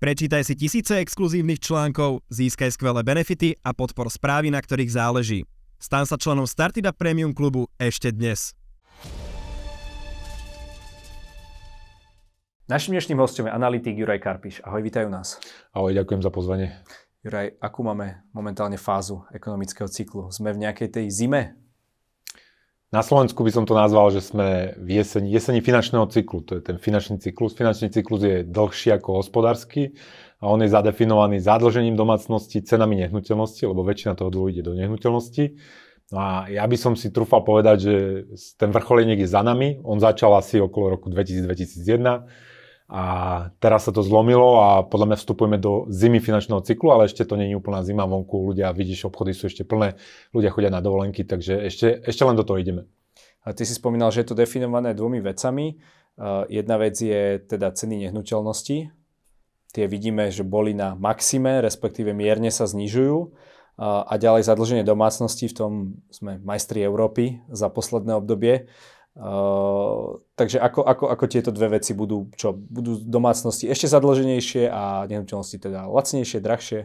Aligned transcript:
Prečítaj 0.00 0.48
si 0.48 0.56
tisíce 0.56 0.96
exkluzívnych 0.96 1.60
článkov, 1.60 2.24
získaj 2.32 2.72
skvelé 2.72 3.04
benefity 3.04 3.52
a 3.60 3.76
podpor 3.76 4.08
správy, 4.08 4.48
na 4.48 4.56
ktorých 4.56 4.96
záleží. 4.96 5.44
Stan 5.76 6.08
sa 6.08 6.16
členom 6.16 6.48
Startida 6.48 6.88
Premium 6.88 7.36
klubu 7.36 7.68
ešte 7.76 8.08
dnes. 8.08 8.56
Našim 12.64 12.96
dnešným 12.96 13.20
hostom 13.20 13.44
je 13.44 13.52
analytik 13.52 13.92
Juraj 13.92 14.24
Karpiš. 14.24 14.64
Ahoj, 14.64 14.80
vítajú 14.80 15.12
nás. 15.12 15.36
Ahoj, 15.76 15.92
ďakujem 15.92 16.24
za 16.24 16.32
pozvanie. 16.32 16.80
Juraj, 17.20 17.60
akú 17.60 17.84
máme 17.84 18.24
momentálne 18.32 18.80
fázu 18.80 19.28
ekonomického 19.36 19.84
cyklu? 19.84 20.32
Sme 20.32 20.56
v 20.56 20.64
nejakej 20.64 20.96
tej 20.96 21.12
zime? 21.12 21.60
Na 22.90 23.06
Slovensku 23.06 23.46
by 23.46 23.54
som 23.54 23.64
to 23.70 23.78
nazval, 23.78 24.10
že 24.10 24.18
sme 24.18 24.74
v 24.74 24.98
jeseni, 24.98 25.30
jeseni 25.30 25.62
finančného 25.62 26.10
cyklu. 26.10 26.42
To 26.42 26.58
je 26.58 26.62
ten 26.62 26.74
finančný 26.74 27.22
cyklus. 27.22 27.54
Finančný 27.54 27.86
cyklus 27.86 28.26
je 28.26 28.42
dlhší 28.42 28.90
ako 28.98 29.22
hospodársky 29.22 29.94
a 30.42 30.50
on 30.50 30.58
je 30.58 30.74
zadefinovaný 30.74 31.38
zadlžením 31.38 31.94
domácnosti, 31.94 32.66
cenami 32.66 32.98
nehnuteľnosti, 33.06 33.62
lebo 33.62 33.86
väčšina 33.86 34.18
toho 34.18 34.34
dlhu 34.34 34.50
ide 34.50 34.66
do 34.66 34.74
nehnuteľnosti. 34.74 35.54
No 36.10 36.18
a 36.18 36.50
ja 36.50 36.66
by 36.66 36.74
som 36.74 36.98
si 36.98 37.14
trúfal 37.14 37.46
povedať, 37.46 37.76
že 37.78 37.94
ten 38.58 38.74
vrchol 38.74 39.06
je 39.06 39.22
za 39.30 39.46
nami. 39.46 39.78
On 39.86 40.02
začal 40.02 40.34
asi 40.34 40.58
okolo 40.58 40.98
roku 40.98 41.06
2000-2001 41.14 42.49
a 42.90 43.04
teraz 43.62 43.86
sa 43.86 43.94
to 43.94 44.02
zlomilo 44.02 44.58
a 44.58 44.82
podľa 44.82 45.14
mňa 45.14 45.18
vstupujeme 45.22 45.58
do 45.62 45.86
zimy 45.86 46.18
finančného 46.18 46.58
cyklu, 46.66 46.90
ale 46.90 47.06
ešte 47.06 47.22
to 47.22 47.38
nie 47.38 47.54
je 47.54 47.54
úplná 47.54 47.86
zima 47.86 48.02
vonku. 48.02 48.50
Ľudia, 48.50 48.74
vidíš, 48.74 49.06
obchody 49.06 49.30
sú 49.30 49.46
ešte 49.46 49.62
plné, 49.62 49.94
ľudia 50.34 50.50
chodia 50.50 50.74
na 50.74 50.82
dovolenky, 50.82 51.22
takže 51.22 51.54
ešte, 51.70 52.02
ešte 52.02 52.26
len 52.26 52.34
do 52.34 52.42
toho 52.42 52.58
ideme. 52.58 52.90
A 53.46 53.54
ty 53.54 53.62
si 53.62 53.78
spomínal, 53.78 54.10
že 54.10 54.26
je 54.26 54.34
to 54.34 54.40
definované 54.42 54.90
dvomi 54.90 55.22
vecami. 55.22 55.78
Uh, 56.18 56.42
jedna 56.50 56.82
vec 56.82 56.98
je 56.98 57.38
teda 57.38 57.70
ceny 57.70 58.10
nehnuteľnosti. 58.10 58.90
Tie 59.70 59.86
vidíme, 59.86 60.34
že 60.34 60.42
boli 60.42 60.74
na 60.74 60.98
maxime, 60.98 61.62
respektíve 61.62 62.10
mierne 62.10 62.50
sa 62.50 62.66
znižujú. 62.66 63.30
A 63.80 64.12
ďalej 64.20 64.44
zadlženie 64.44 64.84
domácnosti, 64.84 65.48
v 65.48 65.56
tom 65.56 65.72
sme 66.12 66.36
majstri 66.44 66.84
Európy 66.84 67.40
za 67.48 67.72
posledné 67.72 68.12
obdobie. 68.12 68.68
Uh, 69.18 70.22
takže 70.38 70.62
ako, 70.62 70.86
ako, 70.86 71.04
ako 71.10 71.24
tieto 71.26 71.50
dve 71.50 71.82
veci 71.82 71.92
budú, 71.98 72.30
čo 72.38 72.54
budú 72.54 73.02
domácnosti 73.02 73.66
ešte 73.66 73.90
zadlženejšie 73.90 74.70
a 74.70 75.10
nehnuteľnosti 75.10 75.58
teda 75.58 75.90
lacnejšie, 75.90 76.38
drahšie? 76.38 76.80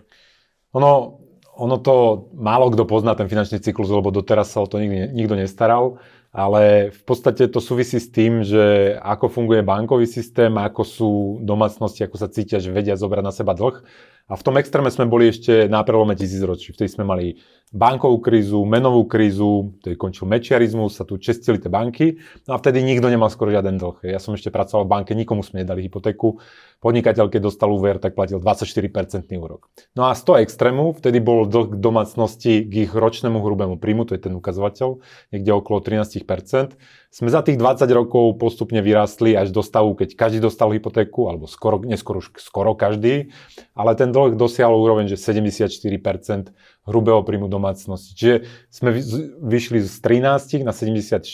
Ono, 0.74 1.22
ono 1.56 1.76
to 1.80 2.28
málo 2.36 2.74
kto 2.74 2.84
pozná 2.90 3.14
ten 3.14 3.30
finančný 3.30 3.62
cyklus, 3.62 3.94
lebo 3.94 4.10
doteraz 4.10 4.52
sa 4.52 4.66
o 4.66 4.68
to 4.68 4.82
nikdy, 4.82 5.14
nikto 5.14 5.38
nestaral, 5.38 6.02
ale 6.36 6.92
v 6.92 7.04
podstate 7.08 7.48
to 7.48 7.64
súvisí 7.64 7.96
s 7.96 8.12
tým, 8.12 8.44
že 8.44 8.98
ako 9.00 9.32
funguje 9.32 9.64
bankový 9.64 10.04
systém, 10.04 10.52
ako 10.60 10.82
sú 10.84 11.12
domácnosti, 11.48 12.04
ako 12.04 12.20
sa 12.20 12.28
cítia, 12.28 12.60
že 12.60 12.76
vedia 12.76 13.00
zobrať 13.00 13.24
na 13.24 13.32
seba 13.32 13.56
dlh. 13.56 13.80
A 14.26 14.34
v 14.34 14.44
tom 14.44 14.58
extréme 14.58 14.90
sme 14.90 15.06
boli 15.08 15.30
ešte 15.30 15.70
na 15.70 15.86
prelome 15.86 16.18
tisícročí. 16.18 16.74
Vtedy 16.74 16.90
sme 16.92 17.06
mali 17.06 17.40
bankovú 17.74 18.22
krízu, 18.22 18.62
menovú 18.64 19.10
krízu, 19.10 19.74
tedy 19.82 19.98
končil 19.98 20.30
mečiarizmus, 20.30 20.96
sa 20.96 21.04
tu 21.04 21.18
čestili 21.18 21.58
tie 21.58 21.68
banky 21.68 22.22
no 22.46 22.54
a 22.54 22.58
vtedy 22.62 22.86
nikto 22.86 23.10
nemal 23.10 23.34
skoro 23.34 23.50
žiaden 23.50 23.82
dlh. 23.82 24.06
Ja 24.06 24.22
som 24.22 24.38
ešte 24.38 24.54
pracoval 24.54 24.86
v 24.86 24.92
banke, 24.92 25.12
nikomu 25.18 25.42
sme 25.42 25.66
nedali 25.66 25.90
hypotéku. 25.90 26.38
Podnikateľ, 26.80 27.34
keď 27.34 27.42
dostal 27.50 27.74
úver, 27.74 27.98
tak 27.98 28.14
platil 28.14 28.38
24% 28.38 29.34
úrok. 29.42 29.74
No 29.98 30.06
a 30.06 30.14
z 30.14 30.22
toho 30.22 30.38
extrému 30.38 30.94
vtedy 30.94 31.18
bol 31.18 31.50
dlh 31.50 31.74
domácnosti 31.82 32.62
k 32.64 32.74
ich 32.86 32.92
ročnému 32.94 33.42
hrubému 33.42 33.82
príjmu, 33.82 34.06
to 34.06 34.14
je 34.14 34.22
ten 34.30 34.34
ukazovateľ, 34.38 35.02
niekde 35.34 35.52
okolo 35.56 35.82
13% 35.82 36.78
sme 37.16 37.32
za 37.32 37.40
tých 37.48 37.56
20 37.56 37.88
rokov 37.96 38.36
postupne 38.36 38.84
vyrastli 38.84 39.40
až 39.40 39.56
do 39.56 39.64
stavu, 39.64 39.96
keď 39.96 40.20
každý 40.20 40.44
dostal 40.44 40.68
hypotéku, 40.76 41.32
alebo 41.32 41.48
skoro, 41.48 41.80
neskoro 41.80 42.20
skoro 42.20 42.76
každý, 42.76 43.32
ale 43.72 43.96
ten 43.96 44.12
dlh 44.12 44.36
dosiahol 44.36 44.84
úroveň, 44.84 45.08
že 45.08 45.16
74% 45.16 46.52
hrubého 46.86 47.26
príjmu 47.26 47.50
domácnosti. 47.50 48.14
Čiže 48.14 48.36
sme 48.70 48.94
vyšli 49.42 49.82
z 49.82 49.96
13 50.06 50.62
na 50.62 50.70
74 50.70 51.26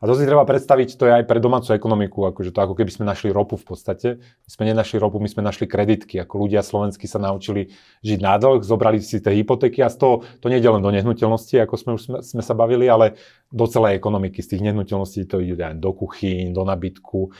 a 0.00 0.02
to 0.08 0.12
si 0.16 0.24
treba 0.24 0.48
predstaviť, 0.48 0.88
to 0.96 1.04
je 1.04 1.12
aj 1.20 1.24
pre 1.28 1.36
domácu 1.36 1.76
ekonomiku, 1.76 2.32
akože 2.32 2.50
to 2.50 2.60
ako 2.64 2.74
keby 2.74 2.88
sme 2.88 3.04
našli 3.04 3.28
ropu 3.28 3.60
v 3.60 3.64
podstate. 3.68 4.08
My 4.18 4.50
sme 4.50 4.64
nenašli 4.72 4.96
ropu, 4.96 5.20
my 5.20 5.28
sme 5.28 5.44
našli 5.44 5.68
kreditky, 5.68 6.16
ako 6.16 6.48
ľudia 6.48 6.64
slovenskí 6.64 7.04
sa 7.04 7.20
naučili 7.20 7.76
žiť 8.00 8.18
na 8.24 8.40
dlh, 8.40 8.64
zobrali 8.64 9.04
si 9.04 9.20
tie 9.20 9.36
hypotéky 9.36 9.84
a 9.84 9.92
z 9.92 10.00
toho, 10.00 10.14
to 10.40 10.48
nie 10.48 10.58
je 10.58 10.68
len 10.72 10.80
do 10.80 10.88
nehnuteľnosti, 10.88 11.60
ako 11.60 11.74
sme 11.76 11.90
už 12.00 12.02
sme, 12.02 12.18
sme 12.24 12.42
sa 12.42 12.56
bavili, 12.56 12.88
ale 12.88 13.20
do 13.52 13.68
celej 13.68 14.00
ekonomiky 14.00 14.40
z 14.40 14.56
tých 14.56 14.64
nehnuteľností 14.64 15.28
to 15.28 15.44
ide 15.44 15.60
aj 15.60 15.76
do 15.76 15.92
kuchyň, 15.92 16.56
do 16.56 16.64
nabytku, 16.64 17.36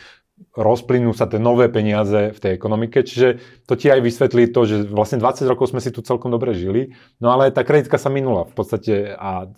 rozplynú 0.57 1.17
sa 1.17 1.29
tie 1.29 1.41
nové 1.41 1.69
peniaze 1.73 2.33
v 2.33 2.39
tej 2.39 2.53
ekonomike, 2.57 3.05
čiže 3.05 3.41
to 3.65 3.77
ti 3.77 3.89
aj 3.89 4.05
vysvetlí 4.05 4.53
to, 4.53 4.61
že 4.69 4.77
vlastne 4.89 5.17
20 5.21 5.49
rokov 5.49 5.73
sme 5.73 5.81
si 5.81 5.89
tu 5.89 6.05
celkom 6.05 6.29
dobre 6.29 6.53
žili, 6.53 6.93
no 7.21 7.33
ale 7.33 7.49
tá 7.53 7.65
kreditka 7.65 7.97
sa 7.97 8.13
minula 8.13 8.45
v 8.49 8.55
podstate 8.57 9.17
a 9.17 9.49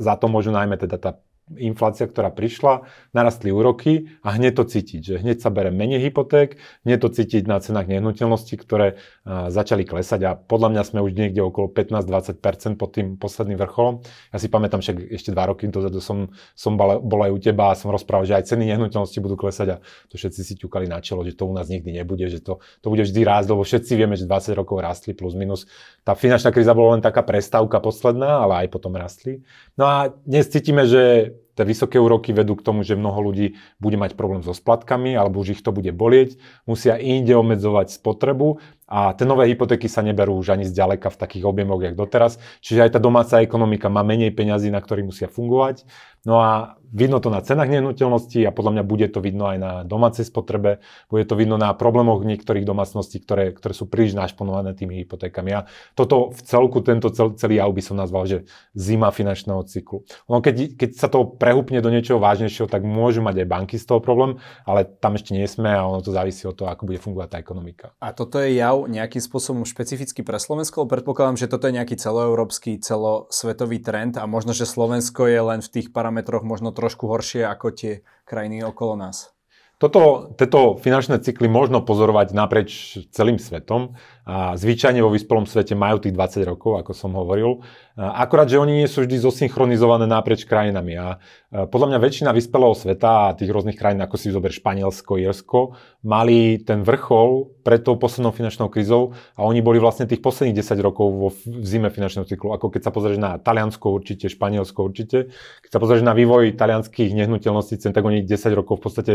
za 0.00 0.14
to 0.16 0.26
môžu 0.32 0.48
najmä 0.52 0.80
teda 0.80 0.96
tá 0.96 1.10
inflácia, 1.56 2.04
ktorá 2.04 2.28
prišla, 2.28 2.84
narastli 3.16 3.48
úroky 3.48 4.12
a 4.20 4.36
hneď 4.36 4.60
to 4.60 4.64
cítiť, 4.68 5.00
že 5.00 5.14
hneď 5.24 5.40
sa 5.40 5.48
bere 5.48 5.72
menej 5.72 6.04
hypoték, 6.04 6.60
hneď 6.84 6.98
to 7.00 7.08
cítiť 7.08 7.48
na 7.48 7.62
cenách 7.62 7.88
nehnuteľností, 7.88 8.60
ktoré 8.60 9.00
začali 9.24 9.88
klesať 9.88 10.20
a 10.28 10.36
podľa 10.36 10.68
mňa 10.76 10.82
sme 10.84 11.00
už 11.00 11.16
niekde 11.16 11.40
okolo 11.40 11.72
15-20% 11.72 12.76
pod 12.76 12.90
tým 12.92 13.16
posledným 13.16 13.56
vrcholom. 13.56 14.04
Ja 14.32 14.36
si 14.36 14.52
pamätám, 14.52 14.84
však 14.84 15.08
ešte 15.14 15.32
dva 15.32 15.48
roky 15.48 15.70
dozadu 15.72 16.04
som, 16.04 16.28
som 16.52 16.76
bol 16.76 17.20
aj 17.24 17.32
u 17.32 17.38
teba 17.40 17.72
a 17.72 17.78
som 17.78 17.88
rozprával, 17.88 18.28
že 18.28 18.36
aj 18.36 18.52
ceny 18.52 18.68
nehnuteľnosti 18.74 19.18
budú 19.24 19.40
klesať 19.40 19.68
a 19.72 19.76
to 20.12 20.20
všetci 20.20 20.40
si 20.44 20.54
ťukali 20.58 20.90
na 20.90 21.00
čelo, 21.00 21.24
že 21.24 21.32
to 21.38 21.48
u 21.48 21.54
nás 21.54 21.70
nikdy 21.72 21.96
nebude, 21.96 22.28
že 22.28 22.44
to, 22.44 22.60
to 22.82 22.90
bude 22.90 23.06
vždy 23.06 23.20
rásť, 23.22 23.48
lebo 23.54 23.62
všetci 23.62 23.92
vieme, 23.94 24.18
že 24.18 24.26
20 24.26 24.58
rokov 24.58 24.82
rastli 24.82 25.14
plus 25.14 25.38
minus. 25.38 25.70
Tá 26.02 26.18
finančná 26.18 26.50
kríza 26.50 26.74
bola 26.74 26.98
len 26.98 27.02
taká 27.04 27.22
prestávka 27.22 27.78
posledná, 27.78 28.42
ale 28.42 28.66
aj 28.66 28.68
potom 28.74 28.96
rastli. 28.96 29.44
No 29.78 29.86
a 29.86 30.10
dnes 30.26 30.50
cítime, 30.50 30.88
že 30.88 31.36
tie 31.58 31.66
vysoké 31.66 31.98
úroky 31.98 32.30
vedú 32.30 32.54
k 32.54 32.62
tomu, 32.62 32.86
že 32.86 32.94
mnoho 32.94 33.18
ľudí 33.18 33.58
bude 33.82 33.98
mať 33.98 34.14
problém 34.14 34.46
so 34.46 34.54
splatkami 34.54 35.18
alebo 35.18 35.42
už 35.42 35.58
ich 35.58 35.62
to 35.66 35.74
bude 35.74 35.90
bolieť, 35.90 36.38
musia 36.70 36.94
inde 36.94 37.34
obmedzovať 37.34 37.98
spotrebu 37.98 38.62
a 38.88 39.12
tie 39.12 39.28
nové 39.28 39.52
hypotéky 39.52 39.84
sa 39.86 40.00
neberú 40.00 40.40
už 40.40 40.56
ani 40.56 40.64
zďaleka 40.64 41.12
v 41.12 41.20
takých 41.20 41.44
objemoch, 41.44 41.84
jak 41.84 41.92
doteraz. 41.92 42.40
Čiže 42.64 42.88
aj 42.88 42.90
tá 42.96 43.00
domáca 43.00 43.44
ekonomika 43.44 43.92
má 43.92 44.00
menej 44.00 44.32
peňazí, 44.32 44.72
na 44.72 44.80
ktorých 44.80 45.08
musia 45.12 45.28
fungovať. 45.28 45.84
No 46.26 46.42
a 46.42 46.76
vidno 46.88 47.20
to 47.20 47.28
na 47.28 47.44
cenách 47.44 47.68
nehnuteľností 47.68 48.42
a 48.42 48.50
podľa 48.50 48.80
mňa 48.80 48.84
bude 48.84 49.06
to 49.12 49.20
vidno 49.22 49.48
aj 49.48 49.58
na 49.60 49.72
domácej 49.84 50.24
spotrebe, 50.26 50.80
bude 51.12 51.24
to 51.28 51.36
vidno 51.36 51.60
na 51.60 51.70
problémoch 51.76 52.24
niektorých 52.24 52.64
domácností, 52.64 53.22
ktoré, 53.22 53.52
ktoré 53.52 53.72
sú 53.76 53.86
príliš 53.86 54.16
našponované 54.16 54.72
tými 54.72 54.98
hypotékami. 55.04 55.50
A 55.54 55.60
toto 55.94 56.32
v 56.32 56.40
celku, 56.42 56.80
tento 56.82 57.12
cel, 57.12 57.36
celý 57.38 57.60
jav 57.60 57.70
by 57.70 57.82
som 57.84 57.96
nazval, 57.96 58.24
že 58.26 58.48
zima 58.74 59.12
finančného 59.12 59.62
cyklu. 59.68 60.08
No 60.26 60.40
keď, 60.40 60.74
keď 60.74 60.90
sa 60.96 61.08
to 61.12 61.28
prehúpne 61.28 61.78
do 61.84 61.92
niečoho 61.92 62.18
vážnejšieho, 62.18 62.66
tak 62.66 62.82
môžu 62.82 63.20
mať 63.22 63.44
aj 63.44 63.48
banky 63.48 63.76
z 63.78 63.86
toho 63.86 64.00
problém, 64.02 64.40
ale 64.66 64.88
tam 64.88 65.14
ešte 65.14 65.36
nie 65.36 65.46
sme 65.46 65.70
a 65.70 65.86
ono 65.86 66.02
to 66.02 66.10
závisí 66.10 66.48
od 66.48 66.56
toho, 66.56 66.72
ako 66.72 66.88
bude 66.88 66.98
fungovať 66.98 67.28
tá 67.30 67.36
ekonomika. 67.38 67.94
A 68.00 68.10
toto 68.16 68.40
je 68.40 68.58
jav 68.58 68.77
nejakým 68.86 69.18
spôsobom 69.18 69.66
špecificky 69.66 70.22
pre 70.22 70.38
Slovensko? 70.38 70.86
Predpokladám, 70.86 71.40
že 71.40 71.50
toto 71.50 71.66
je 71.66 71.80
nejaký 71.80 71.98
celoeurópsky, 71.98 72.78
celosvetový 72.78 73.82
trend 73.82 74.20
a 74.20 74.28
možno, 74.30 74.54
že 74.54 74.68
Slovensko 74.68 75.26
je 75.26 75.40
len 75.40 75.60
v 75.64 75.72
tých 75.72 75.88
parametroch 75.90 76.46
možno 76.46 76.70
trošku 76.70 77.10
horšie 77.10 77.48
ako 77.48 77.74
tie 77.74 77.92
krajiny 78.28 78.62
okolo 78.62 78.94
nás. 78.94 79.34
Toto, 79.78 80.34
tieto 80.34 80.74
finančné 80.74 81.22
cykly 81.22 81.46
možno 81.46 81.86
pozorovať 81.86 82.34
naprieč 82.34 82.98
celým 83.14 83.38
svetom. 83.38 83.94
A 84.28 84.60
zvyčajne 84.60 85.00
vo 85.00 85.08
vyspelom 85.08 85.48
svete 85.48 85.72
majú 85.72 86.04
tých 86.04 86.12
20 86.12 86.44
rokov, 86.44 86.84
ako 86.84 86.92
som 86.92 87.16
hovoril. 87.16 87.64
Akorát, 87.96 88.44
že 88.44 88.60
oni 88.60 88.84
nie 88.84 88.88
sú 88.88 89.00
vždy 89.00 89.16
zosynchronizované 89.24 90.04
naprieč 90.04 90.44
krajinami. 90.44 91.00
A 91.00 91.16
podľa 91.48 91.96
mňa 91.96 91.98
väčšina 91.98 92.30
vyspelého 92.36 92.76
sveta 92.76 93.32
a 93.32 93.34
tých 93.34 93.48
rôznych 93.48 93.80
krajín, 93.80 94.04
ako 94.04 94.20
si 94.20 94.28
zober 94.28 94.52
Španielsko, 94.52 95.16
Irsko, 95.16 95.80
mali 96.04 96.60
ten 96.60 96.84
vrchol 96.84 97.56
pred 97.64 97.80
tou 97.80 97.96
poslednou 97.96 98.36
finančnou 98.36 98.68
krízou 98.68 99.16
a 99.32 99.48
oni 99.48 99.64
boli 99.64 99.80
vlastne 99.80 100.04
tých 100.04 100.20
posledných 100.20 100.60
10 100.60 100.76
rokov 100.84 101.08
vo 101.08 101.28
zime 101.64 101.88
finančného 101.88 102.28
cyklu. 102.28 102.52
Ako 102.52 102.68
keď 102.68 102.84
sa 102.84 102.92
pozrieš 102.92 103.16
na 103.16 103.40
Taliansko 103.40 103.96
určite, 103.96 104.28
Španielsko 104.28 104.84
určite. 104.84 105.32
Keď 105.64 105.70
sa 105.72 105.80
pozrieš 105.80 106.04
na 106.04 106.12
vývoj 106.12 106.52
talianských 106.52 107.16
nehnuteľností 107.16 107.80
cen, 107.80 107.96
tak 107.96 108.04
oni 108.04 108.28
10 108.28 108.52
rokov 108.52 108.76
v 108.76 108.82
podstate 108.84 109.14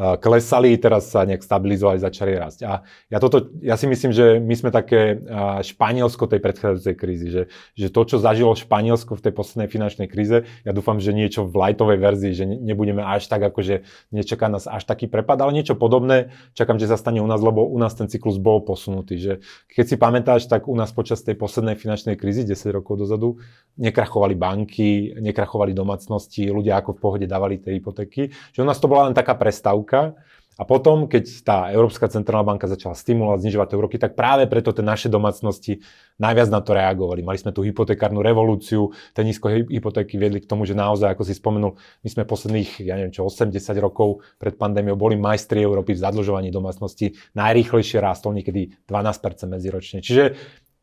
klesali, 0.00 0.78
teraz 0.78 1.10
sa 1.12 1.26
nejak 1.26 1.42
stabilizovali, 1.42 1.98
začali 1.98 2.32
rásť. 2.32 2.60
A 2.62 2.86
ja, 3.10 3.18
toto, 3.18 3.50
ja 3.60 3.74
si 3.74 3.90
myslím, 3.90 4.14
že 4.14 4.39
my 4.40 4.54
sme 4.56 4.70
také 4.72 5.20
Španielsko 5.60 6.24
tej 6.26 6.40
predchádzajúcej 6.40 6.94
krízy, 6.96 7.26
že, 7.28 7.42
že 7.76 7.92
to, 7.92 8.00
čo 8.08 8.16
zažilo 8.16 8.56
Španielsko 8.56 9.14
v 9.14 9.24
tej 9.28 9.32
poslednej 9.36 9.68
finančnej 9.68 10.08
kríze, 10.08 10.48
ja 10.64 10.72
dúfam, 10.72 10.96
že 10.98 11.12
niečo 11.12 11.44
v 11.44 11.54
lightovej 11.54 11.98
verzii, 12.00 12.32
že 12.32 12.44
nebudeme 12.48 13.04
až 13.04 13.28
tak, 13.28 13.44
akože 13.44 13.84
nečaká 14.10 14.48
nás 14.48 14.64
až 14.64 14.88
taký 14.88 15.06
prepad, 15.06 15.38
ale 15.44 15.52
niečo 15.52 15.76
podobné 15.76 16.32
čakám, 16.56 16.80
že 16.80 16.88
sa 16.88 16.96
stane 16.96 17.20
u 17.20 17.28
nás, 17.28 17.38
lebo 17.44 17.68
u 17.68 17.76
nás 17.76 17.92
ten 17.92 18.08
cyklus 18.08 18.40
bol 18.40 18.64
posunutý. 18.64 19.20
Že 19.20 19.32
keď 19.70 19.84
si 19.84 19.96
pamätáš, 20.00 20.42
tak 20.48 20.66
u 20.66 20.74
nás 20.74 20.90
počas 20.90 21.20
tej 21.20 21.36
poslednej 21.36 21.76
finančnej 21.76 22.16
krízy 22.16 22.48
10 22.48 22.80
rokov 22.80 22.96
dozadu 22.98 23.36
nekrachovali 23.76 24.34
banky, 24.34 25.14
nekrachovali 25.20 25.76
domácnosti, 25.76 26.48
ľudia 26.48 26.80
ako 26.80 26.96
v 26.96 27.00
pohode 27.00 27.26
dávali 27.28 27.60
tie 27.60 27.76
hypotéky, 27.76 28.32
že 28.32 28.60
u 28.60 28.66
nás 28.66 28.80
to 28.80 28.88
bola 28.88 29.08
len 29.08 29.14
taká 29.14 29.36
prestávka 29.36 30.18
A 30.60 30.68
potom, 30.68 31.08
keď 31.08 31.24
tá 31.40 31.58
Európska 31.72 32.04
centrálna 32.12 32.44
banka 32.44 32.68
začala 32.68 32.92
stimulovať, 32.92 33.48
znižovať 33.48 33.68
úroky, 33.80 33.96
tak 33.96 34.12
práve 34.12 34.44
preto 34.44 34.76
tie 34.76 34.84
naše 34.84 35.08
domácnosti 35.08 35.80
najviac 36.20 36.52
na 36.52 36.60
to 36.60 36.76
reagovali. 36.76 37.24
Mali 37.24 37.40
sme 37.40 37.56
tú 37.56 37.64
hypotekárnu 37.64 38.20
revolúciu, 38.20 38.92
tie 39.16 39.24
nízko 39.24 39.48
hypotéky 39.72 40.20
viedli 40.20 40.44
k 40.44 40.50
tomu, 40.50 40.68
že 40.68 40.76
naozaj, 40.76 41.16
ako 41.16 41.24
si 41.24 41.32
spomenul, 41.32 41.80
my 42.04 42.08
sme 42.12 42.28
posledných, 42.28 42.84
ja 42.84 43.00
neviem 43.00 43.08
čo, 43.08 43.24
80 43.24 43.56
rokov 43.80 44.20
pred 44.36 44.60
pandémiou 44.60 45.00
boli 45.00 45.16
majstri 45.16 45.64
Európy 45.64 45.96
v 45.96 46.04
zadlžovaní 46.04 46.52
domácnosti. 46.52 47.16
Najrýchlejšie 47.32 47.96
rástol 47.96 48.36
niekedy 48.36 48.84
12% 48.84 49.48
medziročne. 49.48 50.04
Čiže 50.04 50.36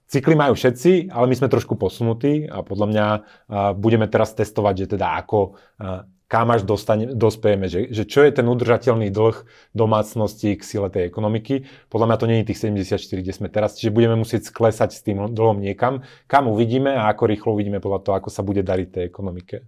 Cykly 0.08 0.40
majú 0.40 0.56
všetci, 0.56 1.12
ale 1.12 1.28
my 1.28 1.36
sme 1.36 1.52
trošku 1.52 1.76
posunutí 1.76 2.48
a 2.48 2.64
podľa 2.64 2.88
mňa 2.88 3.06
budeme 3.76 4.08
teraz 4.08 4.32
testovať, 4.32 4.88
že 4.88 4.96
teda 4.96 5.20
ako 5.20 5.60
kam 6.28 6.52
až 6.52 6.68
dostane, 6.68 7.08
dospejeme, 7.08 7.72
že, 7.72 7.88
že 7.88 8.04
čo 8.04 8.20
je 8.24 8.32
ten 8.36 8.44
udržateľný 8.44 9.08
dlh 9.16 9.48
domácnosti 9.72 10.60
k 10.60 10.62
sile 10.62 10.92
tej 10.92 11.08
ekonomiky. 11.08 11.64
Podľa 11.88 12.08
mňa 12.12 12.18
to 12.20 12.28
nie 12.28 12.38
je 12.44 12.48
tých 12.52 12.60
74, 12.68 13.24
kde 13.24 13.34
sme 13.34 13.48
teraz, 13.48 13.80
čiže 13.80 13.96
budeme 13.96 14.20
musieť 14.20 14.52
sklesať 14.52 14.92
s 14.92 15.02
tým 15.08 15.32
dlhom 15.32 15.64
niekam, 15.64 16.04
kam 16.28 16.52
uvidíme 16.52 16.92
a 16.92 17.08
ako 17.08 17.24
rýchlo 17.32 17.56
uvidíme 17.56 17.80
podľa 17.80 18.00
toho, 18.04 18.16
ako 18.20 18.30
sa 18.30 18.44
bude 18.44 18.60
dariť 18.60 18.88
tej 18.92 19.04
ekonomike. 19.08 19.64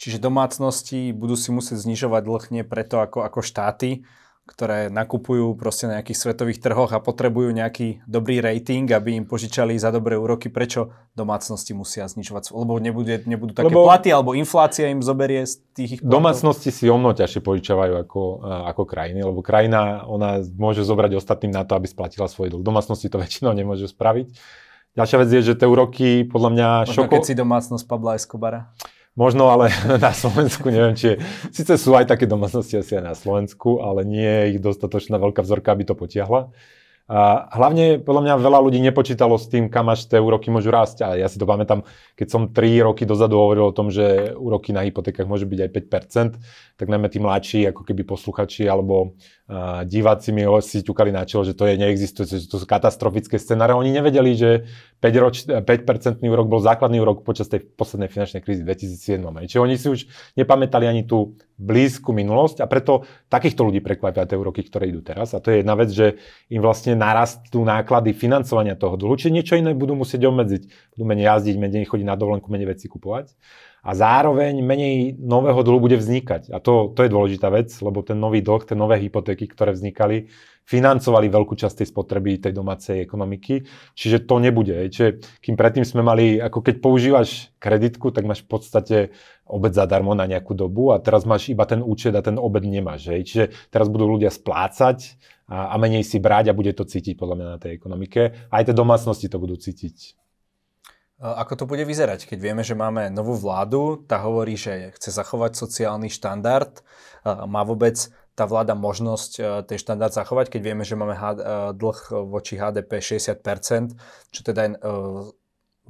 Čiže 0.00 0.18
domácnosti 0.18 1.14
budú 1.14 1.38
si 1.38 1.54
musieť 1.54 1.78
znižovať 1.86 2.22
dlh 2.26 2.44
nie 2.58 2.64
preto 2.66 2.98
ako, 2.98 3.22
ako 3.22 3.40
štáty, 3.44 4.02
ktoré 4.50 4.90
nakupujú 4.90 5.54
proste 5.54 5.86
na 5.86 6.02
nejakých 6.02 6.18
svetových 6.18 6.58
trhoch 6.58 6.90
a 6.90 6.98
potrebujú 6.98 7.54
nejaký 7.54 8.02
dobrý 8.10 8.42
rating, 8.42 8.90
aby 8.90 9.14
im 9.14 9.22
požičali 9.22 9.78
za 9.78 9.94
dobré 9.94 10.18
úroky, 10.18 10.50
prečo 10.50 10.90
domácnosti 11.14 11.70
musia 11.70 12.10
znižovať, 12.10 12.50
lebo 12.50 12.82
nebude, 12.82 13.22
nebudú 13.30 13.54
také 13.54 13.70
lebo 13.70 13.86
platy, 13.86 14.10
alebo 14.10 14.34
inflácia 14.34 14.90
im 14.90 15.06
zoberie 15.06 15.46
z 15.46 15.62
tých 15.70 15.90
ich 15.94 16.00
platov. 16.02 16.18
Domácnosti 16.18 16.74
si 16.74 16.90
o 16.90 16.98
mnoho 16.98 17.14
ťažšie 17.14 17.40
požičavajú 17.46 17.94
ako, 18.02 18.22
ako 18.74 18.82
krajiny, 18.82 19.22
lebo 19.22 19.38
krajina, 19.38 20.02
ona 20.10 20.42
môže 20.58 20.82
zobrať 20.82 21.14
ostatným 21.14 21.54
na 21.54 21.62
to, 21.62 21.78
aby 21.78 21.86
splatila 21.86 22.26
svoj 22.26 22.50
dlh. 22.50 22.66
Domácnosti 22.66 23.06
to 23.06 23.22
väčšinou 23.22 23.54
nemôžu 23.54 23.86
spraviť. 23.86 24.34
Ďalšia 24.98 25.16
vec 25.22 25.28
je, 25.30 25.40
že 25.46 25.54
tie 25.54 25.70
úroky 25.70 26.26
podľa 26.26 26.50
mňa... 26.50 26.68
Možno 26.90 27.06
šoko... 27.06 27.14
keď 27.14 27.22
si 27.22 27.34
domácnosť 27.38 27.84
Pabla 27.86 28.18
Escobara. 28.18 28.74
Možno, 29.20 29.52
ale 29.52 29.68
na 30.00 30.16
Slovensku 30.16 30.72
neviem, 30.72 30.96
či 30.96 31.12
je, 31.12 31.14
síce 31.52 31.76
sú 31.76 31.92
aj 31.92 32.08
také 32.08 32.24
domácnosti 32.24 32.80
asi 32.80 32.96
aj 32.96 33.04
na 33.04 33.12
Slovensku, 33.12 33.84
ale 33.84 34.08
nie 34.08 34.24
je 34.24 34.56
ich 34.56 34.60
dostatočná 34.64 35.20
veľká 35.20 35.44
vzorka, 35.44 35.76
aby 35.76 35.84
to 35.84 35.92
potiahla. 35.92 36.48
A 37.10 37.50
hlavne 37.58 37.98
podľa 37.98 38.22
mňa 38.22 38.34
veľa 38.38 38.60
ľudí 38.62 38.78
nepočítalo 38.86 39.34
s 39.34 39.50
tým, 39.50 39.66
kam 39.66 39.90
až 39.90 40.06
tie 40.06 40.22
úroky 40.22 40.46
môžu 40.46 40.70
rásť. 40.70 41.02
A 41.02 41.18
ja 41.18 41.26
si 41.26 41.42
to 41.42 41.44
pamätám, 41.44 41.82
keď 42.14 42.28
som 42.30 42.54
3 42.54 42.86
roky 42.86 43.02
dozadu 43.02 43.34
hovoril 43.34 43.66
o 43.66 43.74
tom, 43.74 43.90
že 43.90 44.30
úroky 44.38 44.70
na 44.70 44.86
hypotékach 44.86 45.26
môžu 45.26 45.50
byť 45.50 45.58
aj 45.58 45.70
5%, 45.90 46.78
tak 46.78 46.86
najmä 46.86 47.10
tí 47.10 47.18
mladší, 47.18 47.60
ako 47.74 47.82
keby 47.82 48.06
posluchači 48.06 48.70
alebo 48.70 49.18
uh, 49.50 49.82
diváci 49.82 50.30
mi 50.30 50.46
si 50.62 50.86
ťukali 50.86 51.10
na 51.10 51.26
čelo, 51.26 51.42
že 51.42 51.58
to 51.58 51.66
je 51.66 51.74
neexistuje, 51.74 52.24
že 52.30 52.46
to 52.46 52.62
sú 52.62 52.66
katastrofické 52.70 53.34
scenáre. 53.34 53.74
Oni 53.74 53.90
nevedeli, 53.90 54.38
že 54.38 54.70
5, 55.02 55.22
roč, 55.22 55.36
5% 55.50 56.22
úrok 56.22 56.46
bol 56.46 56.62
základný 56.62 57.02
úrok 57.02 57.26
počas 57.26 57.50
tej 57.50 57.66
poslednej 57.74 58.06
finančnej 58.06 58.40
krízy 58.46 58.62
2007. 58.62 59.18
Čiže 59.50 59.58
oni 59.58 59.74
si 59.74 59.86
už 59.90 60.00
nepamätali 60.38 60.86
ani 60.86 61.02
tú 61.02 61.34
blízku 61.58 62.14
minulosť 62.14 62.62
a 62.62 62.66
preto 62.70 63.04
takýchto 63.28 63.66
ľudí 63.66 63.84
prekvapia 63.84 64.24
tie 64.24 64.38
úroky, 64.38 64.64
ktoré 64.64 64.88
idú 64.88 65.02
teraz. 65.02 65.34
A 65.34 65.42
to 65.42 65.50
je 65.52 65.60
jedna 65.60 65.74
vec, 65.74 65.90
že 65.90 66.16
im 66.48 66.62
vlastne 66.62 66.94
narastú 66.94 67.66
náklady 67.66 68.14
financovania 68.14 68.78
toho 68.78 68.96
dlhu, 68.96 69.18
čiže 69.18 69.34
niečo 69.34 69.58
iné 69.58 69.74
budú 69.74 69.98
musieť 69.98 70.30
obmedziť. 70.30 70.62
Budú 70.96 71.04
menej 71.04 71.26
jazdiť, 71.36 71.54
menej 71.58 71.84
chodiť 71.90 72.06
na 72.06 72.16
dovolenku, 72.16 72.48
menej 72.48 72.78
veci 72.78 72.88
kupovať. 72.88 73.34
A 73.80 73.96
zároveň 73.96 74.60
menej 74.60 75.16
nového 75.16 75.64
dlhu 75.64 75.88
bude 75.88 75.96
vznikať. 75.96 76.52
A 76.52 76.60
to, 76.60 76.92
to 76.92 77.00
je 77.04 77.10
dôležitá 77.12 77.48
vec, 77.48 77.72
lebo 77.80 78.04
ten 78.04 78.20
nový 78.20 78.44
dlh, 78.44 78.68
tie 78.68 78.76
nové 78.76 79.00
hypotéky, 79.00 79.48
ktoré 79.48 79.72
vznikali, 79.72 80.28
financovali 80.68 81.32
veľkú 81.32 81.56
časť 81.56 81.82
tej 81.82 81.88
spotreby 81.88 82.44
tej 82.44 82.52
domácej 82.52 83.00
ekonomiky. 83.00 83.64
Čiže 83.96 84.28
to 84.28 84.36
nebude. 84.36 84.76
Čiže 84.92 85.40
kým 85.40 85.56
predtým 85.56 85.88
sme 85.88 86.04
mali, 86.04 86.36
ako 86.36 86.60
keď 86.60 86.74
používaš 86.84 87.50
kreditku, 87.56 88.12
tak 88.12 88.28
máš 88.28 88.44
v 88.44 88.48
podstate 88.52 88.96
obed 89.48 89.72
zadarmo 89.72 90.12
na 90.12 90.28
nejakú 90.28 90.52
dobu 90.52 90.92
a 90.92 91.00
teraz 91.00 91.24
máš 91.24 91.50
iba 91.50 91.64
ten 91.64 91.80
účet 91.80 92.12
a 92.14 92.22
ten 92.22 92.36
obed 92.36 92.62
nemáš. 92.68 93.08
Hej. 93.10 93.22
Čiže 93.26 93.44
teraz 93.72 93.88
budú 93.88 94.06
ľudia 94.06 94.28
splácať 94.28 95.16
a, 95.48 95.72
a 95.72 95.74
menej 95.80 96.04
si 96.04 96.20
brať 96.20 96.52
a 96.52 96.56
bude 96.56 96.70
to 96.76 96.84
cítiť 96.84 97.16
podľa 97.16 97.36
mňa 97.40 97.48
na 97.48 97.58
tej 97.58 97.80
ekonomike. 97.80 98.52
Aj 98.52 98.62
tie 98.62 98.76
domácnosti 98.76 99.26
to 99.26 99.40
budú 99.40 99.56
cítiť. 99.56 100.19
Ako 101.20 101.52
to 101.52 101.68
bude 101.68 101.84
vyzerať, 101.84 102.24
keď 102.24 102.38
vieme, 102.40 102.64
že 102.64 102.72
máme 102.72 103.12
novú 103.12 103.36
vládu, 103.36 104.00
tá 104.08 104.24
hovorí, 104.24 104.56
že 104.56 104.96
chce 104.96 105.12
zachovať 105.12 105.52
sociálny 105.52 106.08
štandard, 106.08 106.80
má 107.28 107.60
vôbec 107.60 108.08
tá 108.32 108.48
vláda 108.48 108.72
možnosť 108.72 109.62
ten 109.68 109.76
štandard 109.76 110.16
zachovať, 110.16 110.48
keď 110.48 110.60
vieme, 110.64 110.80
že 110.80 110.96
máme 110.96 111.12
dlh 111.76 112.00
voči 112.24 112.56
HDP 112.56 113.04
60%, 113.04 113.36
čo 114.32 114.40
teda 114.40 114.60
je 114.64 114.72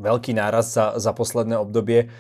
veľký 0.02 0.34
náraz 0.34 0.74
za, 0.74 0.98
za 0.98 1.14
posledné 1.14 1.62
obdobie. 1.62 2.10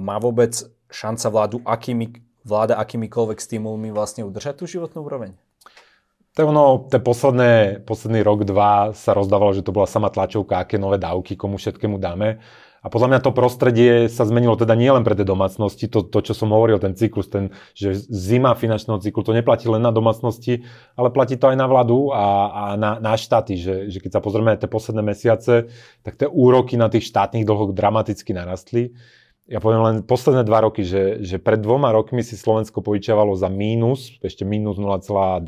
Má 0.00 0.16
vôbec 0.16 0.56
šanca 0.88 1.28
vládu 1.28 1.56
akými, 1.60 2.24
vláda 2.40 2.80
akýmikoľvek 2.80 3.36
stimulmi 3.36 3.92
vlastne 3.92 4.24
udržať 4.24 4.62
tú 4.62 4.64
životnú 4.64 5.04
úroveň? 5.04 5.36
Tak 6.36 6.44
ono, 6.44 6.84
ten 6.92 7.00
posledné, 7.00 7.80
posledný 7.88 8.20
rok, 8.20 8.44
dva 8.44 8.92
sa 8.92 9.16
rozdávalo, 9.16 9.56
že 9.56 9.64
to 9.64 9.72
bola 9.72 9.88
sama 9.88 10.12
tlačovka, 10.12 10.60
aké 10.60 10.76
nové 10.76 11.00
dávky, 11.00 11.32
komu 11.32 11.56
všetkému 11.56 11.96
dáme. 11.96 12.44
A 12.84 12.92
podľa 12.92 13.08
mňa 13.08 13.20
to 13.24 13.32
prostredie 13.32 14.06
sa 14.12 14.28
zmenilo 14.28 14.52
teda 14.52 14.76
nielen 14.76 15.00
pre 15.00 15.16
tie 15.16 15.24
domácnosti, 15.24 15.88
to, 15.88 16.04
to, 16.04 16.20
čo 16.20 16.36
som 16.36 16.52
hovoril, 16.52 16.76
ten 16.76 16.92
cyklus, 16.92 17.32
ten, 17.32 17.56
že 17.72 17.96
zima 18.12 18.52
finančného 18.52 19.00
cyklu, 19.00 19.24
to 19.24 19.32
neplatí 19.32 19.64
len 19.64 19.80
na 19.80 19.88
domácnosti, 19.88 20.62
ale 20.92 21.08
platí 21.08 21.40
to 21.40 21.48
aj 21.48 21.56
na 21.56 21.66
vládu 21.66 22.12
a, 22.12 22.24
a 22.52 22.62
na, 22.76 23.00
na 23.00 23.16
štáty, 23.16 23.56
že, 23.56 23.88
že 23.88 23.98
keď 23.98 24.20
sa 24.20 24.22
pozrieme 24.22 24.54
na 24.54 24.60
tie 24.60 24.68
posledné 24.68 25.02
mesiace, 25.02 25.72
tak 26.04 26.20
tie 26.20 26.28
úroky 26.28 26.76
na 26.76 26.92
tých 26.92 27.08
štátnych 27.08 27.48
dlhoch 27.48 27.72
dramaticky 27.72 28.36
narastli 28.36 28.92
ja 29.46 29.62
poviem 29.62 29.82
len 29.86 29.96
posledné 30.02 30.42
dva 30.42 30.66
roky, 30.66 30.82
že, 30.82 31.22
že 31.22 31.38
pred 31.38 31.62
dvoma 31.62 31.94
rokmi 31.94 32.26
si 32.26 32.34
Slovensko 32.34 32.82
požičiavalo 32.82 33.38
za 33.38 33.46
mínus, 33.46 34.18
ešte 34.18 34.42
mínus 34.42 34.74
0,2% 34.74 35.46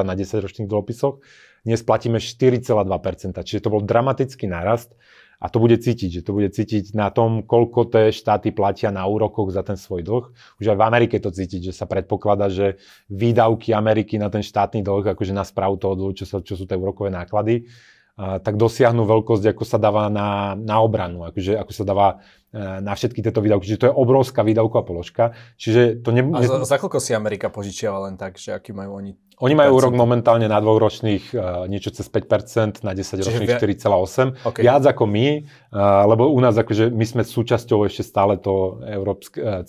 na 0.00 0.14
10-ročných 0.16 0.64
dlhopisoch. 0.64 1.20
Dnes 1.60 1.84
platíme 1.84 2.16
4,2%, 2.16 3.36
čiže 3.44 3.60
to 3.60 3.68
bol 3.68 3.84
dramatický 3.84 4.48
nárast 4.48 4.96
a 5.36 5.52
to 5.52 5.60
bude 5.60 5.76
cítiť, 5.76 6.08
že 6.08 6.22
to 6.24 6.32
bude 6.32 6.48
cítiť 6.48 6.96
na 6.96 7.12
tom, 7.12 7.44
koľko 7.44 7.92
tie 7.92 8.08
štáty 8.08 8.56
platia 8.56 8.88
na 8.88 9.04
úrokoch 9.04 9.52
za 9.52 9.60
ten 9.60 9.76
svoj 9.76 10.00
dlh. 10.00 10.24
Už 10.56 10.72
aj 10.72 10.78
v 10.80 10.86
Amerike 10.88 11.20
to 11.20 11.28
cítiť, 11.28 11.68
že 11.68 11.72
sa 11.76 11.84
predpokladá, 11.84 12.48
že 12.48 12.80
výdavky 13.12 13.76
Ameriky 13.76 14.16
na 14.16 14.32
ten 14.32 14.40
štátny 14.40 14.80
dlh, 14.80 15.12
akože 15.12 15.36
na 15.36 15.44
správu 15.44 15.76
toho 15.76 15.92
dlhu, 15.92 16.16
čo, 16.16 16.24
sa, 16.24 16.40
čo 16.40 16.56
sú 16.56 16.64
tie 16.64 16.80
úrokové 16.80 17.12
náklady, 17.12 17.68
tak 18.16 18.56
dosiahnu 18.56 19.04
veľkosť, 19.04 19.52
ako 19.52 19.64
sa 19.68 19.76
dáva 19.76 20.08
na, 20.08 20.56
na 20.56 20.80
obranu, 20.80 21.28
akože, 21.28 21.52
ako 21.60 21.72
sa 21.76 21.84
dáva 21.84 22.24
na 22.56 22.92
všetky 22.96 23.20
tieto 23.20 23.44
výdavky. 23.44 23.68
Čiže 23.68 23.80
to 23.84 23.88
je 23.92 23.94
obrovská 23.94 24.40
výdavková 24.40 24.82
položka. 24.88 25.36
Čiže 25.60 26.00
to 26.00 26.10
ne... 26.16 26.24
A 26.32 26.40
za, 26.40 26.64
za 26.64 26.76
koľko 26.80 26.98
si 26.98 27.12
Amerika 27.12 27.52
požičiava 27.52 28.08
len 28.08 28.16
tak, 28.16 28.40
že 28.40 28.56
aký 28.56 28.72
majú 28.72 28.96
oni 28.96 29.12
oni 29.36 29.52
majú 29.52 29.76
úrok 29.76 29.92
momentálne 29.92 30.48
na 30.48 30.56
dvojročných 30.56 31.36
uh, 31.36 31.68
niečo 31.68 31.92
cez 31.92 32.08
5%, 32.08 32.80
na 32.80 32.96
10 32.96 33.20
ročných 33.20 33.52
4,8. 33.60 34.48
Okay. 34.48 34.64
Viac 34.64 34.88
ako 34.88 35.04
my, 35.04 35.44
uh, 35.44 36.08
lebo 36.08 36.32
u 36.32 36.40
nás 36.40 36.56
akože 36.56 36.88
my 36.88 37.04
sme 37.04 37.20
súčasťou 37.20 37.84
ešte 37.84 38.00
stále 38.00 38.40
to 38.40 38.80
Európsk, 38.88 39.36
uh, 39.36 39.60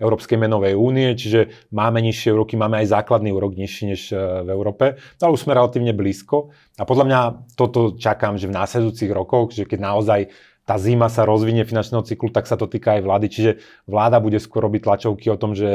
Európskej 0.00 0.40
menovej 0.40 0.72
únie, 0.72 1.12
čiže 1.20 1.68
máme 1.68 2.00
nižšie 2.00 2.32
úroky, 2.32 2.56
máme 2.56 2.80
aj 2.80 2.96
základný 2.96 3.28
úrok 3.28 3.60
nižší 3.60 3.92
než 3.92 4.08
uh, 4.08 4.40
v 4.40 4.56
Európe, 4.56 4.96
ale 4.96 5.30
už 5.36 5.44
sme 5.44 5.52
relatívne 5.52 5.92
blízko. 5.92 6.56
A 6.80 6.88
podľa 6.88 7.04
mňa 7.04 7.20
toto 7.60 8.00
čakám, 8.00 8.40
že 8.40 8.48
v 8.48 8.56
následujúcich 8.56 9.12
rokoch, 9.12 9.52
že 9.52 9.68
keď 9.68 9.78
naozaj 9.84 10.20
tá 10.64 10.78
zima 10.78 11.10
sa 11.10 11.26
rozvinie 11.26 11.66
finančného 11.66 12.06
cyklu, 12.06 12.30
tak 12.30 12.46
sa 12.46 12.54
to 12.54 12.70
týka 12.70 12.98
aj 12.98 13.02
vlády. 13.02 13.26
Čiže 13.26 13.50
vláda 13.90 14.22
bude 14.22 14.38
skôr 14.38 14.66
robiť 14.68 14.86
tlačovky 14.86 15.26
o 15.32 15.40
tom, 15.40 15.58
že 15.58 15.68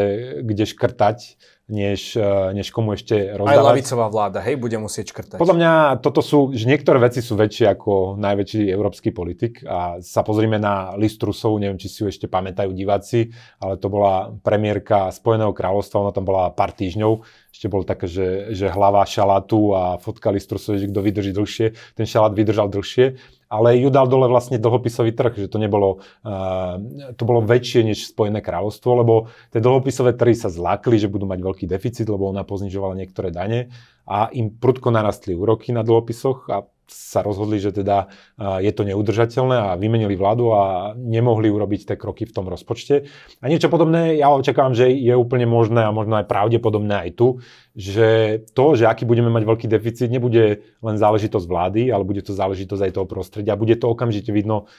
kde 0.46 0.64
škrtať, 0.64 1.18
než, 1.66 2.14
eh, 2.14 2.54
než 2.54 2.70
komu 2.70 2.94
ešte 2.94 3.34
rozdávať. 3.34 3.58
Aj 3.58 3.66
lavicová 3.74 4.06
vláda, 4.14 4.40
hej, 4.46 4.56
bude 4.62 4.78
musieť 4.78 5.12
škrtať. 5.12 5.38
Podľa 5.42 5.58
mňa 5.58 5.72
toto 5.98 6.22
sú, 6.22 6.54
že 6.54 6.70
niektoré 6.70 7.02
veci 7.02 7.26
sú 7.26 7.34
väčšie 7.34 7.66
ako 7.74 8.22
najväčší 8.22 8.70
európsky 8.70 9.10
politik 9.10 9.66
a 9.66 9.98
sa 10.00 10.22
pozrime 10.22 10.62
na 10.62 10.94
list 10.94 11.18
Rusov, 11.26 11.58
neviem, 11.58 11.82
či 11.82 11.90
si 11.90 12.06
ju 12.06 12.08
ešte 12.08 12.30
pamätajú 12.30 12.70
diváci, 12.70 13.34
ale 13.58 13.82
to 13.82 13.90
bola 13.90 14.30
premiérka 14.46 15.10
Spojeného 15.10 15.58
kráľovstva, 15.58 16.06
ona 16.06 16.14
tam 16.14 16.30
bola 16.30 16.54
pár 16.54 16.70
týždňov, 16.70 17.26
ešte 17.50 17.66
bol 17.66 17.82
také, 17.82 18.06
že, 18.06 18.54
že 18.54 18.70
hlava 18.70 19.02
šalátu 19.02 19.74
a 19.74 19.98
fotka 19.98 20.30
list 20.30 20.52
Rusov, 20.54 20.78
že 20.78 20.86
kto 20.86 21.02
vydrží 21.02 21.34
dlhšie, 21.34 21.98
ten 21.98 22.06
šalát 22.06 22.38
vydržal 22.38 22.70
dlhšie 22.70 23.18
ale 23.56 23.80
ju 23.80 23.88
dal 23.88 24.12
dole 24.12 24.28
vlastne 24.28 24.60
dlhopisový 24.60 25.16
trh, 25.16 25.48
že 25.48 25.48
to 25.48 25.56
nebolo, 25.56 26.04
uh, 26.28 26.76
to 27.16 27.24
bolo 27.24 27.40
väčšie 27.40 27.88
než 27.88 28.12
Spojené 28.12 28.44
kráľovstvo, 28.44 28.90
lebo 29.00 29.32
tie 29.56 29.64
dlhopisové 29.64 30.20
trhy 30.20 30.36
sa 30.36 30.52
zlákli, 30.52 31.00
že 31.00 31.08
budú 31.08 31.24
mať 31.24 31.40
veľký 31.40 31.66
deficit, 31.66 32.06
lebo 32.12 32.28
ona 32.28 32.44
poznižovala 32.44 33.00
niektoré 33.00 33.32
dane 33.32 33.72
a 34.04 34.30
im 34.36 34.52
prudko 34.52 34.92
narastli 34.92 35.34
úroky 35.34 35.72
na 35.72 35.82
dlhopisoch 35.82 36.52
a 36.52 36.68
sa 36.86 37.26
rozhodli, 37.26 37.58
že 37.58 37.74
teda 37.74 38.08
je 38.38 38.72
to 38.72 38.86
neudržateľné 38.86 39.58
a 39.58 39.80
vymenili 39.80 40.14
vládu 40.14 40.54
a 40.54 40.94
nemohli 40.94 41.50
urobiť 41.50 41.90
tie 41.90 41.98
kroky 41.98 42.30
v 42.30 42.36
tom 42.36 42.46
rozpočte. 42.46 43.10
A 43.42 43.46
niečo 43.50 43.74
podobné 43.74 44.22
ja 44.22 44.30
očakávam, 44.30 44.78
že 44.78 44.94
je 44.94 45.14
úplne 45.18 45.50
možné 45.50 45.82
a 45.82 45.96
možno 45.96 46.22
aj 46.22 46.30
pravdepodobné 46.30 47.10
aj 47.10 47.12
tu, 47.18 47.28
že 47.76 48.40
to, 48.56 48.80
že 48.80 48.88
aký 48.88 49.04
budeme 49.04 49.28
mať 49.28 49.44
veľký 49.44 49.68
deficit, 49.68 50.08
nebude 50.08 50.64
len 50.80 50.96
záležitosť 50.96 51.46
vlády, 51.50 51.92
ale 51.92 52.08
bude 52.08 52.24
to 52.24 52.32
záležitosť 52.32 52.88
aj 52.88 52.92
toho 52.96 53.08
prostredia. 53.10 53.60
Bude 53.60 53.76
to 53.76 53.92
okamžite 53.92 54.32
vidno 54.32 54.72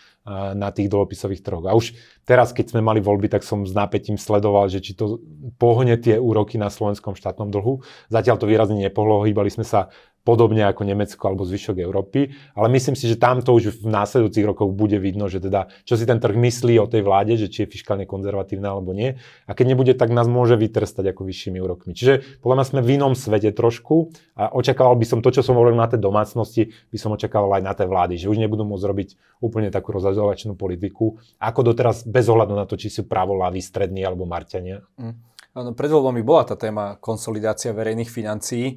na 0.56 0.75
tých 0.75 0.90
dlhopisových 0.90 1.44
trhoch. 1.44 1.66
A 1.70 1.76
už 1.76 1.94
teraz, 2.26 2.50
keď 2.50 2.75
sme 2.75 2.82
mali 2.82 2.98
voľby, 2.98 3.30
tak 3.30 3.46
som 3.46 3.62
s 3.62 3.70
nápetím 3.70 4.18
sledoval, 4.18 4.66
že 4.66 4.82
či 4.82 4.98
to 4.98 5.22
pohne 5.60 5.94
tie 6.00 6.18
úroky 6.18 6.58
na 6.58 6.66
slovenskom 6.66 7.14
štátnom 7.14 7.52
dlhu. 7.52 7.84
Zatiaľ 8.10 8.40
to 8.40 8.50
výrazne 8.50 8.80
nepohlo, 8.80 9.22
hýbali 9.22 9.52
sme 9.52 9.62
sa 9.62 9.92
podobne 10.26 10.66
ako 10.66 10.83
Nemecko 10.83 11.23
alebo 11.30 11.47
zvyšok 11.47 11.78
Európy, 11.78 12.35
ale 12.59 12.66
myslím 12.75 12.99
si, 12.99 13.06
že 13.06 13.14
tam 13.14 13.38
to 13.38 13.54
už 13.54 13.78
v 13.78 13.87
následujúcich 13.87 14.42
rokoch 14.42 14.75
bude 14.75 14.99
vidno, 14.99 15.30
že 15.30 15.38
teda, 15.38 15.71
čo 15.87 15.95
si 15.95 16.02
ten 16.02 16.18
trh 16.18 16.35
myslí 16.35 16.83
o 16.83 16.90
tej 16.90 17.06
vláde, 17.06 17.38
že 17.38 17.47
či 17.47 17.62
je 17.62 17.71
fiskálne 17.71 18.02
konzervatívna 18.11 18.75
alebo 18.75 18.90
nie. 18.90 19.14
A 19.47 19.54
keď 19.54 19.78
nebude, 19.78 19.95
tak 19.95 20.11
nás 20.11 20.26
môže 20.26 20.59
vytrstať 20.59 21.14
ako 21.14 21.23
vyššími 21.23 21.62
úrokmi. 21.62 21.95
Čiže 21.95 22.42
podľa 22.42 22.56
mňa 22.59 22.66
sme 22.66 22.80
v 22.83 22.90
inom 22.99 23.14
svete 23.14 23.54
trošku 23.54 24.11
a 24.35 24.50
očakával 24.50 24.99
by 24.99 25.06
som 25.06 25.23
to, 25.23 25.30
čo 25.30 25.47
som 25.47 25.54
hovoril 25.54 25.78
na 25.78 25.87
tej 25.87 26.02
domácnosti, 26.02 26.75
by 26.90 26.99
som 26.99 27.14
očakával 27.14 27.54
aj 27.54 27.62
na 27.62 27.73
tej 27.78 27.87
vlády, 27.87 28.18
že 28.18 28.26
už 28.26 28.42
nebudú 28.42 28.66
môcť 28.66 28.85
robiť 28.90 29.09
úplne 29.38 29.71
takú 29.71 29.95
rozhazovačnú 29.95 30.59
politiku, 30.59 31.23
ako 31.38 31.71
doteraz 31.71 32.02
bez 32.02 32.26
ohľadu 32.26 32.59
na 32.59 32.66
to, 32.66 32.75
či 32.75 32.90
sú 32.90 33.06
pravoľaví, 33.06 33.62
strední 33.62 34.02
alebo 34.02 34.26
marťania. 34.26 34.83
Mm. 34.99 35.36
Pred 35.56 35.88
voľbami 35.88 36.20
bola 36.20 36.44
tá 36.44 36.52
téma 36.52 37.00
konsolidácia 37.00 37.72
verejných 37.72 38.12
financií. 38.12 38.76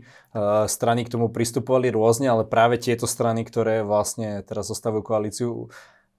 Strany 0.63 1.03
k 1.03 1.12
tomu 1.12 1.27
pristupovali 1.27 1.91
rôzne, 1.91 2.31
ale 2.31 2.48
práve 2.48 2.79
tieto 2.79 3.03
strany, 3.03 3.43
ktoré 3.43 3.83
vlastne 3.83 4.39
teraz 4.48 4.71
zostavujú 4.71 5.03
koalíciu, 5.03 5.67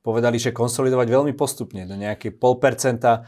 povedali, 0.05 0.37
že 0.37 0.53
konsolidovať 0.53 1.09
veľmi 1.09 1.33
postupne, 1.33 1.89
do 1.89 1.97
nejakej 1.97 2.37
pol 2.37 2.61
percenta, 2.61 3.25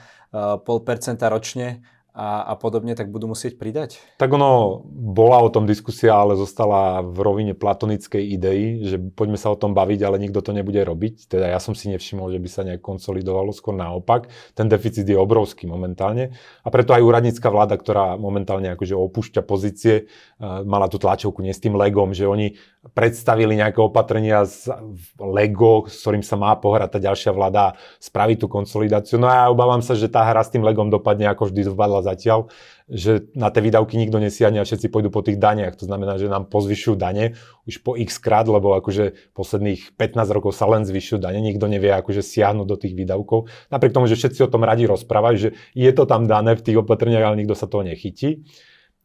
pol 0.69 0.85
percenta 0.85 1.33
ročne 1.33 1.81
a, 2.13 2.45
a 2.45 2.55
podobne, 2.61 2.93
tak 2.93 3.09
budú 3.09 3.33
musieť 3.33 3.57
pridať? 3.57 3.97
Tak 4.21 4.29
ono, 4.37 4.85
bola 4.93 5.41
o 5.41 5.49
tom 5.49 5.65
diskusia, 5.65 6.13
ale 6.13 6.37
zostala 6.37 7.01
v 7.01 7.19
rovine 7.25 7.53
platonickej 7.57 8.21
idei, 8.21 8.85
že 8.85 9.01
poďme 9.01 9.41
sa 9.41 9.49
o 9.49 9.57
tom 9.57 9.73
baviť, 9.73 10.01
ale 10.05 10.21
nikto 10.21 10.45
to 10.45 10.53
nebude 10.53 10.77
robiť. 10.77 11.33
Teda 11.33 11.49
ja 11.49 11.57
som 11.57 11.73
si 11.73 11.89
nevšimol, 11.89 12.29
že 12.29 12.37
by 12.37 12.49
sa 12.53 12.69
nejak 12.69 12.85
konsolidovalo, 12.85 13.57
skôr 13.57 13.73
naopak. 13.73 14.29
Ten 14.53 14.69
deficit 14.69 15.09
je 15.09 15.17
obrovský 15.17 15.65
momentálne 15.65 16.37
a 16.61 16.69
preto 16.69 16.93
aj 16.93 17.01
úradnícka 17.01 17.49
vláda, 17.49 17.81
ktorá 17.81 18.21
momentálne 18.21 18.69
akože 18.77 18.93
opúšťa 18.93 19.41
pozície, 19.41 20.13
mala 20.43 20.93
tú 20.93 21.01
tlačovku 21.01 21.41
nie 21.41 21.57
s 21.57 21.65
tým 21.65 21.81
legom, 21.81 22.13
že 22.13 22.29
oni 22.29 22.61
predstavili 22.93 23.57
nejaké 23.57 23.81
opatrenia 23.81 24.45
z 24.45 24.69
Lego, 25.17 25.89
s 25.89 26.05
ktorým 26.05 26.21
sa 26.21 26.37
má 26.37 26.53
pohrať 26.61 26.99
tá 26.99 27.01
ďalšia 27.01 27.33
vláda, 27.33 27.79
spraviť 28.03 28.37
tú 28.43 28.47
konsolidáciu. 28.53 29.17
No 29.17 29.31
a 29.31 29.47
ja 29.47 29.55
obávam 29.55 29.81
sa, 29.81 29.97
že 29.97 30.13
tá 30.13 30.27
hra 30.27 30.45
s 30.45 30.53
tým 30.53 30.61
Legom 30.61 30.93
dopadne 30.93 31.31
ako 31.31 31.49
vždy 31.49 31.73
dopadla 31.73 32.02
zatiaľ, 32.03 32.51
že 32.91 33.31
na 33.33 33.49
tie 33.49 33.65
výdavky 33.65 33.97
nikto 33.97 34.21
nesiahne 34.21 34.61
a 34.61 34.67
všetci 34.67 34.91
pôjdu 34.93 35.09
po 35.09 35.23
tých 35.25 35.41
daniach. 35.41 35.79
To 35.81 35.89
znamená, 35.89 36.19
že 36.19 36.29
nám 36.29 36.51
pozvyšujú 36.51 36.99
dane 36.99 37.39
už 37.65 37.81
po 37.81 37.95
x 37.97 38.19
krát, 38.21 38.45
lebo 38.51 38.75
akože 38.77 39.33
posledných 39.33 39.97
15 39.97 40.37
rokov 40.37 40.53
sa 40.53 40.67
len 40.69 40.83
zvyšujú 40.83 41.23
dane, 41.23 41.39
nikto 41.39 41.71
nevie 41.71 41.95
akože 41.95 42.21
siahnuť 42.21 42.67
do 42.67 42.77
tých 42.77 42.93
výdavkov. 42.99 43.49
Napriek 43.71 43.95
tomu, 43.95 44.11
že 44.11 44.19
všetci 44.19 44.45
o 44.45 44.53
tom 44.53 44.67
radi 44.67 44.85
rozprávajú, 44.85 45.37
že 45.39 45.49
je 45.73 45.91
to 45.95 46.05
tam 46.05 46.29
dané 46.29 46.59
v 46.59 46.65
tých 46.67 46.77
opatreniach, 46.83 47.33
ale 47.33 47.41
nikto 47.41 47.57
sa 47.57 47.71
toho 47.71 47.87
nechytí. 47.87 48.45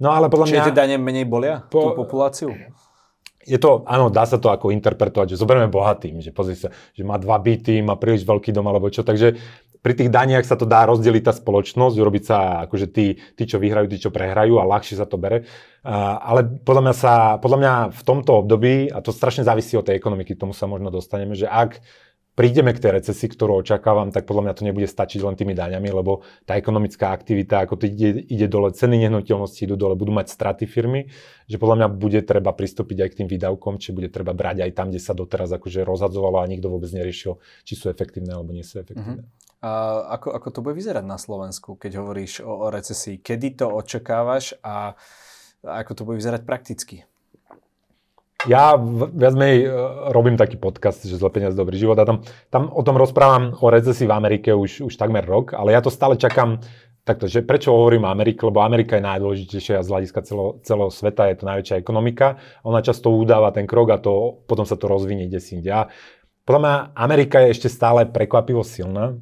No 0.02 0.14
ale 0.14 0.28
podľa 0.28 0.52
Čiže 0.52 0.58
mňa... 0.58 0.68
tie 0.68 0.76
dane 0.76 0.96
menej 0.98 1.26
bolia 1.26 1.64
po... 1.70 1.94
tú 1.94 2.04
populáciu? 2.04 2.52
je 3.48 3.56
to, 3.56 3.88
áno, 3.88 4.12
dá 4.12 4.28
sa 4.28 4.36
to 4.36 4.52
ako 4.52 4.76
interpretovať, 4.76 5.34
že 5.34 5.40
zoberieme 5.40 5.72
bohatým, 5.72 6.20
že 6.20 6.36
pozri 6.36 6.60
sa, 6.60 6.68
že 6.92 7.08
má 7.08 7.16
dva 7.16 7.40
byty, 7.40 7.80
má 7.80 7.96
príliš 7.96 8.28
veľký 8.28 8.52
dom 8.52 8.68
alebo 8.68 8.92
čo, 8.92 9.08
takže 9.08 9.40
pri 9.88 9.96
tých 9.96 10.12
daniach 10.12 10.44
sa 10.44 10.60
to 10.60 10.68
dá 10.68 10.84
rozdeliť 10.84 11.32
tá 11.32 11.32
spoločnosť, 11.32 11.96
urobiť 11.96 12.24
sa 12.28 12.68
akože 12.68 12.92
tí, 12.92 13.24
tí, 13.40 13.44
čo 13.48 13.56
vyhrajú, 13.56 13.88
tí, 13.88 14.04
čo 14.04 14.12
prehrajú 14.12 14.60
a 14.60 14.68
ľahšie 14.68 15.00
sa 15.00 15.08
to 15.08 15.16
bere. 15.16 15.48
Ale 15.88 16.44
podľa 16.44 16.84
mňa, 16.84 16.96
sa, 17.00 17.14
podľa 17.40 17.58
mňa 17.64 17.74
v 17.96 18.02
tomto 18.04 18.44
období, 18.44 18.92
a 18.92 19.00
to 19.00 19.16
strašne 19.16 19.48
závisí 19.48 19.80
od 19.80 19.88
tej 19.88 19.96
ekonomiky, 19.96 20.36
tomu 20.36 20.52
sa 20.52 20.68
možno 20.68 20.92
dostaneme, 20.92 21.40
že 21.40 21.48
ak 21.48 21.80
prídeme 22.36 22.76
k 22.76 22.84
tej 22.84 23.00
recesii, 23.00 23.32
ktorú 23.32 23.64
očakávam, 23.64 24.12
tak 24.12 24.28
podľa 24.28 24.52
mňa 24.52 24.54
to 24.60 24.68
nebude 24.68 24.92
stačiť 24.92 25.24
len 25.24 25.40
tými 25.40 25.56
daňami, 25.56 25.88
lebo 25.88 26.28
tá 26.44 26.60
ekonomická 26.60 27.16
aktivita, 27.16 27.64
ako 27.64 27.80
to 27.80 27.88
ide, 27.88 28.28
ide 28.28 28.52
dole, 28.52 28.76
ceny 28.76 29.08
nehnuteľnosti 29.08 29.64
idú 29.64 29.80
dole, 29.80 29.96
budú 29.96 30.12
mať 30.12 30.36
straty 30.36 30.68
firmy, 30.68 31.08
že 31.48 31.58
podľa 31.58 31.80
mňa 31.80 31.88
bude 31.96 32.20
treba 32.28 32.52
pristúpiť 32.52 33.08
aj 33.08 33.10
k 33.10 33.18
tým 33.24 33.28
výdavkom, 33.32 33.80
či 33.80 33.96
bude 33.96 34.12
treba 34.12 34.36
brať 34.36 34.68
aj 34.68 34.72
tam, 34.76 34.92
kde 34.92 35.00
sa 35.00 35.16
doteraz 35.16 35.50
akože 35.50 35.88
rozhadzovalo 35.88 36.44
a 36.44 36.52
nikto 36.52 36.68
vôbec 36.68 36.92
neriešil, 36.92 37.40
či 37.64 37.74
sú 37.74 37.90
efektívne 37.90 38.36
alebo 38.36 38.54
nie 38.54 38.68
sú 38.68 38.84
efektívne. 38.84 39.26
Uh-huh. 39.26 39.47
A 39.58 39.70
ako, 40.18 40.38
ako 40.38 40.48
to 40.54 40.60
bude 40.62 40.78
vyzerať 40.78 41.02
na 41.02 41.18
Slovensku, 41.18 41.82
keď 41.82 41.98
hovoríš 41.98 42.46
o, 42.46 42.50
o 42.50 42.68
recesii? 42.70 43.18
Kedy 43.18 43.58
to 43.58 43.74
očakávaš 43.74 44.54
a 44.62 44.94
ako 45.66 45.92
to 45.98 46.06
bude 46.06 46.22
vyzerať 46.22 46.46
prakticky? 46.46 47.10
Ja 48.46 48.78
viac 49.18 49.34
menej 49.34 49.66
e, 49.66 49.70
robím 50.14 50.38
taký 50.38 50.62
podcast, 50.62 51.02
že 51.02 51.18
zle 51.18 51.34
peniaz 51.34 51.58
dobrý 51.58 51.74
život 51.74 51.98
a 51.98 52.06
tam, 52.06 52.22
tam 52.54 52.70
o 52.70 52.86
tom 52.86 52.94
rozprávam 52.94 53.58
o 53.58 53.68
recesii 53.74 54.06
v 54.06 54.14
Amerike 54.14 54.54
už, 54.54 54.86
už 54.86 54.94
takmer 54.94 55.26
rok, 55.26 55.58
ale 55.58 55.74
ja 55.74 55.82
to 55.82 55.90
stále 55.90 56.14
čakám 56.22 56.62
takto, 57.02 57.26
že 57.26 57.42
prečo 57.42 57.74
hovorím 57.74 58.06
o 58.06 58.14
Amerike, 58.14 58.46
lebo 58.46 58.62
Amerika 58.62 59.00
je 59.00 59.08
najdôležitejšia 59.10 59.82
z 59.82 59.90
hľadiska 59.90 60.22
celo, 60.22 60.62
celého 60.62 60.92
sveta, 60.94 61.34
je 61.34 61.38
to 61.42 61.50
najväčšia 61.50 61.82
ekonomika, 61.82 62.38
ona 62.62 62.86
často 62.86 63.10
udáva 63.10 63.50
ten 63.50 63.66
krok 63.66 63.90
a 63.90 63.98
to, 63.98 64.44
potom 64.46 64.70
sa 64.70 64.78
to 64.78 64.86
rozvinie 64.86 65.26
kde 65.26 65.40
si 65.42 65.58
inde. 65.58 65.74
A 65.74 65.90
podľa 66.46 66.62
mňa 66.62 66.76
Amerika 66.94 67.42
je 67.42 67.58
ešte 67.58 67.74
stále 67.74 68.06
prekvapivo 68.06 68.62
silná, 68.62 69.18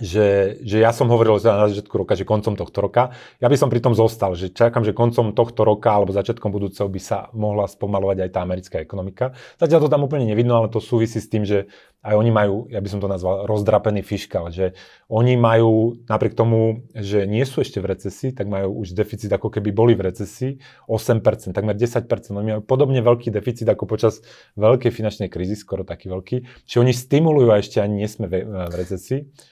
že, 0.00 0.56
že 0.64 0.80
ja 0.80 0.88
som 0.88 1.04
hovoril 1.12 1.36
na 1.44 1.68
začiatku 1.68 1.92
roka, 1.92 2.16
že 2.16 2.24
koncom 2.24 2.56
tohto 2.56 2.80
roka. 2.80 3.12
Ja 3.44 3.52
by 3.52 3.60
som 3.60 3.68
pri 3.68 3.84
tom 3.84 3.92
zostal, 3.92 4.32
že 4.32 4.48
čakám, 4.48 4.88
že 4.88 4.96
koncom 4.96 5.36
tohto 5.36 5.68
roka 5.68 5.92
alebo 5.92 6.16
začiatkom 6.16 6.48
budúceho 6.48 6.88
by 6.88 6.96
sa 6.96 7.28
mohla 7.36 7.68
spomalovať 7.68 8.24
aj 8.24 8.30
tá 8.32 8.40
americká 8.40 8.76
ekonomika. 8.80 9.36
Zatiaľ 9.60 9.84
to 9.84 9.92
tam 9.92 10.08
úplne 10.08 10.24
nevidno, 10.24 10.56
ale 10.56 10.72
to 10.72 10.80
súvisí 10.80 11.20
s 11.20 11.28
tým, 11.28 11.44
že 11.44 11.68
aj 12.00 12.16
oni 12.16 12.32
majú, 12.32 12.72
ja 12.72 12.80
by 12.80 12.88
som 12.88 13.04
to 13.04 13.06
nazval, 13.06 13.44
rozdrapený 13.44 14.00
fiskál, 14.00 14.48
že 14.48 14.72
oni 15.12 15.36
majú, 15.36 16.00
napriek 16.08 16.32
tomu, 16.32 16.88
že 16.96 17.28
nie 17.28 17.44
sú 17.44 17.60
ešte 17.60 17.76
v 17.78 17.92
recesii, 17.92 18.32
tak 18.32 18.48
majú 18.48 18.80
už 18.80 18.96
deficit 18.96 19.28
ako 19.28 19.52
keby 19.52 19.76
boli 19.76 19.92
v 19.92 20.08
recesii, 20.08 20.56
8%, 20.88 21.52
takmer 21.52 21.76
10%. 21.76 22.08
Oni 22.32 22.58
majú 22.58 22.64
podobne 22.64 23.04
veľký 23.04 23.28
deficit 23.28 23.68
ako 23.68 23.84
počas 23.84 24.24
veľkej 24.56 24.88
finančnej 24.88 25.28
krízy, 25.28 25.54
skoro 25.54 25.84
taký 25.84 26.08
veľký. 26.08 26.64
Čiže 26.64 26.80
oni 26.80 26.92
stimulujú 26.96 27.48
a 27.52 27.60
ešte 27.60 27.78
ani 27.78 28.02
nie 28.02 28.08
sme 28.08 28.26
v, 28.26 28.40
v 28.48 28.74
recesii. 28.74 29.51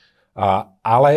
Ale 0.82 1.12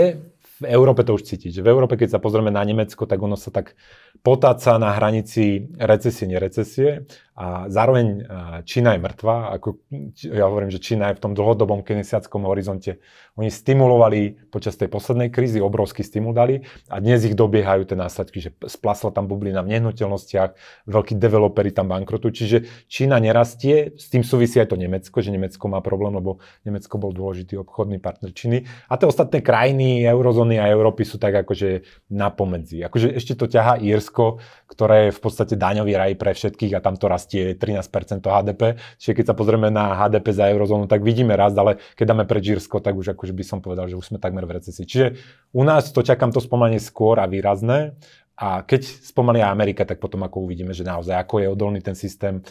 v 0.61 0.65
Európe 0.69 1.03
to 1.03 1.17
už 1.17 1.25
cítiť. 1.27 1.59
V 1.59 1.67
Európe, 1.67 1.97
keď 1.97 2.17
sa 2.17 2.23
pozrieme 2.23 2.53
na 2.53 2.63
Nemecko, 2.63 3.05
tak 3.05 3.19
ono 3.19 3.35
sa 3.35 3.49
tak 3.49 3.75
potáca 4.21 4.77
na 4.77 4.93
hranici 4.93 5.73
recesie, 5.81 6.29
nerecesie 6.29 7.09
a 7.33 7.65
zároveň 7.65 8.29
Čína 8.61 8.93
je 8.93 9.01
mŕtva. 9.01 9.57
Ako, 9.57 9.81
ja 10.21 10.45
hovorím, 10.45 10.69
že 10.69 10.77
Čína 10.77 11.09
je 11.09 11.17
v 11.17 11.23
tom 11.25 11.33
dlhodobom 11.33 11.81
kinesiackom 11.81 12.45
horizonte. 12.45 13.01
Oni 13.41 13.49
stimulovali 13.49 14.53
počas 14.53 14.77
tej 14.77 14.93
poslednej 14.93 15.33
krízy, 15.33 15.57
obrovský 15.57 16.05
stimul 16.05 16.37
dali 16.37 16.61
a 16.93 17.01
dnes 17.01 17.25
ich 17.25 17.33
dobiehajú 17.33 17.89
tie 17.89 17.97
následky, 17.97 18.37
že 18.37 18.53
splasla 18.61 19.09
tam 19.09 19.25
bublina 19.25 19.65
v 19.65 19.73
nehnuteľnostiach, 19.73 20.85
veľkí 20.85 21.17
developeri 21.17 21.73
tam 21.73 21.89
bankrotujú. 21.89 22.29
Čiže 22.37 22.57
Čína 22.85 23.17
nerastie, 23.17 23.97
s 23.97 24.13
tým 24.13 24.21
súvisí 24.21 24.61
aj 24.61 24.69
to 24.69 24.77
Nemecko, 24.77 25.17
že 25.17 25.33
Nemecko 25.33 25.65
má 25.65 25.81
problém, 25.81 26.13
lebo 26.13 26.37
Nemecko 26.69 27.01
bol 27.01 27.17
dôležitý 27.17 27.57
obchodný 27.65 27.97
partner 27.97 28.29
Číny. 28.29 28.69
A 28.93 29.01
tie 29.01 29.09
ostatné 29.09 29.41
krajiny 29.41 30.05
eurozóny 30.05 30.61
a 30.61 30.69
Európy 30.69 31.01
sú 31.01 31.17
tak 31.17 31.33
akože 31.33 31.81
na 32.13 32.29
pomedzi. 32.29 32.85
Akože 32.85 33.09
ešte 33.09 33.33
to 33.33 33.49
ťaha 33.49 33.81
Írsko, 33.81 34.02
ktoré 34.09 35.07
je 35.07 35.15
v 35.15 35.21
podstate 35.21 35.53
daňový 35.53 35.93
raj 35.93 36.11
pre 36.17 36.33
všetkých 36.33 36.73
a 36.75 36.83
tam 36.83 36.97
to 36.97 37.05
rastie 37.05 37.53
13% 37.53 38.25
HDP. 38.25 38.81
Čiže 38.97 39.13
keď 39.13 39.25
sa 39.29 39.35
pozrieme 39.37 39.69
na 39.69 39.93
HDP 39.93 40.33
za 40.33 40.49
eurozónu, 40.49 40.89
tak 40.89 41.05
vidíme 41.05 41.37
rast, 41.37 41.53
ale 41.55 41.77
keď 41.93 42.05
dáme 42.11 42.25
pre 42.25 42.41
Žírsko, 42.41 42.81
tak 42.81 42.97
už 42.97 43.13
akože 43.13 43.31
by 43.37 43.43
som 43.45 43.59
povedal, 43.61 43.85
že 43.85 43.95
už 43.95 44.09
sme 44.09 44.17
takmer 44.17 44.49
v 44.49 44.57
recesii. 44.57 44.89
Čiže 44.89 45.07
u 45.53 45.61
nás 45.61 45.93
to 45.93 46.01
čakám 46.01 46.33
to 46.33 46.41
spomalenie 46.41 46.81
skôr 46.81 47.21
a 47.21 47.29
výrazné. 47.29 47.93
A 48.33 48.65
keď 48.65 48.81
spomalia 48.81 49.53
Amerika, 49.53 49.85
tak 49.85 50.01
potom 50.01 50.25
ako 50.25 50.49
uvidíme, 50.49 50.73
že 50.73 50.81
naozaj 50.81 51.13
ako 51.21 51.35
je 51.37 51.47
odolný 51.53 51.85
ten 51.85 51.93
systém, 51.93 52.41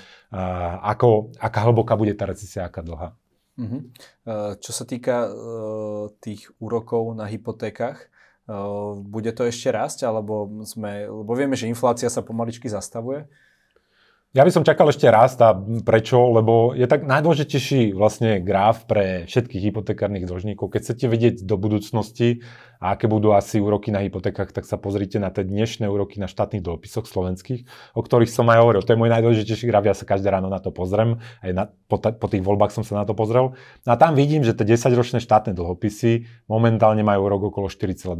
ako, 0.78 1.34
aká 1.42 1.66
hlboká 1.66 1.98
bude 1.98 2.14
tá 2.14 2.30
recesia, 2.30 2.70
aká 2.70 2.86
dlhá. 2.86 3.18
Uh-huh. 3.58 3.90
Čo 4.62 4.70
sa 4.70 4.86
týka 4.86 5.26
tých 6.22 6.54
úrokov 6.62 7.18
na 7.18 7.26
hypotékach, 7.26 8.11
bude 9.02 9.30
to 9.32 9.48
ešte 9.48 9.72
rásť, 9.72 10.04
alebo 10.04 10.48
sme, 10.66 11.08
lebo 11.08 11.32
vieme, 11.32 11.56
že 11.56 11.70
inflácia 11.70 12.10
sa 12.10 12.20
pomaličky 12.20 12.68
zastavuje? 12.68 13.26
Ja 14.32 14.48
by 14.48 14.52
som 14.52 14.64
čakal 14.64 14.88
ešte 14.88 15.12
raz, 15.12 15.36
a 15.44 15.52
prečo? 15.84 16.16
Lebo 16.32 16.72
je 16.72 16.88
tak 16.88 17.04
najdôležitejší 17.04 17.92
vlastne 17.92 18.40
graf 18.40 18.88
pre 18.88 19.28
všetkých 19.28 19.68
hypotekárnych 19.68 20.24
dlžníkov. 20.24 20.72
Keď 20.72 20.80
chcete 20.80 21.04
vedieť 21.04 21.36
do 21.44 21.60
budúcnosti, 21.60 22.40
a 22.82 22.98
aké 22.98 23.06
budú 23.06 23.30
asi 23.30 23.62
úroky 23.62 23.94
na 23.94 24.02
hypotekách, 24.02 24.50
tak 24.50 24.66
sa 24.66 24.74
pozrite 24.74 25.22
na 25.22 25.30
tie 25.30 25.46
dnešné 25.46 25.86
úroky 25.86 26.18
na 26.18 26.26
štátnych 26.26 26.66
dlhopisoch 26.66 27.06
slovenských, 27.06 27.62
o 27.94 28.02
ktorých 28.02 28.26
som 28.26 28.50
aj 28.50 28.58
hovoril. 28.58 28.82
To 28.82 28.90
je 28.90 28.98
môj 28.98 29.12
najdôležitejší 29.14 29.70
graf, 29.70 29.86
ja 29.86 29.94
sa 29.94 30.02
každé 30.02 30.34
ráno 30.34 30.50
na 30.50 30.58
to 30.58 30.74
pozriem, 30.74 31.22
aj 31.46 31.50
na, 31.54 31.64
po, 31.86 32.02
ta, 32.02 32.10
po 32.10 32.26
tých 32.26 32.42
voľbách 32.42 32.74
som 32.74 32.82
sa 32.82 32.98
na 32.98 33.06
to 33.06 33.14
pozrel. 33.14 33.54
A 33.86 33.94
tam 33.94 34.18
vidím, 34.18 34.42
že 34.42 34.50
tie 34.50 34.66
10-ročné 34.74 35.22
štátne 35.22 35.54
dlhopisy 35.54 36.26
momentálne 36.50 37.06
majú 37.06 37.30
úrok 37.30 37.54
okolo 37.54 37.70
4,2%. 37.70 38.18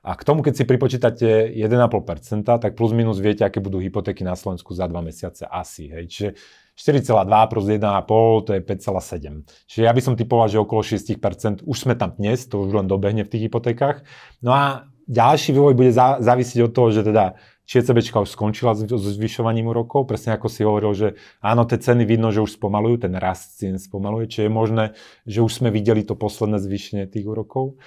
A 0.00 0.16
k 0.16 0.22
tomu, 0.24 0.40
keď 0.40 0.56
si 0.56 0.64
pripočítate 0.64 1.52
1,5%, 1.52 2.48
tak 2.48 2.72
plus 2.72 2.96
minus 2.96 3.20
viete, 3.20 3.44
aké 3.44 3.60
budú 3.60 3.76
hypotéky 3.76 4.24
na 4.24 4.32
Slovensku 4.32 4.72
za 4.72 4.88
2 5.00 5.08
mesiace 5.08 5.48
asi. 5.48 5.88
Hej. 5.88 6.04
Čiže 6.12 6.28
4,2 6.76 7.50
plus 7.50 7.64
1,5 7.64 8.46
to 8.46 8.50
je 8.52 8.60
5,7. 8.60 9.48
Čiže 9.68 9.82
ja 9.84 9.92
by 9.92 10.00
som 10.04 10.14
typoval, 10.16 10.48
že 10.52 10.60
okolo 10.60 10.80
6%, 10.84 11.64
už 11.64 11.76
sme 11.76 11.96
tam 11.96 12.12
dnes, 12.16 12.44
to 12.44 12.60
už 12.60 12.76
len 12.76 12.86
dobehne 12.88 13.24
v 13.24 13.30
tých 13.32 13.48
hypotékach. 13.48 14.04
No 14.40 14.52
a 14.52 14.88
ďalší 15.04 15.52
vývoj 15.56 15.74
bude 15.76 15.92
závisieť 15.96 16.68
od 16.68 16.72
toho, 16.72 16.88
že 16.92 17.02
teda 17.04 17.36
či 17.70 17.86
ECB 17.86 18.02
už 18.02 18.34
skončila 18.34 18.74
so 18.74 18.98
zvyšovaním 18.98 19.70
úrokov, 19.70 20.10
presne 20.10 20.34
ako 20.34 20.50
si 20.50 20.66
hovoril, 20.66 20.90
že 20.90 21.08
áno, 21.38 21.62
tie 21.70 21.78
ceny 21.78 22.02
vidno, 22.02 22.34
že 22.34 22.42
už 22.42 22.58
spomalujú, 22.58 23.06
ten 23.06 23.14
rast 23.14 23.62
cien 23.62 23.78
spomaluje, 23.78 24.26
či 24.26 24.38
je 24.42 24.50
možné, 24.50 24.84
že 25.22 25.38
už 25.38 25.62
sme 25.62 25.70
videli 25.70 26.02
to 26.02 26.18
posledné 26.18 26.58
zvýšenie 26.58 27.06
tých 27.06 27.30
úrokov. 27.30 27.78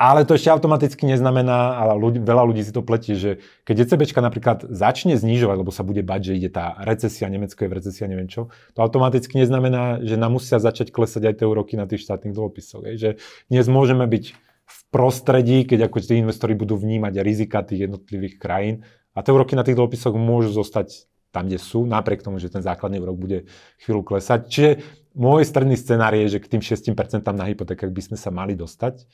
Ale 0.00 0.24
to 0.24 0.32
ešte 0.32 0.48
automaticky 0.48 1.04
neznamená, 1.04 1.76
ale 1.76 1.92
ľudí, 2.00 2.24
veľa 2.24 2.48
ľudí 2.48 2.64
si 2.64 2.72
to 2.72 2.80
pletie, 2.80 3.20
že 3.20 3.44
keď 3.68 3.84
ECB 3.84 4.08
napríklad 4.24 4.64
začne 4.72 5.12
znižovať, 5.12 5.56
lebo 5.60 5.68
sa 5.68 5.84
bude 5.84 6.00
bať, 6.00 6.32
že 6.32 6.32
ide 6.40 6.48
tá 6.48 6.72
recesia, 6.80 7.28
Nemecko 7.28 7.60
je 7.60 7.68
v 7.68 7.76
recesii 7.76 8.08
a 8.08 8.10
neviem 8.10 8.24
čo, 8.24 8.48
to 8.72 8.80
automaticky 8.80 9.36
neznamená, 9.36 10.00
že 10.00 10.16
nám 10.16 10.40
musia 10.40 10.56
začať 10.56 10.88
klesať 10.88 11.28
aj 11.28 11.34
tie 11.44 11.46
úroky 11.46 11.76
na 11.76 11.84
tých 11.84 12.08
štátnych 12.08 12.32
dlhopisoch. 12.32 12.88
Že 12.96 13.20
dnes 13.52 13.66
môžeme 13.68 14.08
byť 14.08 14.24
v 14.64 14.80
prostredí, 14.88 15.68
keď 15.68 15.92
ako 15.92 16.00
tí 16.00 16.16
investori 16.16 16.56
budú 16.56 16.80
vnímať 16.80 17.20
rizika 17.20 17.60
tých 17.60 17.84
jednotlivých 17.84 18.40
krajín 18.40 18.88
a 19.12 19.20
tie 19.20 19.36
úroky 19.36 19.52
na 19.52 19.68
tých 19.68 19.76
dlhopisoch 19.76 20.16
môžu 20.16 20.48
zostať 20.56 21.12
tam, 21.28 21.44
kde 21.44 21.60
sú, 21.60 21.84
napriek 21.84 22.24
tomu, 22.24 22.40
že 22.40 22.48
ten 22.48 22.64
základný 22.64 23.04
úrok 23.04 23.20
bude 23.20 23.38
chvíľu 23.84 24.00
klesať. 24.00 24.48
Čiže 24.48 24.70
môj 25.12 25.44
stredný 25.44 25.76
scenár 25.76 26.16
je, 26.16 26.26
že 26.26 26.38
k 26.40 26.56
tým 26.56 26.62
6% 26.64 27.20
na 27.36 27.44
hypotékach 27.52 27.92
by 27.92 28.02
sme 28.02 28.16
sa 28.16 28.32
mali 28.32 28.56
dostať 28.56 29.04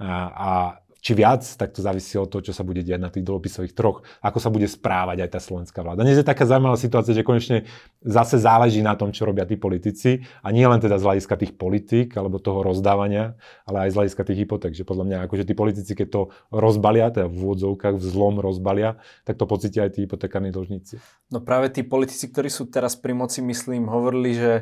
a, 0.00 0.80
či 1.00 1.16
viac, 1.16 1.40
tak 1.56 1.72
to 1.72 1.80
závisí 1.80 2.20
od 2.20 2.28
toho, 2.28 2.44
čo 2.44 2.52
sa 2.52 2.60
bude 2.60 2.84
diať 2.84 3.00
na 3.00 3.08
tých 3.08 3.24
dlhopisových 3.24 3.72
troch, 3.72 4.04
ako 4.20 4.36
sa 4.36 4.52
bude 4.52 4.68
správať 4.68 5.24
aj 5.24 5.30
tá 5.32 5.40
slovenská 5.40 5.80
vláda. 5.80 6.04
Dnes 6.04 6.20
je 6.20 6.28
taká 6.28 6.44
zaujímavá 6.44 6.76
situácia, 6.76 7.16
že 7.16 7.24
konečne 7.24 7.64
zase 8.04 8.36
záleží 8.36 8.84
na 8.84 8.92
tom, 9.00 9.08
čo 9.08 9.24
robia 9.24 9.48
tí 9.48 9.56
politici 9.56 10.28
a 10.44 10.52
nie 10.52 10.68
len 10.68 10.76
teda 10.76 11.00
z 11.00 11.04
hľadiska 11.08 11.40
tých 11.40 11.56
politík 11.56 12.12
alebo 12.20 12.36
toho 12.36 12.60
rozdávania, 12.60 13.32
ale 13.64 13.88
aj 13.88 13.90
z 13.92 13.96
hľadiska 13.96 14.22
tých 14.28 14.38
hypoték, 14.44 14.76
že 14.76 14.84
podľa 14.84 15.04
mňa 15.08 15.16
akože 15.24 15.44
tí 15.48 15.54
politici, 15.56 15.92
keď 15.96 16.08
to 16.12 16.22
rozbalia, 16.52 17.08
teda 17.08 17.32
v 17.32 17.48
úvodzovkách 17.48 17.96
v 17.96 18.04
zlom 18.04 18.36
rozbalia, 18.36 19.00
tak 19.24 19.40
to 19.40 19.48
pocítia 19.48 19.88
aj 19.88 19.96
tí 19.96 20.04
hypotekárni 20.04 20.52
dlžníci. 20.52 21.00
No 21.32 21.40
práve 21.40 21.72
tí 21.72 21.80
politici, 21.80 22.28
ktorí 22.28 22.52
sú 22.52 22.68
teraz 22.68 22.92
pri 22.92 23.16
moci, 23.16 23.40
myslím, 23.40 23.88
hovorili, 23.88 24.36
že 24.36 24.52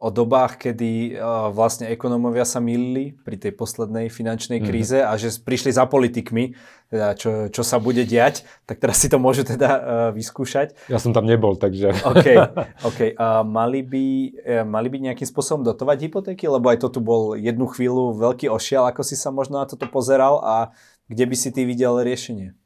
o 0.00 0.08
dobách, 0.08 0.56
kedy 0.56 1.20
uh, 1.20 1.52
vlastne 1.52 1.92
ekonómovia 1.92 2.48
sa 2.48 2.56
milili 2.56 3.12
pri 3.20 3.36
tej 3.36 3.52
poslednej 3.52 4.08
finančnej 4.08 4.56
mhm. 4.56 4.64
kríze 4.64 4.96
mm-hmm. 4.96 5.12
a 5.12 5.20
že 5.20 5.28
prišli 5.44 5.76
za 5.76 5.84
politikmi, 5.84 6.56
teda 6.88 7.12
čo, 7.12 7.52
čo 7.52 7.60
sa 7.60 7.76
bude 7.76 8.08
diať, 8.08 8.48
tak 8.64 8.80
teraz 8.80 8.96
si 8.96 9.12
to 9.12 9.20
môžu 9.20 9.44
teda 9.44 9.70
uh, 9.70 9.80
vyskúšať. 10.16 10.72
Ja 10.88 10.96
som 10.96 11.12
tam 11.12 11.28
nebol, 11.28 11.60
takže... 11.60 11.92
OK, 12.00 12.28
okay. 12.88 13.12
Uh, 13.12 13.44
mali, 13.44 13.84
by, 13.84 14.04
uh, 14.40 14.64
mali 14.64 14.88
by 14.88 15.12
nejakým 15.12 15.28
spôsobom 15.28 15.68
dotovať 15.68 16.08
hypotéky, 16.08 16.48
lebo 16.48 16.72
aj 16.72 16.80
to 16.80 16.88
tu 16.88 17.04
bol 17.04 17.36
jednu 17.36 17.68
chvíľu 17.68 18.16
veľký 18.16 18.48
ošial, 18.48 18.88
ako 18.88 19.04
si 19.04 19.20
sa 19.20 19.28
možno 19.28 19.60
na 19.60 19.68
toto 19.68 19.84
pozeral 19.84 20.40
a 20.40 20.72
kde 21.12 21.28
by 21.28 21.36
si 21.36 21.52
ty 21.52 21.68
videl 21.68 22.00
riešenie? 22.00 22.56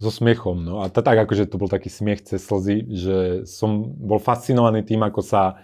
so 0.00 0.08
smiechom. 0.08 0.64
No. 0.64 0.80
A 0.80 0.88
to 0.88 1.04
tak, 1.04 1.20
akože 1.20 1.44
to 1.44 1.60
bol 1.60 1.68
taký 1.68 1.92
smiech 1.92 2.24
cez 2.24 2.40
slzy, 2.40 2.88
že 2.88 3.16
som 3.44 3.84
bol 3.84 4.16
fascinovaný 4.16 4.80
tým, 4.80 5.04
ako 5.04 5.20
sa 5.20 5.60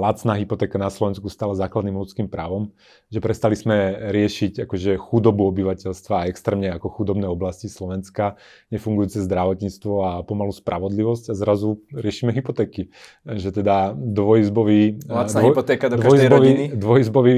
lacná 0.00 0.40
hypotéka 0.40 0.80
na 0.80 0.88
Slovensku 0.88 1.28
stala 1.28 1.52
základným 1.52 1.92
ľudským 2.00 2.24
právom, 2.24 2.72
že 3.12 3.20
prestali 3.20 3.52
sme 3.52 4.08
riešiť 4.08 4.64
akože 4.64 4.96
chudobu 4.96 5.44
obyvateľstva 5.52 6.24
a 6.24 6.26
extrémne 6.32 6.72
ako 6.72 6.88
chudobné 6.88 7.28
oblasti 7.28 7.68
Slovenska, 7.68 8.40
nefungujúce 8.72 9.20
zdravotníctvo 9.20 9.92
a 10.00 10.10
pomalú 10.24 10.56
spravodlivosť 10.56 11.30
a 11.30 11.34
zrazu 11.36 11.84
riešime 11.92 12.32
hypotéky. 12.32 12.88
Že 13.28 13.60
teda 13.60 13.92
dvojizbový... 13.92 15.04
Lacná 15.04 15.40
dvoj, 15.44 15.52
hypotéka 15.52 15.86
do 15.92 15.96
každej 16.00 16.28
rodiny? 16.32 16.64
Dvojizbový, 16.72 17.36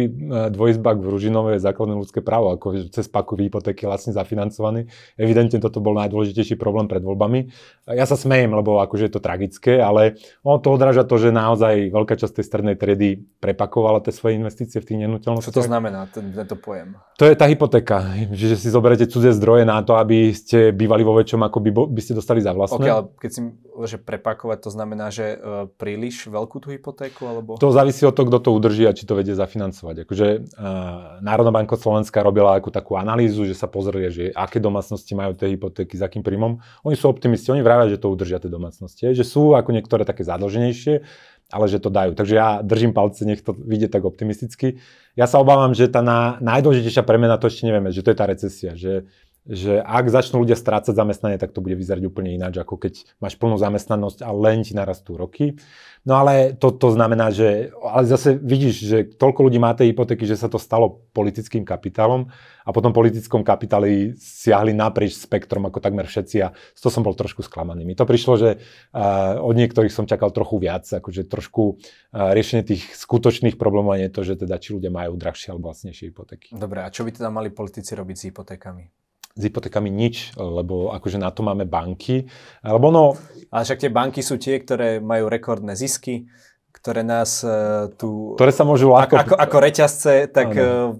dvojizbak 0.54 1.02
v 1.02 1.06
Ružinove 1.10 1.50
je 1.58 1.66
základné 1.66 1.98
ľudské 1.98 2.22
právo, 2.22 2.54
ako 2.54 2.94
cez 2.94 3.10
paku 3.10 3.34
hypotéky 3.42 3.90
lacne 3.90 4.14
zafinancovaný. 4.14 4.86
Evidentne 5.18 5.58
toto 5.58 5.82
bol 5.82 5.98
najdôležitejší 5.98 6.54
problém 6.54 6.86
pred 6.86 7.02
voľbami. 7.02 7.50
Ja 7.90 8.06
sa 8.06 8.14
smejem, 8.14 8.54
lebo 8.54 8.78
akože 8.78 9.10
je 9.10 9.12
to 9.18 9.24
tragické, 9.24 9.82
ale 9.82 10.14
ono 10.46 10.62
to 10.62 10.70
odráža 10.70 11.02
to, 11.02 11.18
že 11.18 11.34
naozaj 11.34 11.90
veľká 11.90 12.19
časť 12.20 12.36
tej 12.36 12.44
strednej 12.44 12.76
triedy 12.76 13.24
prepakovala 13.40 14.04
tie 14.04 14.12
svoje 14.12 14.36
investície 14.36 14.76
v 14.78 14.84
tých 14.84 14.98
nehnuteľnostiach. 15.00 15.56
Čo 15.56 15.64
to 15.64 15.70
znamená, 15.72 16.04
ten, 16.12 16.28
tento 16.36 16.60
pojem? 16.60 17.00
To 17.16 17.24
je 17.24 17.32
tá 17.32 17.48
hypotéka, 17.48 18.04
že 18.36 18.60
si 18.60 18.68
zoberete 18.68 19.08
cudzie 19.08 19.32
zdroje 19.32 19.64
na 19.64 19.80
to, 19.80 19.96
aby 19.96 20.36
ste 20.36 20.76
bývali 20.76 21.00
vo 21.00 21.16
väčšom, 21.16 21.40
ako 21.40 21.58
by, 21.64 21.70
by 21.96 22.00
ste 22.04 22.12
dostali 22.12 22.44
za 22.44 22.52
vlastné. 22.52 22.80
Okay, 22.80 22.92
ale 22.92 23.08
keď 23.16 23.30
si 23.32 23.40
že 23.80 23.96
prepakovať, 23.96 24.68
to 24.68 24.70
znamená, 24.72 25.08
že 25.08 25.40
uh, 25.40 25.64
príliš 25.80 26.28
veľkú 26.28 26.60
tú 26.60 26.68
hypotéku? 26.68 27.24
Alebo... 27.24 27.56
To 27.56 27.72
závisí 27.72 28.04
od 28.04 28.12
toho, 28.12 28.28
kto 28.28 28.38
to 28.44 28.50
udrží 28.52 28.84
a 28.84 28.92
či 28.92 29.08
to 29.08 29.16
vedie 29.16 29.32
zafinancovať. 29.32 30.04
Akože 30.04 30.26
uh, 30.52 31.24
Národná 31.24 31.52
banka 31.54 31.80
Slovenska 31.80 32.20
robila 32.20 32.60
ako 32.60 32.68
takú 32.68 33.00
analýzu, 33.00 33.48
že 33.48 33.56
sa 33.56 33.68
pozrie, 33.68 34.12
že 34.12 34.24
aké 34.36 34.60
domácnosti 34.60 35.16
majú 35.16 35.32
tie 35.32 35.56
hypotéky, 35.56 35.96
s 35.96 36.02
akým 36.04 36.20
príjmom. 36.20 36.60
Oni 36.84 36.96
sú 36.96 37.08
optimisti, 37.08 37.48
oni 37.52 37.64
vravia, 37.64 37.96
že 37.96 38.00
to 38.00 38.12
udržia 38.12 38.36
tie 38.40 38.52
domácnosti. 38.52 39.16
Že 39.16 39.24
sú 39.24 39.42
ako 39.56 39.72
niektoré 39.72 40.04
také 40.04 40.24
zadlženejšie, 40.28 41.04
ale 41.50 41.66
že 41.66 41.82
to 41.82 41.90
dajú. 41.90 42.14
Takže 42.14 42.34
ja 42.34 42.62
držím 42.62 42.94
palce, 42.94 43.26
nech 43.26 43.42
to 43.42 43.52
vidie 43.52 43.90
tak 43.90 44.06
optimisticky. 44.06 44.78
Ja 45.18 45.26
sa 45.26 45.42
obávam, 45.42 45.74
že 45.74 45.90
tá 45.90 46.00
na, 46.00 46.38
najdôležitejšia 46.38 47.02
premena, 47.02 47.36
to 47.36 47.50
ešte 47.50 47.66
nevieme, 47.66 47.90
že 47.90 48.06
to 48.06 48.14
je 48.14 48.18
tá 48.18 48.26
recesia, 48.30 48.72
že, 48.78 49.10
že 49.50 49.82
ak 49.82 50.06
začnú 50.14 50.46
ľudia 50.46 50.54
strácať 50.54 50.94
zamestnanie, 50.94 51.34
tak 51.34 51.50
to 51.50 51.58
bude 51.58 51.74
vyzerať 51.74 52.06
úplne 52.06 52.30
ináč, 52.38 52.62
ako 52.62 52.78
keď 52.78 53.02
máš 53.18 53.34
plnú 53.34 53.58
zamestnanosť 53.58 54.22
a 54.22 54.30
len 54.30 54.62
ti 54.62 54.78
narastú 54.78 55.18
roky. 55.18 55.58
No 56.06 56.16
ale 56.16 56.56
to, 56.56 56.70
to 56.72 56.94
znamená, 56.94 57.28
že 57.34 57.74
ale 57.82 58.08
zase 58.08 58.38
vidíš, 58.38 58.74
že 58.80 58.98
toľko 59.20 59.50
ľudí 59.50 59.58
má 59.60 59.74
tej 59.74 59.92
hypotéky, 59.92 60.24
že 60.24 60.38
sa 60.38 60.48
to 60.48 60.56
stalo 60.56 61.02
politickým 61.12 61.66
kapitálom 61.66 62.30
a 62.64 62.70
potom 62.70 62.94
politickom 62.94 63.44
kapitáli 63.44 64.16
siahli 64.16 64.72
naprieč 64.72 65.18
spektrom 65.18 65.66
ako 65.68 65.82
takmer 65.82 66.08
všetci 66.08 66.36
a 66.40 66.54
z 66.54 66.80
toho 66.80 66.92
som 66.94 67.04
bol 67.04 67.12
trošku 67.12 67.44
sklamaný. 67.44 67.84
Mi 67.84 67.92
to 67.92 68.08
prišlo, 68.08 68.38
že 68.38 68.50
uh, 68.56 69.42
od 69.42 69.52
niektorých 69.58 69.92
som 69.92 70.08
čakal 70.08 70.32
trochu 70.32 70.56
viac, 70.56 70.88
akože 70.88 71.28
trošku 71.28 71.76
uh, 71.76 72.32
riešenie 72.32 72.64
tých 72.64 72.96
skutočných 72.96 73.60
problémov 73.60 73.92
a 73.92 74.00
nie 74.00 74.08
to, 74.08 74.24
že 74.24 74.40
teda 74.40 74.56
či 74.56 74.78
ľudia 74.78 74.88
majú 74.88 75.20
drahšie 75.20 75.52
alebo 75.52 75.68
vlastnejšie 75.68 76.14
hypotéky. 76.14 76.48
Dobre, 76.56 76.80
a 76.80 76.88
čo 76.88 77.04
by 77.04 77.12
teda 77.12 77.28
mali 77.28 77.52
politici 77.52 77.92
robiť 77.92 78.16
s 78.16 78.24
hypotékami? 78.32 79.09
S 79.34 79.42
hypotékami 79.46 79.88
nič, 79.88 80.34
lebo 80.36 80.90
akože 80.94 81.18
na 81.18 81.30
to 81.30 81.46
máme 81.46 81.64
banky. 81.64 82.26
Lebo 82.62 82.90
no... 82.90 83.14
Ale 83.50 83.66
však 83.66 83.82
tie 83.86 83.90
banky 83.90 84.20
sú 84.22 84.38
tie, 84.38 84.58
ktoré 84.58 84.98
majú 84.98 85.30
rekordné 85.30 85.74
zisky, 85.74 86.26
ktoré 86.70 87.02
nás 87.02 87.42
uh, 87.42 87.90
tu... 87.94 88.34
Ktoré 88.38 88.50
sa 88.54 88.66
môžu 88.66 88.90
ľahko... 88.90 89.14
Ako, 89.16 89.34
ako 89.38 89.56
reťazce, 89.58 90.30
tak 90.30 90.54
uh, 90.54 90.94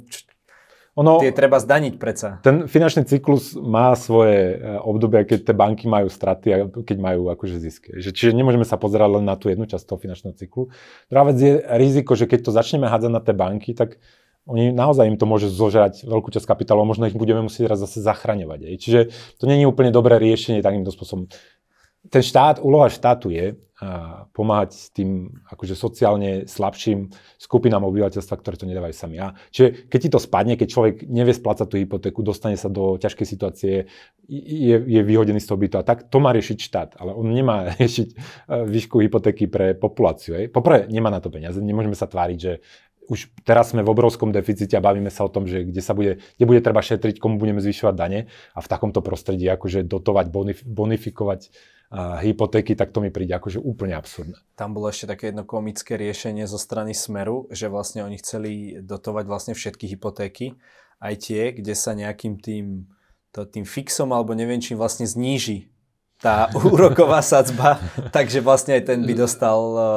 ono, 0.99 1.23
tie 1.23 1.31
treba 1.31 1.63
zdaniť 1.63 1.95
predsa. 1.97 2.43
Ten 2.43 2.67
finančný 2.67 3.07
cyklus 3.07 3.55
má 3.55 3.95
svoje 3.95 4.59
e, 4.59 4.75
obdobia, 4.83 5.23
keď 5.23 5.49
tie 5.49 5.55
banky 5.55 5.87
majú 5.87 6.11
straty 6.11 6.49
a 6.51 6.57
keď 6.67 6.97
majú 6.99 7.31
akože 7.31 7.57
zisky. 7.63 7.95
Že, 7.95 8.11
čiže 8.11 8.33
nemôžeme 8.35 8.67
sa 8.67 8.75
pozerať 8.75 9.23
len 9.23 9.25
na 9.25 9.39
tú 9.39 9.49
jednu 9.49 9.71
časť 9.71 9.87
toho 9.87 10.03
finančného 10.03 10.35
cyklu. 10.35 10.75
Druhá 11.07 11.25
vec 11.31 11.39
je 11.39 11.63
riziko, 11.79 12.19
že 12.19 12.27
keď 12.27 12.45
to 12.45 12.51
začneme 12.51 12.91
hádzať 12.91 13.11
na 13.17 13.23
tie 13.23 13.33
banky, 13.33 13.71
tak 13.73 14.03
oni 14.51 14.75
naozaj 14.75 15.07
im 15.07 15.17
to 15.17 15.31
môže 15.31 15.49
zožrať 15.49 16.03
veľkú 16.03 16.35
časť 16.35 16.45
kapitálu 16.45 16.83
a 16.83 16.91
možno 16.91 17.07
ich 17.07 17.15
budeme 17.15 17.47
musieť 17.47 17.71
raz 17.71 17.79
zase 17.79 18.03
zachraňovať. 18.03 18.61
Aj. 18.67 18.75
Čiže 18.77 19.01
to 19.39 19.47
nie 19.47 19.63
je 19.63 19.71
úplne 19.71 19.95
dobré 19.95 20.19
riešenie 20.19 20.61
takýmto 20.61 20.91
spôsobom. 20.91 21.31
Ten 22.11 22.23
štát, 22.25 22.59
úloha 22.59 22.91
štátu 22.91 23.31
je 23.31 23.55
pomáhať 24.37 24.93
tým 24.93 25.41
akože 25.49 25.73
sociálne 25.73 26.45
slabším 26.45 27.09
skupinám 27.41 27.89
obyvateľstva, 27.89 28.37
ktoré 28.37 28.61
to 28.61 28.69
nedávajú 28.69 28.93
sami. 28.93 29.17
A 29.17 29.33
čiže 29.49 29.89
keď 29.89 29.99
ti 30.05 30.11
to 30.13 30.21
spadne, 30.21 30.55
keď 30.61 30.69
človek 30.69 30.95
nevie 31.09 31.33
splácať 31.33 31.65
tú 31.65 31.77
hypotéku, 31.81 32.21
dostane 32.21 32.61
sa 32.61 32.69
do 32.69 33.01
ťažkej 33.01 33.27
situácie, 33.27 33.89
je, 34.29 34.77
je 34.85 35.01
vyhodený 35.01 35.41
z 35.41 35.49
toho 35.49 35.57
bytu 35.57 35.81
a 35.81 35.85
tak, 35.85 36.13
to 36.13 36.21
má 36.21 36.37
riešiť 36.37 36.59
štát, 36.61 36.91
ale 37.01 37.17
on 37.17 37.33
nemá 37.33 37.73
riešiť 37.81 38.09
výšku 38.69 39.01
hypotéky 39.01 39.49
pre 39.49 39.73
populáciu. 39.73 40.37
Poprvé, 40.53 40.85
nemá 40.93 41.09
na 41.09 41.25
to 41.25 41.33
peniaze, 41.33 41.57
nemôžeme 41.57 41.97
sa 41.97 42.05
tváriť, 42.05 42.39
že 42.39 42.53
už 43.11 43.35
teraz 43.43 43.75
sme 43.75 43.83
v 43.83 43.91
obrovskom 43.91 44.31
deficite 44.31 44.79
a 44.79 44.85
bavíme 44.85 45.11
sa 45.11 45.27
o 45.27 45.33
tom, 45.33 45.51
že 45.51 45.67
kde 45.67 45.83
sa 45.83 45.99
bude, 45.99 46.23
kde 46.39 46.45
bude 46.47 46.63
treba 46.63 46.79
šetriť, 46.79 47.19
komu 47.19 47.43
budeme 47.43 47.59
zvyšovať 47.59 47.95
dane 47.99 48.31
a 48.55 48.59
v 48.63 48.71
takomto 48.71 49.03
prostredí 49.03 49.51
akože 49.51 49.83
dotovať, 49.83 50.31
bonif- 50.31 50.63
bonifikovať 50.63 51.51
uh, 51.91 52.23
hypotéky, 52.23 52.79
tak 52.79 52.95
to 52.95 53.03
mi 53.03 53.11
príde 53.11 53.35
akože 53.35 53.59
úplne 53.59 53.99
absurdné. 53.99 54.39
Tam 54.55 54.71
bolo 54.71 54.87
ešte 54.87 55.11
také 55.11 55.35
jedno 55.35 55.43
komické 55.43 55.99
riešenie 55.99 56.47
zo 56.47 56.57
strany 56.57 56.95
Smeru, 56.95 57.51
že 57.51 57.67
vlastne 57.67 58.07
oni 58.07 58.23
chceli 58.23 58.79
dotovať 58.79 59.25
vlastne 59.27 59.55
všetky 59.59 59.91
hypotéky, 59.91 60.55
aj 61.03 61.15
tie, 61.19 61.51
kde 61.51 61.75
sa 61.75 61.99
nejakým 61.99 62.39
tým, 62.39 62.87
to, 63.35 63.43
tým 63.43 63.67
fixom 63.67 64.15
alebo 64.15 64.39
neviem 64.39 64.63
čím 64.63 64.79
vlastne 64.79 65.09
zníži 65.11 65.67
tá 66.23 66.47
úroková 66.71 67.27
sadzba, 67.27 67.83
takže 68.15 68.39
vlastne 68.39 68.79
aj 68.79 68.87
ten 68.87 69.03
by 69.03 69.15
dostal 69.19 69.59
uh, 69.75 69.91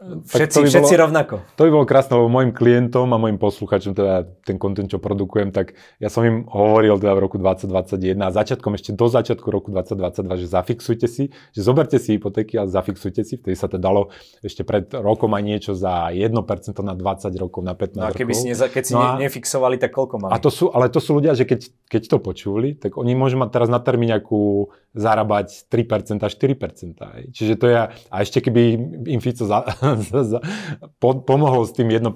Všetci, 0.00 0.64
by 0.64 0.68
všetci 0.72 0.94
bolo, 0.96 1.02
rovnako. 1.04 1.34
To 1.60 1.68
by 1.68 1.70
bolo 1.76 1.84
krásne, 1.84 2.16
lebo 2.16 2.32
môjim 2.32 2.56
klientom 2.56 3.04
a 3.12 3.20
môjim 3.20 3.36
posluchačom, 3.36 3.92
teda 3.92 4.24
ten 4.48 4.56
kontent, 4.56 4.88
čo 4.88 4.96
produkujem, 4.96 5.52
tak 5.52 5.76
ja 6.00 6.08
som 6.08 6.24
im 6.24 6.48
hovoril 6.48 6.96
teda 6.96 7.12
v 7.12 7.20
roku 7.20 7.36
2021 7.36 8.16
a 8.16 8.32
začiatkom 8.32 8.80
ešte 8.80 8.96
do 8.96 9.06
začiatku 9.12 9.44
roku 9.52 9.68
2022, 9.68 10.40
že 10.40 10.46
zafixujte 10.48 11.04
si, 11.04 11.28
že 11.52 11.60
zoberte 11.60 12.00
si 12.00 12.16
hypotéky 12.16 12.56
a 12.56 12.64
zafixujte 12.64 13.28
si, 13.28 13.36
vtedy 13.36 13.52
sa 13.52 13.68
to 13.68 13.76
dalo 13.76 14.08
ešte 14.40 14.64
pred 14.64 14.88
rokom 14.88 15.36
aj 15.36 15.42
niečo 15.44 15.72
za 15.76 16.08
1% 16.08 16.32
na 16.80 16.94
20 16.96 17.36
rokov, 17.36 17.60
na 17.60 17.76
15 17.76 18.00
no 18.00 18.08
a 18.08 18.16
keby 18.16 18.32
rokov. 18.32 18.40
si 18.40 18.46
neza, 18.48 18.66
keď 18.72 18.82
si 18.88 18.96
no 18.96 19.04
a, 19.04 19.20
nefixovali, 19.20 19.76
tak 19.76 19.92
koľko 19.92 20.16
mali? 20.16 20.32
A 20.32 20.40
to 20.40 20.48
sú, 20.48 20.72
ale 20.72 20.88
to 20.88 21.04
sú 21.04 21.20
ľudia, 21.20 21.36
že 21.36 21.44
keď, 21.44 21.68
keď 21.92 22.02
to 22.08 22.16
počuli, 22.24 22.72
tak 22.72 22.96
oni 22.96 23.12
môžu 23.12 23.36
mať 23.36 23.52
teraz 23.52 23.68
na 23.68 23.76
termíňaku 23.76 24.72
zarábať 24.96 25.68
3% 25.68 26.24
4%. 26.24 27.30
Čiže 27.30 27.54
to 27.60 27.66
je, 27.68 27.76
a 27.84 28.16
ešte 28.16 28.42
keby 28.42 28.80
im 29.06 29.20
Fico 29.20 29.44
za, 29.44 29.62
pomohol 31.30 31.62
s 31.66 31.72
tým 31.72 31.88
1% 31.90 32.06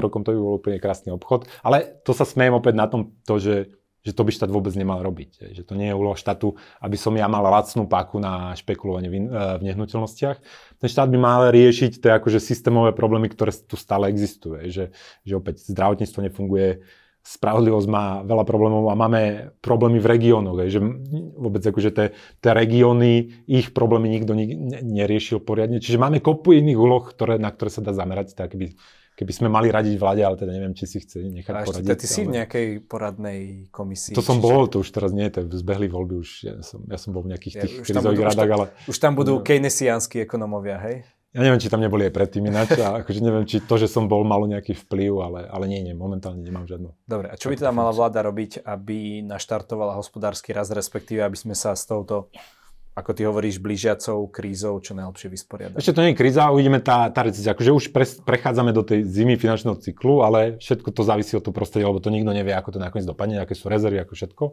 rokom, 0.00 0.22
to 0.22 0.34
by 0.34 0.38
bol 0.38 0.58
úplne 0.58 0.78
krásny 0.82 1.12
obchod. 1.14 1.46
Ale 1.62 2.00
to 2.02 2.16
sa 2.16 2.24
smejem 2.24 2.56
opäť 2.56 2.74
na 2.76 2.86
tom, 2.86 3.14
to, 3.26 3.36
že, 3.38 3.74
že 4.00 4.12
to 4.16 4.22
by 4.24 4.32
štát 4.32 4.48
vôbec 4.48 4.72
nemal 4.76 5.04
robiť. 5.04 5.52
Že 5.56 5.62
to 5.64 5.74
nie 5.76 5.92
je 5.92 5.98
úloha 5.98 6.16
štátu, 6.16 6.56
aby 6.80 6.96
som 6.96 7.12
ja 7.16 7.28
mal 7.28 7.44
lacnú 7.44 7.84
páku 7.84 8.16
na 8.16 8.56
špekulovanie 8.56 9.12
v, 9.12 9.28
v 9.60 9.62
nehnuteľnostiach. 9.72 10.36
Ten 10.80 10.88
štát 10.88 11.08
by 11.12 11.18
mal 11.20 11.40
riešiť 11.52 12.00
tie 12.00 12.16
akože 12.16 12.40
systémové 12.40 12.96
problémy, 12.96 13.28
ktoré 13.28 13.52
tu 13.52 13.76
stále 13.76 14.08
existujú. 14.08 14.60
Že, 14.68 14.84
že 15.24 15.32
opäť 15.36 15.68
zdravotníctvo 15.68 16.20
nefunguje, 16.26 16.80
spravodlivosť 17.20 17.88
má 17.88 18.04
veľa 18.24 18.44
problémov 18.48 18.88
a 18.88 18.96
máme 18.96 19.52
problémy 19.60 20.00
v 20.00 20.06
regiónoch, 20.08 20.56
že 20.72 20.80
vôbec 21.36 21.60
akože 21.60 21.90
tie, 21.92 22.06
tie 22.40 22.52
regióny, 22.56 23.44
ich 23.44 23.76
problémy 23.76 24.08
nikto 24.08 24.32
neriešil 24.80 25.44
poriadne. 25.44 25.84
Čiže 25.84 26.00
máme 26.00 26.24
kopu 26.24 26.56
iných 26.56 26.80
úloh, 26.80 27.04
ktoré, 27.04 27.36
na 27.36 27.52
ktoré 27.52 27.68
sa 27.68 27.84
dá 27.84 27.92
zamerať, 27.92 28.32
tak 28.32 28.56
keby, 28.56 28.72
keby 29.20 29.32
sme 29.36 29.48
mali 29.52 29.68
radiť 29.68 30.00
vláde, 30.00 30.24
ale 30.24 30.40
teda 30.40 30.48
neviem, 30.48 30.72
či 30.72 30.88
si 30.88 30.98
chce 31.04 31.20
nechať 31.20 31.52
a 31.52 31.60
poradiť. 31.60 31.92
Ty 31.92 32.08
si 32.08 32.20
ale... 32.24 32.26
v 32.26 32.32
nejakej 32.40 32.66
poradnej 32.88 33.40
komisii? 33.68 34.16
To 34.16 34.24
som 34.24 34.40
čiže... 34.40 34.44
bol, 34.48 34.62
to 34.72 34.80
už 34.80 34.88
teraz 34.88 35.12
nie, 35.12 35.28
to 35.28 35.44
zbehli 35.44 35.92
voľby, 35.92 36.14
už 36.24 36.30
ja 36.40 36.54
som, 36.64 36.80
ja 36.88 36.96
som 36.96 37.12
bol 37.12 37.20
v 37.28 37.36
nejakých 37.36 37.54
tých 37.68 37.74
ja, 37.78 37.84
krizových 37.84 38.32
radách, 38.32 38.50
ale... 38.50 38.66
Už 38.88 38.96
tam 38.96 39.12
budú 39.12 39.38
no. 39.38 39.44
keynesiánsky 39.44 40.24
ekonomovia, 40.24 40.80
hej? 40.80 41.04
Ja 41.30 41.46
neviem, 41.46 41.62
či 41.62 41.70
tam 41.70 41.78
neboli 41.78 42.10
aj 42.10 42.14
predtým 42.14 42.42
ináč, 42.50 42.74
a 42.82 43.06
akože 43.06 43.22
neviem, 43.22 43.46
či 43.46 43.62
to, 43.62 43.78
že 43.78 43.86
som 43.86 44.10
bol, 44.10 44.26
malo 44.26 44.50
nejaký 44.50 44.74
vplyv, 44.74 45.12
ale, 45.22 45.40
ale 45.46 45.70
nie, 45.70 45.78
nie, 45.78 45.94
momentálne 45.94 46.42
nemám 46.42 46.66
žiadnu. 46.66 46.90
Dobre, 47.06 47.30
a 47.30 47.38
čo 47.38 47.54
by 47.54 47.54
teda 47.54 47.70
mala 47.70 47.94
vláda 47.94 48.26
robiť, 48.26 48.66
aby 48.66 49.22
naštartovala 49.22 49.94
hospodársky 49.94 50.50
rast, 50.50 50.74
respektíve 50.74 51.22
aby 51.22 51.38
sme 51.38 51.54
sa 51.54 51.78
s 51.78 51.86
touto 51.86 52.34
ako 53.00 53.16
ty 53.16 53.24
hovoríš, 53.24 53.58
blížiacou 53.58 54.28
krízou 54.28 54.78
čo 54.84 54.92
najlepšie 54.92 55.28
vysporiadať. 55.32 55.76
Ešte 55.80 55.96
to 55.96 56.04
nie 56.04 56.12
je 56.12 56.20
kríza, 56.20 56.52
uvidíme 56.52 56.84
tá, 56.84 57.08
tá 57.08 57.24
recessia. 57.24 57.56
Akože 57.56 57.72
už 57.72 57.84
pre, 57.90 58.04
prechádzame 58.04 58.76
do 58.76 58.84
tej 58.84 59.08
zimy 59.08 59.40
finančného 59.40 59.80
cyklu, 59.80 60.20
ale 60.20 60.60
všetko 60.60 60.92
to 60.92 61.02
závisí 61.02 61.34
od 61.34 61.42
toho 61.42 61.56
prostredia, 61.56 61.88
lebo 61.88 62.04
to 62.04 62.12
nikto 62.12 62.30
nevie, 62.30 62.52
ako 62.52 62.76
to 62.76 62.80
nakoniec 62.80 63.08
dopadne, 63.08 63.40
aké 63.40 63.56
sú 63.56 63.72
rezervy, 63.72 64.04
ako 64.04 64.12
všetko. 64.12 64.44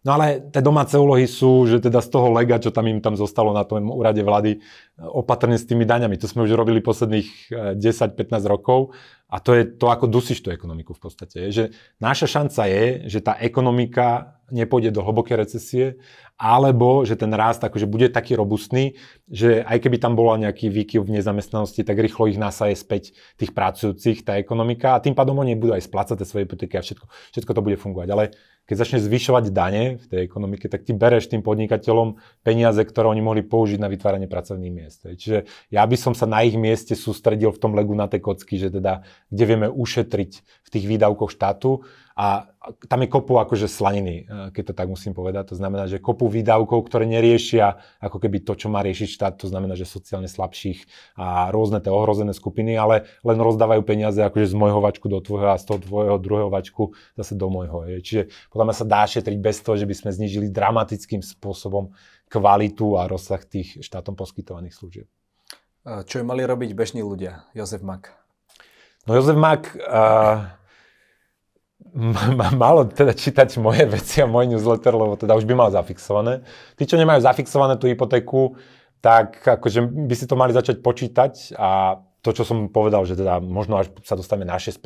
No 0.00 0.16
ale 0.16 0.40
tie 0.48 0.64
domáce 0.64 0.96
úlohy 0.96 1.28
sú, 1.28 1.68
že 1.68 1.76
teda 1.76 2.00
z 2.00 2.08
toho 2.08 2.32
lega, 2.32 2.56
čo 2.56 2.72
tam 2.72 2.88
im 2.88 3.04
tam 3.04 3.20
zostalo 3.20 3.52
na 3.52 3.68
tom 3.68 3.92
úrade 3.92 4.24
vlády, 4.24 4.64
opatrne 4.96 5.60
s 5.60 5.68
tými 5.68 5.84
daňami. 5.84 6.16
To 6.16 6.24
sme 6.24 6.48
už 6.48 6.56
robili 6.56 6.80
posledných 6.80 7.52
10-15 7.76 8.16
eh, 8.16 8.40
rokov 8.48 8.96
a 9.30 9.38
to 9.38 9.54
je 9.54 9.62
to, 9.78 9.86
ako 9.86 10.10
dusíš 10.10 10.42
tú 10.42 10.50
ekonomiku 10.50 10.90
v 10.90 11.02
podstate. 11.06 11.54
Že 11.54 11.70
naša 12.02 12.26
šanca 12.26 12.62
je, 12.66 12.84
že 13.06 13.22
tá 13.22 13.38
ekonomika 13.38 14.40
nepôjde 14.50 14.90
do 14.90 15.06
hlbokej 15.06 15.36
recesie, 15.38 15.86
alebo 16.34 17.06
že 17.06 17.14
ten 17.14 17.30
rast 17.30 17.62
akože 17.62 17.86
bude 17.86 18.10
taký 18.10 18.34
robustný, 18.34 18.98
že 19.30 19.62
aj 19.62 19.78
keby 19.86 20.02
tam 20.02 20.18
bola 20.18 20.40
nejaký 20.40 20.66
výkyv 20.72 21.06
v 21.06 21.22
nezamestnanosti, 21.22 21.86
tak 21.86 22.00
rýchlo 22.00 22.26
ich 22.26 22.40
nasaje 22.40 22.74
späť 22.74 23.14
tých 23.38 23.54
pracujúcich, 23.54 24.26
tá 24.26 24.34
ekonomika 24.40 24.98
a 24.98 25.02
tým 25.04 25.14
pádom 25.14 25.38
oni 25.38 25.54
budú 25.54 25.78
aj 25.78 25.86
splácať 25.86 26.26
svoje 26.26 26.50
hypotéky 26.50 26.74
a 26.74 26.82
všetko, 26.82 27.06
všetko 27.06 27.52
to 27.54 27.64
bude 27.64 27.76
fungovať. 27.78 28.08
Ale 28.10 28.24
keď 28.70 28.86
začne 28.86 29.02
zvyšovať 29.02 29.50
dane 29.50 29.98
v 29.98 30.04
tej 30.06 30.20
ekonomike, 30.30 30.70
tak 30.70 30.86
ty 30.86 30.94
bereš 30.94 31.26
tým 31.26 31.42
podnikateľom 31.42 32.22
peniaze, 32.46 32.78
ktoré 32.78 33.10
oni 33.10 33.18
mohli 33.18 33.42
použiť 33.42 33.82
na 33.82 33.90
vytváranie 33.90 34.30
pracovných 34.30 34.70
miest. 34.70 35.10
Čiže 35.10 35.50
ja 35.74 35.82
by 35.82 35.96
som 35.98 36.14
sa 36.14 36.30
na 36.30 36.46
ich 36.46 36.54
mieste 36.54 36.94
sústredil 36.94 37.50
v 37.50 37.58
tom 37.58 37.74
legu 37.74 37.90
na 37.98 38.06
tie 38.06 38.22
kocky, 38.22 38.62
že 38.62 38.70
teda, 38.70 39.02
kde 39.26 39.42
vieme 39.42 39.66
ušetriť 39.66 40.32
v 40.38 40.68
tých 40.70 40.86
výdavkoch 40.86 41.34
štátu 41.34 41.82
a 42.20 42.52
tam 42.92 43.00
je 43.00 43.08
kopu 43.08 43.40
akože 43.40 43.64
slaniny, 43.64 44.28
e, 44.28 44.52
keď 44.52 44.62
to 44.70 44.74
tak 44.76 44.92
musím 44.92 45.16
povedať. 45.16 45.56
To 45.56 45.56
znamená, 45.56 45.88
že 45.88 46.04
kopu 46.04 46.28
výdavkov, 46.28 46.84
ktoré 46.84 47.08
neriešia 47.08 47.80
ako 47.96 48.20
keby 48.20 48.44
to, 48.44 48.52
čo 48.60 48.68
má 48.68 48.84
riešiť 48.84 49.08
štát, 49.08 49.40
to 49.40 49.48
znamená, 49.48 49.72
že 49.72 49.88
sociálne 49.88 50.28
slabších 50.28 50.84
a 51.16 51.48
rôzne 51.48 51.80
tie 51.80 51.88
ohrozené 51.88 52.36
skupiny, 52.36 52.76
ale 52.76 53.08
len 53.24 53.38
rozdávajú 53.40 53.80
peniaze 53.88 54.20
akože 54.20 54.52
z 54.52 54.54
môjho 54.54 54.84
vačku 54.84 55.08
do 55.08 55.24
tvojho 55.24 55.48
a 55.48 55.56
z 55.56 55.64
toho 55.64 55.80
tvojho 55.80 56.20
druhého 56.20 56.52
vačku 56.52 56.92
zase 57.16 57.32
do 57.40 57.48
môjho. 57.48 58.04
Čiže 58.04 58.28
podľa 58.52 58.64
mňa 58.68 58.76
sa 58.76 58.84
dá 58.84 59.02
šetriť 59.08 59.38
bez 59.40 59.56
toho, 59.64 59.80
že 59.80 59.88
by 59.88 59.94
sme 59.96 60.10
znižili 60.12 60.52
dramatickým 60.52 61.24
spôsobom 61.24 61.96
kvalitu 62.28 63.00
a 63.00 63.08
rozsah 63.08 63.40
tých 63.40 63.80
štátom 63.80 64.12
poskytovaných 64.12 64.76
služieb. 64.76 65.08
Čo 65.80 66.20
mali 66.28 66.44
robiť 66.44 66.76
bežní 66.76 67.00
ľudia? 67.00 67.48
Jozef 67.56 67.80
Mak. 67.80 68.12
No 69.08 69.16
Jozef 69.16 69.40
Mak... 69.40 69.80
Uh 69.80 70.59
malo 72.62 72.86
teda 72.86 73.12
čítať 73.14 73.58
moje 73.58 73.86
veci 73.94 74.22
a 74.22 74.26
môj 74.26 74.50
newsletter, 74.54 74.94
lebo 74.94 75.18
teda 75.18 75.34
už 75.34 75.44
by 75.46 75.54
mal 75.54 75.70
zafixované. 75.74 76.46
Tí, 76.78 76.86
čo 76.86 77.00
nemajú 77.00 77.20
zafixované 77.24 77.76
tú 77.80 77.90
hypotéku, 77.90 78.58
tak 79.00 79.40
akože 79.40 79.80
by 79.84 80.14
si 80.14 80.28
to 80.28 80.36
mali 80.36 80.52
začať 80.52 80.84
počítať 80.84 81.56
a 81.56 82.00
to, 82.20 82.36
čo 82.36 82.44
som 82.44 82.68
povedal, 82.68 83.08
že 83.08 83.16
teda 83.16 83.40
možno 83.40 83.80
až 83.80 83.88
sa 84.04 84.12
dostaneme 84.12 84.44
na 84.44 84.60
6%, 84.60 84.76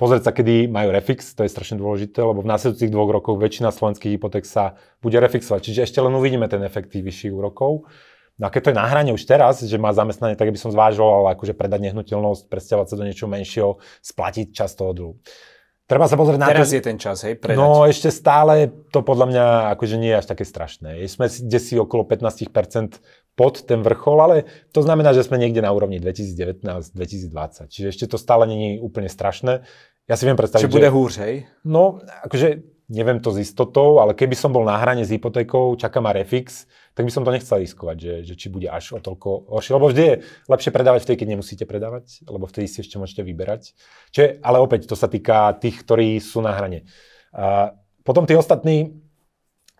pozrieť 0.00 0.22
sa, 0.24 0.32
kedy 0.32 0.64
majú 0.64 0.88
refix, 0.96 1.36
to 1.36 1.44
je 1.44 1.52
strašne 1.52 1.76
dôležité, 1.76 2.24
lebo 2.24 2.40
v 2.40 2.48
následujúcich 2.48 2.88
dvoch 2.88 3.12
rokoch 3.12 3.36
väčšina 3.36 3.68
slovenských 3.68 4.16
hypoték 4.16 4.48
sa 4.48 4.80
bude 5.04 5.20
refixovať. 5.20 5.60
Čiže 5.60 5.84
ešte 5.84 6.00
len 6.00 6.16
uvidíme 6.16 6.48
ten 6.48 6.64
efekt 6.64 6.88
tých 6.88 7.04
vyšších 7.04 7.36
úrokov. 7.36 7.84
No 8.40 8.48
a 8.48 8.50
keď 8.54 8.60
to 8.64 8.70
je 8.72 8.80
na 8.80 8.88
hrane 8.88 9.10
už 9.12 9.28
teraz, 9.28 9.60
že 9.60 9.76
má 9.76 9.92
zamestnanie, 9.92 10.40
tak 10.40 10.48
by 10.48 10.56
som 10.56 10.72
zvážoval 10.72 11.36
akože 11.36 11.52
predať 11.52 11.90
nehnuteľnosť, 11.90 12.48
presťahovať 12.48 12.86
sa 12.86 12.96
do 12.96 13.04
niečoho 13.04 13.28
menšieho, 13.28 13.70
splatiť 14.00 14.46
čas 14.56 14.72
toho 14.72 14.96
dlhu. 14.96 15.12
Treba 15.88 16.04
sa 16.04 16.20
pozrieť 16.20 16.36
na 16.36 16.52
Teraz 16.52 16.68
to, 16.68 16.76
je 16.76 16.84
ten 16.84 17.00
čas, 17.00 17.24
hej, 17.24 17.40
predať. 17.40 17.56
No 17.56 17.88
ešte 17.88 18.12
stále 18.12 18.68
to 18.92 19.00
podľa 19.00 19.26
mňa 19.32 19.44
akože 19.72 19.96
nie 19.96 20.12
je 20.12 20.20
až 20.20 20.26
také 20.28 20.44
strašné. 20.44 21.00
Sme 21.08 21.32
kde 21.32 21.58
si 21.58 21.80
okolo 21.80 22.04
15% 22.04 23.00
pod 23.32 23.64
ten 23.64 23.80
vrchol, 23.80 24.18
ale 24.20 24.36
to 24.76 24.84
znamená, 24.84 25.16
že 25.16 25.24
sme 25.24 25.40
niekde 25.40 25.64
na 25.64 25.72
úrovni 25.72 25.96
2019-2020. 25.96 27.72
Čiže 27.72 27.86
ešte 27.88 28.04
to 28.04 28.20
stále 28.20 28.44
je 28.44 28.84
úplne 28.84 29.08
strašné. 29.08 29.64
Ja 30.04 30.20
si 30.20 30.28
viem 30.28 30.36
predstaviť, 30.36 30.68
Čiže 30.68 30.76
bude 30.76 30.92
húř, 30.92 31.12
hej? 31.24 31.34
No, 31.64 32.04
akože 32.04 32.77
neviem 32.88 33.20
to 33.20 33.28
s 33.30 33.44
istotou, 33.44 34.00
ale 34.00 34.16
keby 34.16 34.32
som 34.32 34.48
bol 34.48 34.64
na 34.64 34.80
hrane 34.80 35.04
s 35.04 35.12
hypotékou, 35.12 35.76
čaká 35.76 36.00
ma 36.00 36.16
refix, 36.16 36.64
tak 36.96 37.04
by 37.04 37.12
som 37.12 37.22
to 37.22 37.30
nechcel 37.30 37.60
riskovať, 37.60 37.96
že, 38.00 38.14
že 38.32 38.34
či 38.34 38.46
bude 38.48 38.66
až 38.66 38.96
o 38.96 39.00
toľko 39.00 39.52
horšie. 39.52 39.72
Lebo 39.76 39.86
vždy 39.92 40.02
je 40.02 40.14
lepšie 40.48 40.72
predávať 40.72 41.00
vtedy, 41.04 41.16
keď 41.20 41.28
nemusíte 41.36 41.64
predávať, 41.68 42.24
lebo 42.24 42.48
vtedy 42.48 42.66
si 42.66 42.80
ešte 42.80 42.96
môžete 42.96 43.22
vyberať. 43.22 43.76
Čiže, 44.10 44.40
ale 44.40 44.58
opäť, 44.58 44.88
to 44.88 44.96
sa 44.96 45.06
týka 45.06 45.54
tých, 45.60 45.84
ktorí 45.84 46.16
sú 46.18 46.40
na 46.40 46.56
hrane. 46.56 46.88
A 47.36 47.76
potom 48.02 48.24
tí 48.24 48.32
ostatní, 48.32 49.04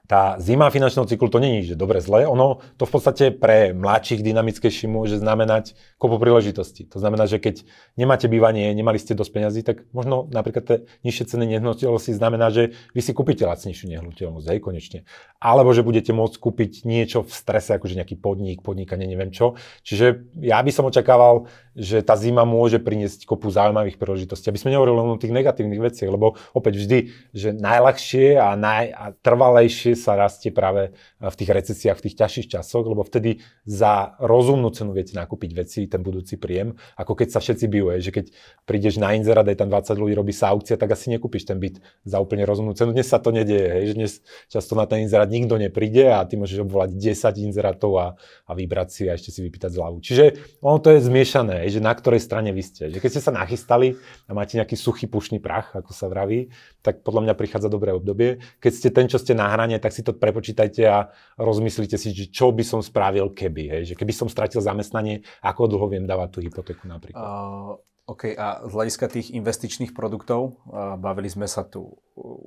tá 0.09 0.41
zima 0.41 0.73
finančného 0.73 1.05
cyklu 1.05 1.29
to 1.29 1.37
není, 1.37 1.61
že 1.69 1.77
dobre, 1.77 2.01
zle. 2.01 2.25
Ono 2.25 2.65
to 2.81 2.89
v 2.89 2.93
podstate 2.97 3.25
pre 3.29 3.77
mladších 3.77 4.25
dynamickejších 4.25 4.89
môže 4.89 5.21
znamenať 5.21 5.77
kopu 6.01 6.17
príležitosti. 6.17 6.89
To 6.89 6.97
znamená, 6.97 7.29
že 7.29 7.37
keď 7.37 7.69
nemáte 8.01 8.25
bývanie, 8.25 8.73
nemali 8.73 8.97
ste 8.97 9.13
dosť 9.13 9.31
peňazí, 9.37 9.61
tak 9.69 9.85
možno 9.93 10.25
napríklad 10.33 10.65
tie 10.65 10.77
nižšie 11.05 11.37
ceny 11.37 11.45
nehnuteľnosti 11.61 12.17
znamená, 12.17 12.49
že 12.49 12.73
vy 12.97 13.01
si 13.05 13.13
kúpite 13.13 13.45
lacnejšiu 13.45 13.93
nehnuteľnosť, 13.93 14.49
aj 14.49 14.59
konečne. 14.65 14.99
Alebo 15.45 15.77
že 15.77 15.85
budete 15.85 16.17
môcť 16.17 16.41
kúpiť 16.41 16.89
niečo 16.89 17.29
v 17.29 17.29
strese, 17.29 17.77
akože 17.77 18.01
nejaký 18.01 18.17
podnik, 18.17 18.65
podnikanie, 18.65 19.05
neviem 19.05 19.29
čo. 19.29 19.61
Čiže 19.85 20.41
ja 20.41 20.57
by 20.65 20.73
som 20.73 20.89
očakával, 20.89 21.53
že 21.77 22.01
tá 22.01 22.17
zima 22.17 22.49
môže 22.49 22.81
priniesť 22.81 23.29
kopu 23.29 23.53
zaujímavých 23.53 24.01
príležitostí. 24.01 24.49
Aby 24.49 24.59
sme 24.59 24.73
nehovorili 24.73 24.99
len 25.05 25.15
o 25.15 25.21
tých 25.21 25.37
negatívnych 25.37 25.85
veciach, 25.85 26.09
lebo 26.09 26.41
opäť 26.57 26.81
vždy, 26.81 26.99
že 27.37 27.53
najľahšie 27.53 28.41
a, 28.41 28.57
naj, 28.57 28.85
a 28.91 29.05
trvalejšie 29.21 29.98
sa 29.99 30.15
rastie 30.15 30.55
práve 30.55 30.95
v 31.19 31.35
tých 31.35 31.51
recesiách, 31.51 31.99
v 31.99 32.05
tých 32.07 32.17
ťažších 32.17 32.49
časoch, 32.55 32.87
lebo 32.87 33.03
vtedy 33.03 33.43
za 33.67 34.15
rozumnú 34.23 34.71
cenu 34.71 34.95
viete 34.95 35.19
nakúpiť 35.19 35.51
veci, 35.59 35.91
ten 35.91 36.01
budúci 36.01 36.39
príjem, 36.39 36.79
ako 36.95 37.19
keď 37.19 37.29
sa 37.35 37.43
všetci 37.43 37.67
bijú, 37.67 37.91
že 37.99 38.15
keď 38.15 38.31
prídeš 38.63 39.03
na 39.03 39.19
inzerát, 39.19 39.43
aj 39.43 39.59
tam 39.59 39.69
20 39.73 39.99
ľudí 39.99 40.15
robí 40.15 40.31
sa 40.31 40.55
aukcia, 40.55 40.79
tak 40.79 40.95
asi 40.95 41.11
nekúpiš 41.11 41.51
ten 41.51 41.59
byt 41.59 41.83
za 42.07 42.23
úplne 42.23 42.47
rozumnú 42.47 42.77
cenu. 42.79 42.95
Dnes 42.95 43.11
sa 43.11 43.19
to 43.19 43.35
nedieje, 43.35 43.69
hej, 43.69 43.85
že 43.91 43.95
dnes 43.99 44.13
často 44.47 44.79
na 44.79 44.87
ten 44.87 45.03
inzerát 45.03 45.27
nikto 45.27 45.59
nepríde 45.59 46.13
a 46.15 46.23
ty 46.29 46.39
môžeš 46.39 46.63
obvolať 46.63 46.95
10 46.95 47.49
inzerátov 47.51 47.93
a, 47.99 48.07
a 48.47 48.53
vybrať 48.55 48.89
si 48.95 49.03
a 49.11 49.17
ešte 49.19 49.35
si 49.35 49.41
vypýtať 49.43 49.75
zľavu. 49.75 49.99
Čiže 50.05 50.25
ono 50.63 50.79
to 50.79 50.95
je 50.95 51.03
zmiešané, 51.03 51.67
hej, 51.67 51.79
že 51.79 51.81
na 51.83 51.93
ktorej 51.97 52.23
strane 52.23 52.53
vy 52.53 52.63
ste. 52.63 52.93
Že 52.93 53.01
keď 53.01 53.11
ste 53.11 53.23
sa 53.25 53.33
nachystali 53.33 53.97
a 54.29 54.37
máte 54.37 54.61
nejaký 54.61 54.77
suchý 54.77 55.09
pušný 55.09 55.41
prach, 55.41 55.73
ako 55.73 55.91
sa 55.97 56.07
vraví, 56.07 56.53
tak 56.85 57.01
podľa 57.03 57.29
mňa 57.29 57.35
prichádza 57.35 57.69
dobré 57.73 57.97
obdobie. 57.97 58.39
Keď 58.61 58.73
ste 58.73 58.89
ten, 58.93 59.07
čo 59.09 59.17
ste 59.17 59.33
na 59.33 59.49
hrane, 59.49 59.81
tak 59.81 59.88
si 59.93 60.03
to 60.05 60.17
prepočítajte 60.17 60.83
a 60.89 61.09
rozmyslíte 61.41 61.97
si, 61.97 62.13
že 62.13 62.29
čo 62.29 62.53
by 62.53 62.65
som 62.67 62.81
spravil 62.81 63.33
keby. 63.33 63.65
Hej? 63.73 63.83
Že 63.93 63.95
keby 64.01 64.13
som 64.13 64.29
stratil 64.29 64.61
zamestnanie, 64.61 65.25
ako 65.41 65.69
dlho 65.71 65.87
viem 65.89 66.05
dávať 66.09 66.29
tú 66.37 66.39
hypotéku 66.45 66.89
napríklad. 66.89 67.23
Uh... 67.23 67.81
OK, 68.09 68.33
a 68.41 68.65
z 68.65 68.73
hľadiska 68.73 69.05
tých 69.13 69.37
investičných 69.37 69.93
produktov, 69.93 70.65
bavili 70.97 71.29
sme 71.29 71.45
sa 71.45 71.61
tu 71.61 71.93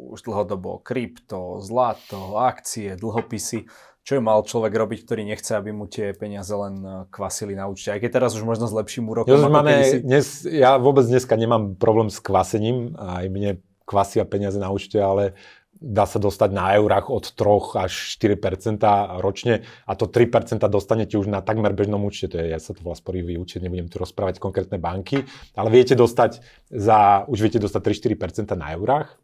už 0.09 0.25
dlhodobo 0.25 0.81
krypto, 0.81 1.61
zlato, 1.61 2.33
akcie, 2.41 2.97
dlhopisy. 2.97 3.69
Čo 4.01 4.17
je 4.17 4.25
mal 4.25 4.41
človek 4.41 4.73
robiť, 4.73 5.05
ktorý 5.05 5.21
nechce, 5.21 5.53
aby 5.53 5.69
mu 5.69 5.85
tie 5.85 6.17
peniaze 6.17 6.49
len 6.49 7.05
kvasili 7.13 7.53
na 7.53 7.69
účte? 7.69 7.93
Aj 7.93 8.01
keď 8.01 8.09
teraz 8.09 8.33
už 8.33 8.41
možno 8.41 8.65
s 8.65 8.73
lepším 8.73 9.05
úrokom. 9.05 9.37
Ja, 9.37 9.53
máme, 9.53 9.85
si... 9.85 10.01
dnes, 10.01 10.41
ja 10.49 10.81
vôbec 10.81 11.05
dneska 11.05 11.37
nemám 11.37 11.77
problém 11.77 12.09
s 12.09 12.17
kvasením. 12.17 12.97
Aj 12.97 13.29
mne 13.29 13.61
kvasia 13.85 14.25
peniaze 14.25 14.57
na 14.57 14.73
účte, 14.73 14.97
ale 14.97 15.37
dá 15.81 16.05
sa 16.05 16.21
dostať 16.21 16.49
na 16.53 16.77
eurách 16.77 17.09
od 17.09 17.33
3 17.33 17.89
až 17.89 17.93
4% 18.21 18.77
ročne 19.17 19.65
a 19.89 19.97
to 19.97 20.05
3% 20.05 20.61
dostanete 20.69 21.17
už 21.17 21.25
na 21.25 21.41
takmer 21.41 21.73
bežnom 21.73 22.05
účte, 22.05 22.29
to 22.29 22.37
je, 22.37 22.53
ja 22.53 22.61
sa 22.61 22.77
to 22.77 22.85
volá 22.85 22.93
sporivý 22.93 23.41
účet, 23.41 23.65
nebudem 23.65 23.89
tu 23.89 23.97
rozprávať 23.97 24.37
konkrétne 24.37 24.77
banky, 24.77 25.25
ale 25.57 25.69
viete 25.73 25.97
dostať 25.97 26.45
za, 26.69 27.25
už 27.25 27.41
viete 27.41 27.57
dostať 27.57 27.81
3-4% 28.13 28.53
na 28.53 28.77
eurách 28.77 29.17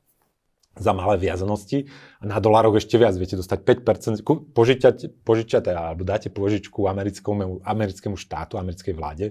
za 0.80 0.94
malé 0.94 1.18
viazanosti 1.18 1.90
a 2.22 2.26
na 2.30 2.38
dolároch 2.42 2.78
ešte 2.78 2.98
viac, 2.98 3.13
viete 3.18 3.38
dostať 3.38 3.84
5%, 3.84 4.54
požičať, 4.54 4.96
požičať 5.22 5.63
alebo 5.74 6.02
dáte 6.06 6.30
požičku 6.34 6.88
americkému, 6.88 7.66
americkému 7.66 8.16
štátu, 8.16 8.62
americkej 8.62 8.94
vláde, 8.98 9.26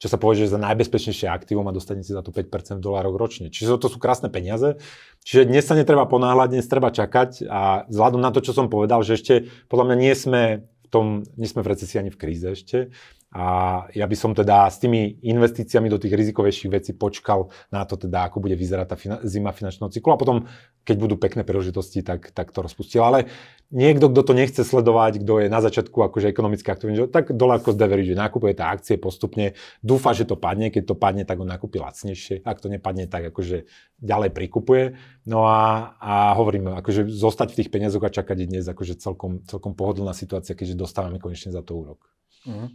čo 0.00 0.08
sa 0.08 0.16
považuje 0.16 0.48
za 0.48 0.56
najbezpečnejšie 0.56 1.28
aktívum 1.28 1.68
a 1.68 1.76
dostanete 1.76 2.12
za 2.12 2.24
to 2.24 2.32
5% 2.32 2.80
v 2.80 2.84
dolároch 2.84 3.16
ročne. 3.20 3.52
Čiže 3.52 3.76
to 3.76 3.88
sú 3.92 4.00
krásne 4.00 4.32
peniaze. 4.32 4.80
Čiže 5.24 5.50
dnes 5.52 5.64
sa 5.68 5.76
netreba 5.76 6.08
ponáhľať, 6.08 6.56
dnes 6.56 6.66
treba 6.68 6.88
čakať 6.88 7.44
a 7.44 7.84
vzhľadom 7.88 8.20
na 8.20 8.32
to, 8.32 8.40
čo 8.40 8.56
som 8.56 8.72
povedal, 8.72 9.04
že 9.04 9.20
ešte 9.20 9.52
podľa 9.68 9.92
mňa 9.92 9.96
nie 10.00 10.14
sme 10.16 10.42
v 10.64 10.88
tom, 10.88 11.06
nie 11.36 11.46
sme 11.46 11.60
v 11.60 11.70
recesii 11.76 12.00
ani 12.00 12.10
v 12.10 12.18
kríze 12.18 12.48
ešte, 12.48 12.90
a 13.30 13.86
ja 13.94 14.10
by 14.10 14.16
som 14.18 14.34
teda 14.34 14.66
s 14.66 14.82
tými 14.82 15.22
investíciami 15.22 15.86
do 15.86 16.02
tých 16.02 16.18
rizikovejších 16.18 16.66
vecí 16.66 16.90
počkal 16.98 17.46
na 17.70 17.86
to 17.86 17.94
teda, 17.94 18.26
ako 18.26 18.42
bude 18.42 18.58
vyzerať 18.58 18.86
tá 18.90 18.96
fina- 18.98 19.22
zima 19.22 19.54
finančného 19.54 19.86
cyklu 19.86 20.10
a 20.10 20.18
potom, 20.18 20.50
keď 20.82 20.96
budú 20.98 21.14
pekné 21.14 21.46
príležitosti, 21.46 22.02
tak, 22.02 22.34
tak 22.34 22.50
to 22.50 22.58
rozpustil. 22.58 23.06
Ale 23.06 23.30
niekto, 23.70 24.10
kto 24.10 24.26
to 24.26 24.32
nechce 24.34 24.58
sledovať, 24.58 25.22
kto 25.22 25.46
je 25.46 25.46
na 25.46 25.62
začiatku 25.62 25.94
akože 26.10 26.26
ekonomicky 26.26 26.74
aktívny, 26.74 27.06
tak 27.06 27.30
doľako 27.30 27.70
zdeverí, 27.70 28.02
že 28.02 28.18
nakupuje 28.18 28.58
tie 28.58 28.66
akcie 28.66 28.98
postupne, 28.98 29.54
dúfa, 29.78 30.10
že 30.10 30.26
to 30.26 30.34
padne, 30.34 30.74
keď 30.74 30.90
to 30.90 30.98
padne, 30.98 31.22
tak 31.22 31.38
on 31.38 31.46
nakúpi 31.46 31.78
lacnejšie, 31.78 32.42
ak 32.42 32.58
to 32.58 32.66
nepadne, 32.66 33.06
tak 33.06 33.30
akože 33.30 33.70
ďalej 34.02 34.34
prikupuje. 34.34 34.98
No 35.30 35.46
a, 35.46 35.94
a 36.02 36.34
hovorím, 36.34 36.74
akože 36.82 37.06
zostať 37.06 37.54
v 37.54 37.58
tých 37.62 37.70
peniazoch 37.70 38.02
a 38.02 38.10
čakať 38.10 38.50
dnes 38.50 38.66
akože 38.66 38.98
celkom, 38.98 39.46
celkom 39.46 39.78
pohodlná 39.78 40.18
situácia, 40.18 40.58
keďže 40.58 40.74
dostávame 40.74 41.22
konečne 41.22 41.54
za 41.54 41.62
to 41.62 41.78
úrok. 41.78 42.10
Mm 42.42 42.74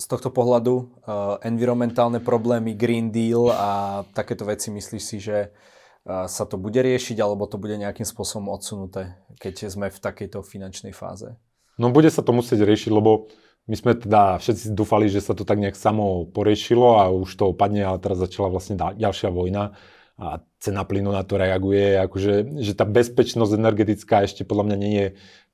z 0.00 0.06
tohto 0.08 0.32
pohľadu 0.32 0.74
uh, 0.74 1.36
environmentálne 1.44 2.24
problémy, 2.24 2.72
Green 2.72 3.12
Deal 3.12 3.52
a 3.52 4.02
takéto 4.16 4.48
veci, 4.48 4.72
myslíš 4.72 5.02
si, 5.04 5.20
že 5.20 5.52
uh, 5.52 6.24
sa 6.24 6.48
to 6.48 6.56
bude 6.56 6.80
riešiť 6.80 7.20
alebo 7.20 7.44
to 7.44 7.60
bude 7.60 7.76
nejakým 7.76 8.08
spôsobom 8.08 8.48
odsunuté, 8.48 9.20
keď 9.36 9.68
sme 9.68 9.92
v 9.92 9.98
takejto 10.00 10.40
finančnej 10.40 10.96
fáze? 10.96 11.36
No 11.76 11.92
bude 11.92 12.08
sa 12.08 12.24
to 12.24 12.32
musieť 12.32 12.64
riešiť, 12.64 12.90
lebo 12.90 13.28
my 13.68 13.76
sme 13.76 13.92
teda 13.94 14.40
všetci 14.40 14.72
dúfali, 14.72 15.12
že 15.12 15.20
sa 15.20 15.36
to 15.36 15.44
tak 15.44 15.60
nejak 15.60 15.76
samo 15.76 16.26
poriešilo 16.32 16.98
a 16.98 17.12
už 17.12 17.36
to 17.36 17.52
opadne, 17.52 17.84
ale 17.84 18.00
teraz 18.00 18.18
začala 18.18 18.48
vlastne 18.50 18.74
ďalšia 18.74 19.28
vojna 19.30 19.76
a 20.20 20.44
cena 20.60 20.84
plynu 20.84 21.08
na 21.12 21.24
to 21.24 21.40
reaguje, 21.40 21.96
akože, 21.96 22.60
že 22.60 22.72
tá 22.76 22.84
bezpečnosť 22.84 23.56
energetická 23.56 24.28
ešte 24.28 24.44
podľa 24.44 24.64
mňa 24.68 24.76
nie 24.76 24.92
je 24.92 25.08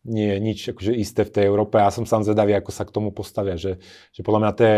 nie 0.06 0.30
je 0.32 0.38
nič 0.38 0.58
akože 0.70 0.92
isté 0.94 1.26
v 1.26 1.34
tej 1.34 1.44
Európe. 1.50 1.82
Ja 1.82 1.90
som 1.90 2.06
sám 2.06 2.22
zvedavý, 2.22 2.54
ako 2.54 2.70
sa 2.70 2.86
k 2.86 2.94
tomu 2.94 3.10
postavia. 3.10 3.58
Že, 3.58 3.82
že 4.14 4.20
podľa 4.22 4.40
mňa 4.40 4.52
tie 4.54 4.72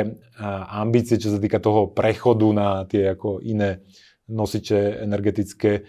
ambície, 0.72 1.20
čo 1.20 1.28
sa 1.30 1.38
týka 1.38 1.60
toho 1.60 1.92
prechodu 1.92 2.48
na 2.50 2.68
tie 2.88 3.12
ako 3.12 3.44
iné 3.44 3.84
nosiče 4.28 5.04
energetické, 5.04 5.84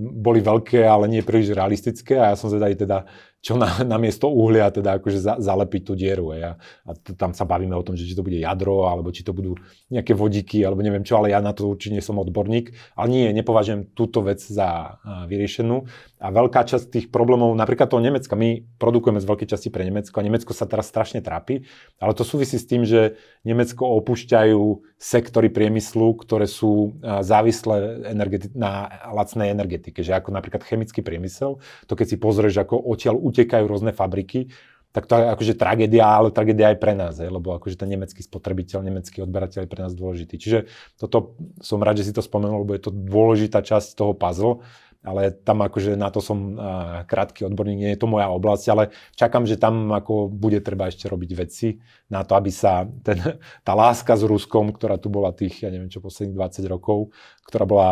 boli 0.00 0.42
veľké, 0.42 0.82
ale 0.82 1.06
nie 1.06 1.22
príliš 1.22 1.54
realistické 1.54 2.18
a 2.18 2.34
ja 2.34 2.36
som 2.36 2.50
zvedavý 2.50 2.74
teda, 2.74 3.06
čo 3.40 3.56
na, 3.56 3.80
na 3.92 3.96
miesto 3.96 4.28
uhlia 4.28 4.68
teda 4.68 5.00
akože 5.00 5.18
za, 5.18 5.34
zalepiť 5.40 5.82
tú 5.82 5.92
dieru. 5.96 6.32
A, 6.36 6.60
a 6.60 6.90
t- 6.94 7.16
tam 7.16 7.32
sa 7.32 7.48
bavíme 7.48 7.72
o 7.74 7.84
tom, 7.84 7.96
že 7.96 8.04
či 8.04 8.14
to 8.14 8.24
bude 8.24 8.36
jadro, 8.36 8.86
alebo 8.86 9.10
či 9.10 9.24
to 9.24 9.32
budú 9.32 9.56
nejaké 9.88 10.12
vodíky, 10.12 10.62
alebo 10.62 10.84
neviem 10.84 11.02
čo, 11.02 11.18
ale 11.18 11.32
ja 11.32 11.40
na 11.40 11.56
to 11.56 11.72
určite 11.72 11.96
nie 11.96 12.04
som 12.04 12.20
odborník. 12.20 12.72
Ale 12.94 13.06
nie, 13.08 13.24
nepovažujem 13.32 13.96
túto 13.96 14.20
vec 14.20 14.44
za 14.44 15.00
vyriešenú. 15.26 15.88
A 16.20 16.28
veľká 16.28 16.68
časť 16.68 16.92
tých 16.92 17.06
problémov, 17.08 17.56
napríklad 17.56 17.88
toho 17.88 18.04
Nemecka, 18.04 18.36
my 18.36 18.60
produkujeme 18.76 19.24
z 19.24 19.28
veľkej 19.28 19.48
časti 19.56 19.68
pre 19.72 19.88
Nemecko 19.88 20.20
a 20.20 20.26
Nemecko 20.26 20.52
sa 20.52 20.68
teraz 20.68 20.92
strašne 20.92 21.24
trápi, 21.24 21.64
ale 21.96 22.12
to 22.12 22.28
súvisí 22.28 22.60
s 22.60 22.68
tým, 22.68 22.84
že 22.84 23.16
Nemecko 23.40 23.88
opúšťajú 24.04 24.60
sektory 25.00 25.48
priemyslu, 25.48 26.12
ktoré 26.20 26.44
sú 26.44 27.00
závislé 27.00 28.04
energeti- 28.12 28.52
na 28.52 29.00
lacnej 29.08 29.48
energetike, 29.48 30.04
že 30.04 30.12
ako 30.12 30.28
napríklad 30.28 30.60
chemický 30.60 31.00
priemysel, 31.00 31.56
to 31.88 31.96
keď 31.96 32.06
si 32.12 32.16
pozrieš, 32.20 32.60
ako 32.60 32.76
odtiaľ 32.84 33.16
utekajú 33.30 33.64
rôzne 33.70 33.94
fabriky, 33.94 34.50
tak 34.90 35.06
to 35.06 35.14
je 35.14 35.22
akože 35.22 35.54
tragédia, 35.54 36.02
ale 36.02 36.34
tragédia 36.34 36.74
aj 36.74 36.78
pre 36.82 36.98
nás, 36.98 37.14
je, 37.22 37.30
lebo 37.30 37.54
akože 37.54 37.78
ten 37.78 37.86
nemecký 37.94 38.26
spotrebiteľ, 38.26 38.82
nemecký 38.82 39.22
odberateľ 39.22 39.62
je 39.62 39.70
pre 39.70 39.86
nás 39.86 39.94
dôležitý. 39.94 40.34
Čiže 40.34 40.66
toto 40.98 41.38
som 41.62 41.78
rád, 41.78 42.02
že 42.02 42.10
si 42.10 42.12
to 42.12 42.26
spomenul, 42.26 42.66
lebo 42.66 42.74
je 42.74 42.82
to 42.82 42.90
dôležitá 42.90 43.62
časť 43.62 43.94
toho 43.94 44.18
puzzle, 44.18 44.66
ale 45.00 45.32
tam 45.32 45.64
akože 45.64 45.96
na 45.96 46.10
to 46.10 46.20
som 46.20 46.58
krátky 47.06 47.48
odborník, 47.48 47.78
nie 47.80 47.94
je 47.94 48.02
to 48.02 48.10
moja 48.10 48.28
oblasť, 48.34 48.64
ale 48.68 48.92
čakám, 49.16 49.48
že 49.48 49.56
tam 49.56 49.94
ako 49.94 50.28
bude 50.28 50.60
treba 50.60 50.90
ešte 50.90 51.08
robiť 51.08 51.30
veci 51.38 51.80
na 52.12 52.20
to, 52.26 52.36
aby 52.36 52.50
sa 52.52 52.84
ten, 53.06 53.38
tá 53.64 53.72
láska 53.72 54.12
s 54.18 54.26
Ruskom, 54.26 54.74
ktorá 54.74 54.98
tu 55.00 55.08
bola 55.08 55.32
tých, 55.32 55.64
ja 55.64 55.72
neviem 55.72 55.88
čo, 55.88 56.04
posledných 56.04 56.36
20 56.36 56.66
rokov, 56.68 57.14
ktorá 57.46 57.64
bola 57.64 57.90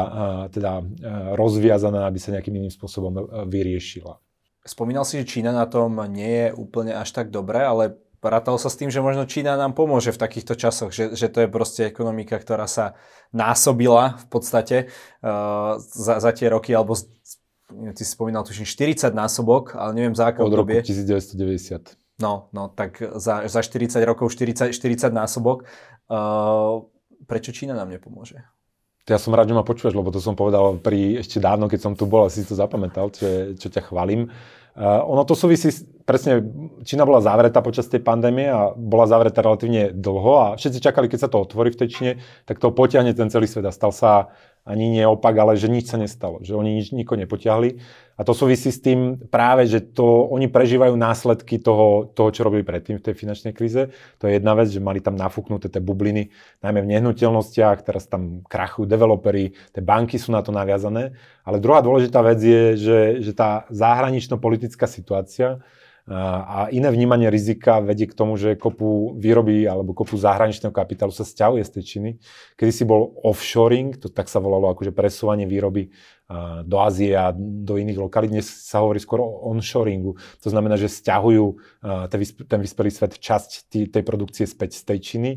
teda 0.52 0.84
rozviazaná, 1.38 2.04
aby 2.10 2.18
sa 2.20 2.34
nejakým 2.34 2.58
iným 2.58 2.74
spôsobom 2.74 3.46
vyriešila. 3.48 4.20
Spomínal 4.68 5.08
si, 5.08 5.24
že 5.24 5.24
Čína 5.24 5.56
na 5.56 5.64
tom 5.64 5.96
nie 6.12 6.28
je 6.28 6.48
úplne 6.52 6.92
až 6.92 7.08
tak 7.16 7.32
dobre, 7.32 7.64
ale 7.64 7.96
rátalo 8.20 8.60
sa 8.60 8.68
s 8.68 8.76
tým, 8.76 8.92
že 8.92 9.00
možno 9.00 9.24
Čína 9.24 9.56
nám 9.56 9.72
pomôže 9.72 10.12
v 10.12 10.20
takýchto 10.20 10.60
časoch, 10.60 10.92
že, 10.92 11.16
že 11.16 11.32
to 11.32 11.40
je 11.40 11.48
proste 11.48 11.88
ekonomika, 11.88 12.36
ktorá 12.36 12.68
sa 12.68 12.98
násobila 13.32 14.20
v 14.20 14.26
podstate 14.28 14.76
uh, 15.24 15.80
za, 15.80 16.20
za 16.20 16.30
tie 16.36 16.52
roky, 16.52 16.76
alebo 16.76 17.00
ty 17.96 18.02
si 18.04 18.12
spomínal 18.12 18.44
tuším 18.44 18.68
40 18.68 19.08
násobok, 19.16 19.72
ale 19.72 19.96
neviem 19.96 20.12
za 20.12 20.28
aké 20.28 20.44
Od 20.44 20.52
obdobie. 20.52 20.84
roku 20.84 20.92
1990. 20.92 21.96
No, 22.20 22.52
no, 22.52 22.68
tak 22.68 23.00
za, 23.00 23.48
za 23.48 23.60
40 23.64 24.04
rokov 24.04 24.34
40, 24.36 24.74
40 24.76 25.08
násobok. 25.16 25.64
Uh, 26.12 26.84
prečo 27.24 27.56
Čína 27.56 27.72
nám 27.72 27.88
nepomôže? 27.88 28.44
Ja 29.08 29.16
som 29.16 29.32
rád, 29.32 29.48
že 29.48 29.56
ma 29.56 29.64
počuješ, 29.64 29.96
lebo 29.96 30.12
to 30.12 30.20
som 30.20 30.36
povedal 30.36 30.76
pri 30.76 31.24
ešte 31.24 31.40
dávno, 31.40 31.64
keď 31.64 31.80
som 31.80 31.92
tu 31.96 32.04
bol, 32.04 32.28
si 32.28 32.44
to 32.44 32.52
zapamätal, 32.52 33.08
čo, 33.08 33.56
čo 33.56 33.72
ťa 33.72 33.88
chválim. 33.88 34.28
Uh, 34.28 34.57
ono 34.78 35.26
to 35.26 35.34
súvisí, 35.34 35.74
presne, 36.06 36.38
Čína 36.86 37.02
bola 37.02 37.18
zavretá 37.18 37.58
počas 37.58 37.90
tej 37.90 37.98
pandémie 37.98 38.46
a 38.46 38.70
bola 38.78 39.10
zavretá 39.10 39.42
relatívne 39.42 39.90
dlho 39.90 40.32
a 40.38 40.46
všetci 40.54 40.78
čakali, 40.78 41.10
keď 41.10 41.26
sa 41.26 41.30
to 41.30 41.42
otvorí 41.42 41.74
v 41.74 41.80
tej 41.82 41.88
Číne, 41.90 42.12
tak 42.46 42.62
to 42.62 42.70
potiahne 42.70 43.10
ten 43.10 43.26
celý 43.26 43.50
svet 43.50 43.66
a 43.66 43.74
stal 43.74 43.90
sa 43.90 44.30
ani 44.62 44.86
nie 44.86 45.02
ale 45.02 45.58
že 45.58 45.66
nič 45.66 45.90
sa 45.90 45.98
nestalo, 45.98 46.44
že 46.46 46.54
oni 46.54 46.78
nič 46.78 46.94
niko 46.94 47.18
nepotiahli. 47.18 47.80
A 48.18 48.26
to 48.26 48.34
súvisí 48.34 48.74
s 48.74 48.82
tým 48.82 49.14
práve, 49.30 49.70
že 49.70 49.78
to, 49.78 50.26
oni 50.34 50.50
prežívajú 50.50 50.98
následky 50.98 51.62
toho, 51.62 52.10
toho, 52.10 52.34
čo 52.34 52.42
robili 52.42 52.66
predtým 52.66 52.98
v 52.98 53.04
tej 53.06 53.14
finančnej 53.14 53.54
kríze. 53.54 53.94
To 54.18 54.26
je 54.26 54.42
jedna 54.42 54.58
vec, 54.58 54.66
že 54.74 54.82
mali 54.82 54.98
tam 54.98 55.14
nafúknuté 55.14 55.70
tie 55.70 55.78
bubliny, 55.78 56.34
najmä 56.58 56.82
v 56.82 56.90
nehnuteľnostiach, 56.98 57.86
teraz 57.86 58.10
tam 58.10 58.42
krachujú 58.50 58.90
developery, 58.90 59.54
tie 59.70 59.82
banky 59.86 60.18
sú 60.18 60.34
na 60.34 60.42
to 60.42 60.50
naviazané. 60.50 61.14
Ale 61.46 61.62
druhá 61.62 61.78
dôležitá 61.78 62.18
vec 62.26 62.42
je, 62.42 62.74
že, 62.74 63.00
že 63.22 63.32
tá 63.38 63.70
zahranično-politická 63.70 64.90
situácia 64.90 65.62
a 66.08 66.72
iné 66.72 66.88
vnímanie 66.88 67.28
rizika 67.28 67.84
vedie 67.84 68.08
k 68.08 68.16
tomu, 68.16 68.40
že 68.40 68.56
kopu 68.56 69.12
výroby 69.20 69.68
alebo 69.68 69.92
kopu 69.92 70.16
zahraničného 70.16 70.72
kapitálu 70.72 71.12
sa 71.12 71.20
stiahuje 71.20 71.60
z 71.68 71.72
tej 71.76 71.84
Číny. 71.84 72.10
Kedy 72.56 72.72
si 72.72 72.84
bol 72.88 73.12
offshoring, 73.20 73.92
to 73.92 74.08
tak 74.08 74.32
sa 74.32 74.40
volalo 74.40 74.72
akože 74.72 74.96
presúvanie 74.96 75.44
výroby 75.44 75.92
do 76.64 76.76
Ázie 76.76 77.16
a 77.16 77.32
do 77.32 77.80
iných 77.80 77.96
lokalít. 77.96 78.36
Dnes 78.36 78.44
sa 78.44 78.84
hovorí 78.84 79.00
skôr 79.00 79.24
o 79.24 79.48
onshoringu. 79.48 80.20
To 80.44 80.48
znamená, 80.52 80.76
že 80.76 80.92
stiahujú 80.92 81.56
ten 82.44 82.60
vyspelý 82.60 82.92
svet 82.92 83.16
časť 83.16 83.72
tej 83.72 84.02
produkcie 84.04 84.44
späť 84.44 84.76
z 84.76 84.82
tej 84.84 84.98
Číny. 85.00 85.30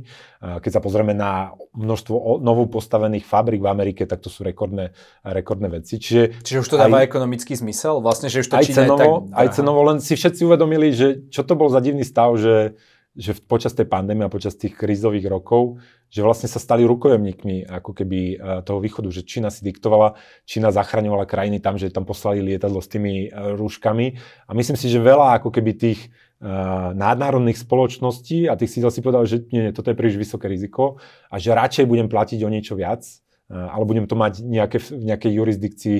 Keď 0.43 0.71
sa 0.71 0.83
pozrieme 0.83 1.15
na 1.15 1.55
množstvo 1.71 2.43
novú 2.43 2.67
postavených 2.67 3.23
fabrik 3.23 3.63
v 3.63 3.71
Amerike, 3.71 4.03
tak 4.03 4.19
to 4.19 4.27
sú 4.27 4.43
rekordné, 4.43 4.91
rekordné 5.23 5.71
veci. 5.71 5.95
Čiže, 5.95 6.43
Čiže 6.43 6.59
už 6.59 6.67
to 6.67 6.75
dáva 6.75 6.99
aj, 6.99 7.07
ekonomický 7.07 7.55
zmysel? 7.55 8.03
Vlastne, 8.03 8.27
že 8.27 8.43
už 8.43 8.51
to 8.51 8.59
aj 8.59 8.65
Čína 8.67 8.83
cenovo, 8.83 8.99
je 8.99 9.31
tak... 9.31 9.39
Aj 9.39 9.47
cenovo, 9.55 9.79
len 9.87 9.97
si 10.03 10.13
všetci 10.19 10.43
uvedomili, 10.43 10.91
že 10.91 11.23
čo 11.31 11.47
to 11.47 11.55
bol 11.55 11.71
za 11.71 11.79
divný 11.79 12.03
stav, 12.03 12.35
že 12.35 12.75
že 13.11 13.35
počas 13.43 13.75
tej 13.75 13.91
pandémie 13.91 14.23
a 14.23 14.31
počas 14.31 14.55
tých 14.55 14.79
krízových 14.79 15.27
rokov, 15.27 15.83
že 16.07 16.23
vlastne 16.23 16.47
sa 16.47 16.63
stali 16.63 16.87
rukojemníkmi 16.87 17.67
ako 17.67 17.91
keby 17.91 18.19
e, 18.19 18.35
toho 18.63 18.79
východu, 18.79 19.11
že 19.11 19.27
Čína 19.27 19.51
si 19.51 19.67
diktovala, 19.67 20.15
Čína 20.47 20.71
zachraňovala 20.71 21.27
krajiny 21.27 21.59
tam, 21.59 21.75
že 21.75 21.91
tam 21.91 22.07
poslali 22.07 22.39
lietadlo 22.39 22.79
s 22.79 22.87
tými 22.87 23.27
e, 23.27 23.55
rúškami. 23.59 24.05
A 24.47 24.51
myslím 24.55 24.79
si, 24.79 24.87
že 24.87 25.03
veľa 25.03 25.43
ako 25.43 25.51
keby 25.51 25.71
tých 25.75 26.11
uh, 26.41 26.91
nadnárodných 26.97 27.55
spoločností 27.61 28.49
a 28.49 28.57
tých 28.57 28.73
sídel 28.73 28.91
si 28.91 28.99
povedal, 29.05 29.23
že 29.29 29.45
nie, 29.53 29.69
toto 29.71 29.93
je 29.93 29.97
príliš 29.97 30.17
vysoké 30.17 30.49
riziko 30.49 30.97
a 31.29 31.37
že 31.37 31.53
radšej 31.53 31.85
budem 31.85 32.09
platiť 32.09 32.41
o 32.41 32.49
niečo 32.49 32.73
viac, 32.73 33.05
alebo 33.51 33.91
budem 33.91 34.07
to 34.07 34.15
mať 34.15 34.41
nejaké, 34.41 34.79
v 34.79 35.03
nejakej 35.11 35.31
jurisdikcii, 35.35 35.97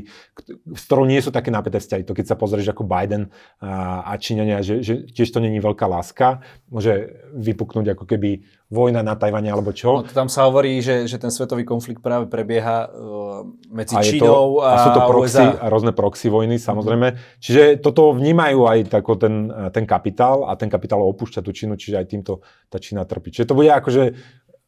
s 0.72 0.84
ktorou 0.88 1.04
nie 1.04 1.20
sú 1.20 1.36
také 1.36 1.52
napäté 1.52 1.84
vzťahy. 1.84 2.08
To 2.08 2.16
keď 2.16 2.32
sa 2.32 2.40
pozrieš 2.40 2.72
ako 2.72 2.88
Biden 2.88 3.28
a, 3.60 4.08
a 4.08 4.16
Číňania, 4.16 4.64
že, 4.64 4.80
že 4.80 5.04
tiež 5.12 5.28
to 5.36 5.44
není 5.44 5.60
veľká 5.60 5.84
láska, 5.84 6.42
môže 6.72 7.12
vypuknúť 7.36 8.00
ako 8.00 8.08
keby 8.08 8.48
vojna 8.72 9.04
na 9.04 9.20
Tajvane 9.20 9.52
alebo 9.52 9.76
čo. 9.76 10.00
No, 10.00 10.08
tam 10.08 10.32
sa 10.32 10.48
hovorí, 10.48 10.80
že, 10.80 11.04
že 11.04 11.20
ten 11.20 11.28
svetový 11.28 11.68
konflikt 11.68 12.00
práve 12.00 12.32
prebieha 12.32 12.88
uh, 12.88 13.44
medzi 13.68 14.00
a 14.00 14.02
Čínou 14.02 14.64
to, 14.64 14.64
a, 14.64 14.72
a 14.72 14.78
sú 14.80 14.90
to 14.96 15.02
proxy, 15.04 15.44
USA. 15.44 15.60
a 15.60 15.66
rôzne 15.68 15.92
proxy 15.92 16.28
vojny 16.32 16.56
samozrejme. 16.56 17.08
Mm-hmm. 17.12 17.40
Čiže 17.44 17.64
toto 17.84 18.16
vnímajú 18.16 18.64
aj 18.64 18.80
tako 18.88 19.20
ten, 19.20 19.52
ten 19.76 19.84
kapitál 19.84 20.48
a 20.48 20.56
ten 20.56 20.72
kapitál 20.72 21.04
opúšťa 21.04 21.44
tú 21.44 21.52
Čínu, 21.52 21.76
čiže 21.76 22.00
aj 22.00 22.08
týmto 22.08 22.40
tá 22.72 22.80
Čína 22.80 23.04
trpí. 23.04 23.36
Čiže 23.36 23.52
to 23.52 23.60
bude 23.60 23.68
akože 23.68 24.16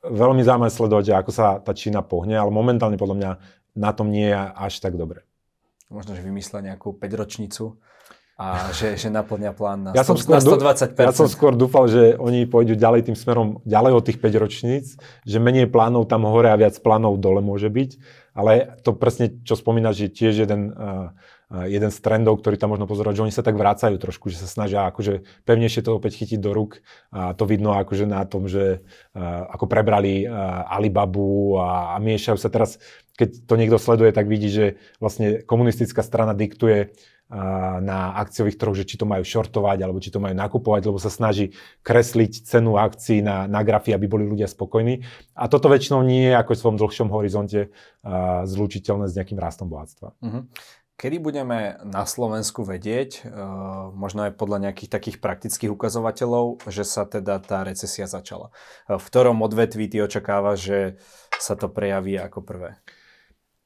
veľmi 0.04 0.44
zaujímavé 0.44 0.72
sledovať, 0.72 1.06
ako 1.16 1.32
sa 1.32 1.58
tá 1.63 1.72
Čína 1.72 2.04
pohne, 2.04 2.36
ale 2.36 2.52
momentálne 2.52 3.00
podľa 3.00 3.18
mňa 3.18 3.32
na 3.80 3.92
tom 3.96 4.12
nie 4.12 4.30
je 4.30 4.38
až 4.38 4.74
tak 4.84 5.00
dobre. 5.00 5.24
Možno, 5.88 6.13
že 6.13 6.22
vymyslia 6.26 6.74
nejakú 6.74 6.94
5-ročnicu 6.98 7.80
a 8.38 8.46
že, 8.78 9.00
že 9.00 9.08
naplňa 9.13 9.52
plán 9.56 9.80
na, 9.88 9.89
ja 9.96 10.04
100, 10.04 10.10
som 10.10 10.18
skôr, 10.20 10.34
na 10.36 10.42
120%. 10.42 11.08
Ja 11.08 11.13
som 11.16 11.28
skôr 11.30 11.54
dúfal, 11.56 11.86
že 11.88 12.18
oni 12.20 12.50
pôjdu 12.50 12.76
ďalej 12.76 13.12
tým 13.12 13.18
smerom, 13.18 13.63
ďalej 13.63 13.92
od 13.94 14.04
tých 14.04 14.20
5 14.20 14.44
ročníc, 14.44 14.86
že 15.24 15.38
menej 15.39 15.70
plánov 15.72 16.10
tam 16.10 16.28
hore 16.28 16.52
a 16.52 16.60
viac 16.60 16.76
plánov 16.82 17.22
dole 17.22 17.39
môže 17.39 17.70
byť. 17.70 18.22
Ale 18.34 18.82
to 18.82 18.98
presne, 18.98 19.46
čo 19.46 19.54
spomínaš, 19.54 20.02
je 20.02 20.10
tiež 20.10 20.50
jeden 20.50 20.74
uh, 20.74 21.13
jeden 21.54 21.94
z 21.94 21.98
trendov, 22.02 22.42
ktorý 22.42 22.58
tam 22.58 22.74
možno 22.74 22.89
pozerať, 22.89 23.22
že 23.22 23.24
oni 23.30 23.34
sa 23.36 23.46
tak 23.46 23.54
vrácajú 23.54 24.02
trošku, 24.02 24.34
že 24.34 24.42
sa 24.42 24.50
snažia 24.50 24.89
akože 24.89 25.22
pevnejšie 25.46 25.86
to 25.86 25.94
opäť 25.94 26.26
chytiť 26.26 26.42
do 26.42 26.50
rúk. 26.50 26.82
A 27.13 27.38
to 27.38 27.46
vidno 27.46 27.78
akože 27.78 28.10
na 28.10 28.26
tom, 28.26 28.50
že 28.50 28.82
ako 29.54 29.70
prebrali 29.70 30.26
Alibabu 30.66 31.62
a, 31.62 31.94
a 31.94 32.02
miešajú 32.02 32.42
sa 32.42 32.50
teraz, 32.50 32.82
keď 33.13 33.46
to 33.46 33.54
niekto 33.54 33.78
sleduje, 33.78 34.10
tak 34.10 34.26
vidí, 34.26 34.50
že 34.50 34.82
vlastne 34.98 35.46
komunistická 35.46 36.02
strana 36.02 36.34
diktuje 36.34 36.89
na 37.82 38.13
akciových 38.22 38.62
trhoch, 38.62 38.78
že 38.78 38.86
či 38.86 38.94
to 38.94 39.10
majú 39.10 39.26
shortovať, 39.26 39.82
alebo 39.82 39.98
či 39.98 40.13
to 40.13 40.22
majú 40.22 40.38
nakupovať, 40.38 40.82
lebo 40.86 41.02
sa 41.02 41.10
snaží 41.10 41.58
kresliť 41.82 42.46
cenu 42.46 42.78
akcií 42.78 43.26
na, 43.26 43.50
na 43.50 43.66
grafy, 43.66 43.89
aby 43.89 44.06
boli 44.06 44.30
ľudia 44.30 44.46
spokojní. 44.46 45.02
A 45.34 45.50
toto 45.50 45.66
väčšinou 45.66 46.06
nie 46.06 46.30
je 46.30 46.38
ako 46.38 46.54
v 46.54 46.62
svojom 46.62 46.78
dlhšom 46.78 47.10
horizonte 47.10 47.74
zlučiteľné 48.46 49.10
s 49.10 49.18
nejakým 49.18 49.39
rastom 49.42 49.66
bohatstva. 49.66 50.13
Uh-huh. 50.22 50.46
Kedy 51.04 51.20
budeme 51.20 51.84
na 51.84 52.08
Slovensku 52.08 52.63
vedieť, 52.63 53.28
e, 53.28 53.36
možno 53.92 54.24
aj 54.24 54.39
podľa 54.39 54.72
nejakých 54.72 54.88
takých 54.88 55.18
praktických 55.20 55.76
ukazovateľov, 55.76 56.63
že 56.72 56.88
sa 56.88 57.04
teda 57.04 57.44
tá 57.44 57.68
recesia 57.68 58.08
začala? 58.08 58.56
E, 58.88 58.96
v 58.96 59.04
ktorom 59.04 59.44
odvetví 59.44 59.92
ty 59.92 60.00
očakáva, 60.00 60.56
že 60.56 60.96
sa 61.36 61.60
to 61.60 61.68
prejaví 61.68 62.16
ako 62.16 62.48
prvé? 62.48 62.80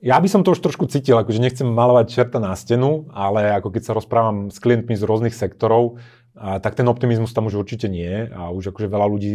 Ja 0.02 0.17
by 0.17 0.26
som 0.26 0.41
to 0.41 0.58
už 0.58 0.65
trošku 0.65 0.89
cítil, 0.89 1.13
akože 1.13 1.38
nechcem 1.38 1.69
malovať 1.69 2.10
čerta 2.10 2.41
na 2.41 2.58
stenu, 2.58 3.06
ale 3.13 3.54
ako 3.54 3.69
keď 3.69 3.84
sa 3.86 3.93
rozprávam 3.93 4.50
s 4.50 4.58
klientmi 4.58 4.97
z 4.97 5.06
rôznych 5.06 5.38
sektorov, 5.38 6.02
a, 6.38 6.62
tak 6.62 6.78
ten 6.78 6.86
optimizmus 6.86 7.34
tam 7.34 7.50
už 7.50 7.65
určite 7.65 7.89
nie. 7.89 8.30
A 8.30 8.54
už 8.54 8.71
akože 8.71 8.88
veľa 8.88 9.08
ľudí 9.10 9.34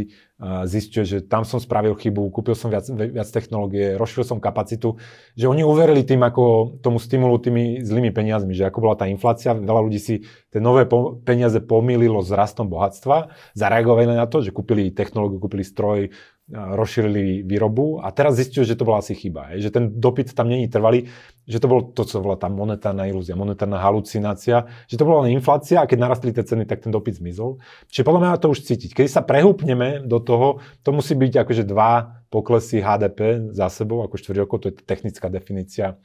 zistuje, 0.67 1.07
že 1.07 1.19
tam 1.23 1.47
som 1.47 1.63
spravil 1.63 1.95
chybu, 1.95 2.31
kúpil 2.35 2.59
som 2.59 2.67
viac, 2.67 2.87
viac 2.91 3.29
technológie, 3.31 3.95
rozšíril 3.95 4.27
som 4.27 4.39
kapacitu, 4.43 4.99
že 5.39 5.47
oni 5.47 5.63
uverili 5.63 6.03
tým 6.03 6.19
ako 6.19 6.77
tomu 6.83 6.99
stimulu 6.99 7.39
tými 7.39 7.79
zlými 7.87 8.11
peniazmi, 8.11 8.51
že 8.51 8.67
ako 8.67 8.79
bola 8.83 8.99
tá 8.99 9.07
inflácia, 9.07 9.55
veľa 9.55 9.81
ľudí 9.87 10.01
si 10.03 10.15
tie 10.51 10.59
nové 10.59 10.83
po, 10.85 11.23
peniaze 11.23 11.63
pomýlilo 11.63 12.19
s 12.27 12.35
rastom 12.35 12.67
bohatstva, 12.67 13.31
zareagovali 13.55 14.19
na 14.19 14.27
to, 14.27 14.43
že 14.43 14.51
kúpili 14.51 14.91
technológiu, 14.91 15.39
kúpili 15.39 15.63
stroj, 15.63 16.11
rozšírili 16.53 17.43
výrobu 17.49 18.05
a 18.05 18.13
teraz 18.13 18.37
zistujú, 18.37 18.69
že 18.69 18.77
to 18.77 18.85
bola 18.85 19.01
asi 19.01 19.17
chyba, 19.17 19.57
že 19.57 19.73
ten 19.73 19.89
dopyt 19.97 20.37
tam 20.37 20.53
není 20.53 20.69
trvalý, 20.69 21.09
že 21.49 21.59
to 21.59 21.67
bolo 21.67 21.91
to, 21.97 22.05
co 22.05 22.21
bola 22.21 22.37
tá 22.37 22.53
monetárna 22.53 23.09
ilúzia, 23.09 23.35
monetárna 23.35 23.81
halucinácia, 23.81 24.69
že 24.85 25.01
to 25.01 25.09
bola 25.09 25.27
len 25.27 25.41
inflácia 25.41 25.81
a 25.81 25.89
keď 25.89 25.99
narastli 25.99 26.31
tie 26.31 26.45
ceny, 26.45 26.69
tak 26.69 26.85
ten 26.85 26.93
dopyt 26.93 27.19
zmizol. 27.19 27.59
Čiže 27.89 28.05
podľa 28.05 28.21
mňa 28.21 28.43
to 28.45 28.53
už 28.53 28.69
cítiť. 28.69 28.93
Keď 28.93 29.07
sa 29.09 29.25
prehúpneme 29.25 30.05
do 30.05 30.21
toho, 30.21 30.61
to 30.85 30.93
musí 30.93 31.17
byť 31.17 31.43
akože 31.43 31.65
dva 31.65 32.21
poklesy 32.29 32.85
HDP 32.85 33.51
za 33.57 33.73
sebou, 33.73 34.05
ako 34.05 34.21
štvrť 34.21 34.39
to 34.45 34.67
je 34.69 34.75
technická 34.85 35.33
definícia 35.33 35.97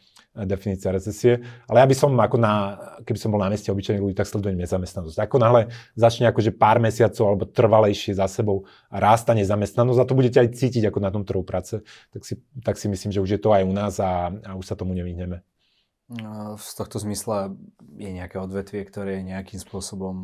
definícia 0.46 0.94
recesie. 0.94 1.42
Ale 1.66 1.82
ja 1.82 1.88
by 1.88 1.96
som 1.96 2.12
ako 2.14 2.38
na, 2.38 2.78
keby 3.08 3.18
som 3.18 3.34
bol 3.34 3.42
na 3.42 3.50
mieste 3.50 3.72
obyčajných 3.74 4.04
ľudí, 4.04 4.14
tak 4.14 4.30
sledujem 4.30 4.60
nezamestnanosť. 4.60 5.18
Ako 5.24 5.42
náhle 5.42 5.74
začne 5.98 6.30
akože 6.30 6.54
pár 6.54 6.78
mesiacov 6.78 7.24
alebo 7.26 7.50
trvalejšie 7.50 8.20
za 8.20 8.30
sebou 8.30 8.68
rásta 8.92 9.34
nezamestnanosť 9.34 10.00
a 10.04 10.08
to 10.10 10.18
budete 10.18 10.38
aj 10.44 10.54
cítiť 10.54 10.92
ako 10.92 11.00
na 11.02 11.10
tom 11.10 11.24
trhu 11.26 11.42
práce, 11.42 11.82
tak 12.14 12.22
si, 12.28 12.38
tak 12.62 12.76
si 12.76 12.92
myslím, 12.92 13.10
že 13.16 13.24
už 13.24 13.30
je 13.38 13.42
to 13.42 13.56
aj 13.56 13.64
u 13.64 13.74
nás 13.74 13.98
a, 13.98 14.30
a 14.46 14.52
už 14.54 14.68
sa 14.68 14.76
tomu 14.76 14.94
nevyhneme. 14.94 15.42
No, 16.08 16.56
z 16.56 16.72
tohto 16.72 17.04
zmysla 17.04 17.52
je 18.00 18.08
nejaké 18.16 18.40
odvetvie, 18.40 18.80
ktoré 18.88 19.20
je 19.20 19.28
nejakým 19.28 19.60
spôsobom 19.60 20.16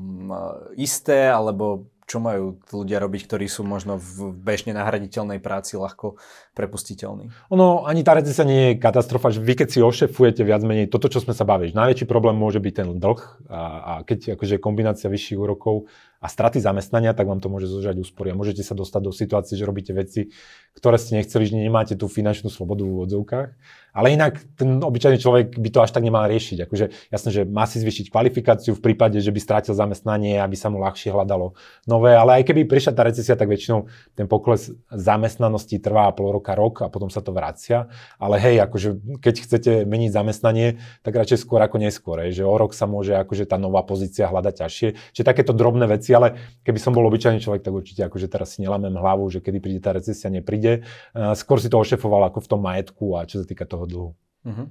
isté, 0.80 1.28
alebo 1.28 1.92
čo 2.04 2.20
majú 2.20 2.60
ľudia 2.72 3.00
robiť, 3.00 3.22
ktorí 3.28 3.46
sú 3.48 3.64
možno 3.64 3.96
v 3.98 4.36
bežne 4.36 4.76
nahraditeľnej 4.76 5.40
práci 5.40 5.80
ľahko 5.80 6.20
prepustiteľní? 6.54 7.32
Ono, 7.50 7.88
ani 7.88 8.04
tá 8.04 8.14
recesia 8.14 8.44
nie 8.44 8.76
je 8.76 8.82
katastrofa, 8.82 9.32
že 9.32 9.40
vy 9.40 9.54
keď 9.56 9.68
si 9.72 9.80
ošefujete 9.80 10.44
viac 10.44 10.62
menej 10.68 10.92
toto, 10.92 11.08
čo 11.08 11.24
sme 11.24 11.32
sa 11.32 11.48
bavili, 11.48 11.72
najväčší 11.74 12.06
problém 12.06 12.36
môže 12.36 12.60
byť 12.60 12.74
ten 12.74 12.88
dlh 13.00 13.22
a, 13.50 13.62
a 13.62 13.94
keď 14.04 14.36
akože 14.36 14.60
kombinácia 14.60 15.08
vyšších 15.08 15.40
úrokov 15.40 15.88
a 16.24 16.32
straty 16.32 16.64
zamestnania, 16.64 17.12
tak 17.12 17.28
vám 17.28 17.44
to 17.44 17.52
môže 17.52 17.68
zožať 17.68 18.00
úspory 18.00 18.32
a 18.32 18.40
môžete 18.40 18.64
sa 18.64 18.72
dostať 18.72 19.02
do 19.04 19.12
situácie, 19.12 19.60
že 19.60 19.68
robíte 19.68 19.92
veci, 19.92 20.32
ktoré 20.72 20.96
ste 20.96 21.20
nechceli, 21.20 21.44
že 21.44 21.60
nemáte 21.60 22.00
tú 22.00 22.08
finančnú 22.08 22.48
slobodu 22.48 22.88
v 22.88 22.96
úvodzovkách. 22.96 23.50
Ale 23.94 24.10
inak 24.10 24.42
ten 24.58 24.82
obyčajný 24.82 25.22
človek 25.22 25.54
by 25.54 25.70
to 25.70 25.80
až 25.86 25.94
tak 25.94 26.02
nemal 26.02 26.26
riešiť. 26.26 26.66
Akože 26.66 26.86
jasné, 27.14 27.30
že 27.30 27.42
má 27.46 27.70
si 27.70 27.78
zvýšiť 27.78 28.10
kvalifikáciu 28.10 28.74
v 28.74 28.82
prípade, 28.82 29.22
že 29.22 29.30
by 29.30 29.38
strátil 29.38 29.78
zamestnanie, 29.78 30.42
aby 30.42 30.58
sa 30.58 30.74
mu 30.74 30.82
ľahšie 30.82 31.14
hľadalo 31.14 31.54
nové. 31.86 32.18
Ale 32.18 32.42
aj 32.42 32.50
keby 32.50 32.66
prišla 32.66 32.98
tá 32.98 33.06
recesia, 33.06 33.38
tak 33.38 33.54
väčšinou 33.54 33.86
ten 34.18 34.26
pokles 34.26 34.74
zamestnanosti 34.90 35.78
trvá 35.78 36.10
pol 36.18 36.34
roka, 36.34 36.58
rok 36.58 36.82
a 36.82 36.90
potom 36.90 37.14
sa 37.14 37.22
to 37.22 37.30
vracia. 37.38 37.86
Ale 38.18 38.42
hej, 38.42 38.66
akože 38.66 39.22
keď 39.22 39.36
chcete 39.46 39.72
meniť 39.86 40.10
zamestnanie, 40.10 40.82
tak 41.06 41.14
radšej 41.14 41.46
skôr 41.46 41.62
ako 41.62 41.78
neskôr. 41.78 42.26
Hej, 42.26 42.42
že 42.42 42.44
o 42.50 42.56
rok 42.58 42.74
sa 42.74 42.90
môže 42.90 43.14
akože 43.14 43.46
tá 43.46 43.62
nová 43.62 43.86
pozícia 43.86 44.26
hľadať 44.26 44.54
ťažšie. 44.66 44.88
Čiže 45.14 45.22
takéto 45.22 45.54
drobné 45.54 45.86
veci, 45.86 46.13
ale 46.18 46.58
keby 46.66 46.82
som 46.82 46.98
bol 46.98 47.06
obyčajný 47.06 47.38
človek, 47.46 47.62
tak 47.62 47.78
určite 47.78 48.10
akože 48.10 48.26
teraz 48.26 48.58
si 48.58 48.66
nelamem 48.66 48.98
hlavu, 48.98 49.30
že 49.30 49.38
kedy 49.38 49.62
príde 49.62 49.82
tá 49.86 49.94
recesia, 49.94 50.34
nepríde. 50.34 50.82
Skôr 51.14 51.62
si 51.62 51.70
to 51.70 51.78
ošefoval 51.78 52.26
ako 52.34 52.42
v 52.42 52.50
tom 52.50 52.62
majetku 52.66 53.22
a 53.22 53.30
čo 53.30 53.38
sa 53.42 53.46
týka 53.46 53.70
toho 53.70 53.84
toho 53.84 53.90
dlhu. 53.92 54.10
Uh-huh. 54.44 54.68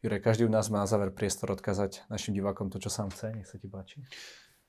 Jure, 0.00 0.16
každý 0.20 0.44
u 0.44 0.52
nás 0.52 0.68
má 0.72 0.84
na 0.84 0.88
záver 0.88 1.12
priestor 1.12 1.52
odkázať 1.52 2.08
našim 2.08 2.32
divákom 2.36 2.68
to, 2.72 2.80
čo 2.80 2.88
sám 2.88 3.12
chce. 3.12 3.32
Nech 3.36 3.48
sa 3.48 3.60
ti 3.60 3.68
páči. 3.68 4.00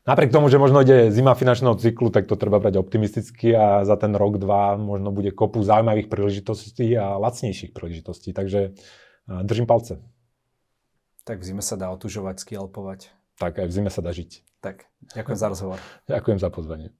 Napriek 0.07 0.33
tomu, 0.33 0.49
že 0.49 0.57
možno 0.57 0.81
ide 0.81 1.13
zima 1.13 1.37
finančného 1.37 1.77
cyklu, 1.77 2.09
tak 2.09 2.25
to 2.25 2.33
treba 2.33 2.57
brať 2.57 2.81
optimisticky 2.81 3.53
a 3.53 3.85
za 3.85 3.95
ten 4.01 4.17
rok, 4.17 4.41
dva 4.41 4.73
možno 4.73 5.13
bude 5.13 5.29
kopu 5.29 5.61
zaujímavých 5.61 6.09
príležitostí 6.09 6.97
a 6.97 7.21
lacnejších 7.21 7.69
príležitostí. 7.69 8.33
Takže 8.33 8.73
držím 9.29 9.69
palce. 9.69 10.01
Tak 11.21 11.45
v 11.45 11.53
zime 11.53 11.61
sa 11.61 11.77
dá 11.77 11.93
otužovať, 11.93 12.41
skialpovať. 12.41 13.13
Tak 13.37 13.61
aj 13.61 13.67
v 13.69 13.73
zime 13.77 13.93
sa 13.93 14.01
dá 14.01 14.09
žiť. 14.09 14.41
Tak, 14.61 14.85
ďakujem 15.17 15.37
za 15.37 15.47
rozhovor. 15.49 15.79
Ďakujem 16.05 16.37
za 16.37 16.49
pozvanie. 16.53 16.93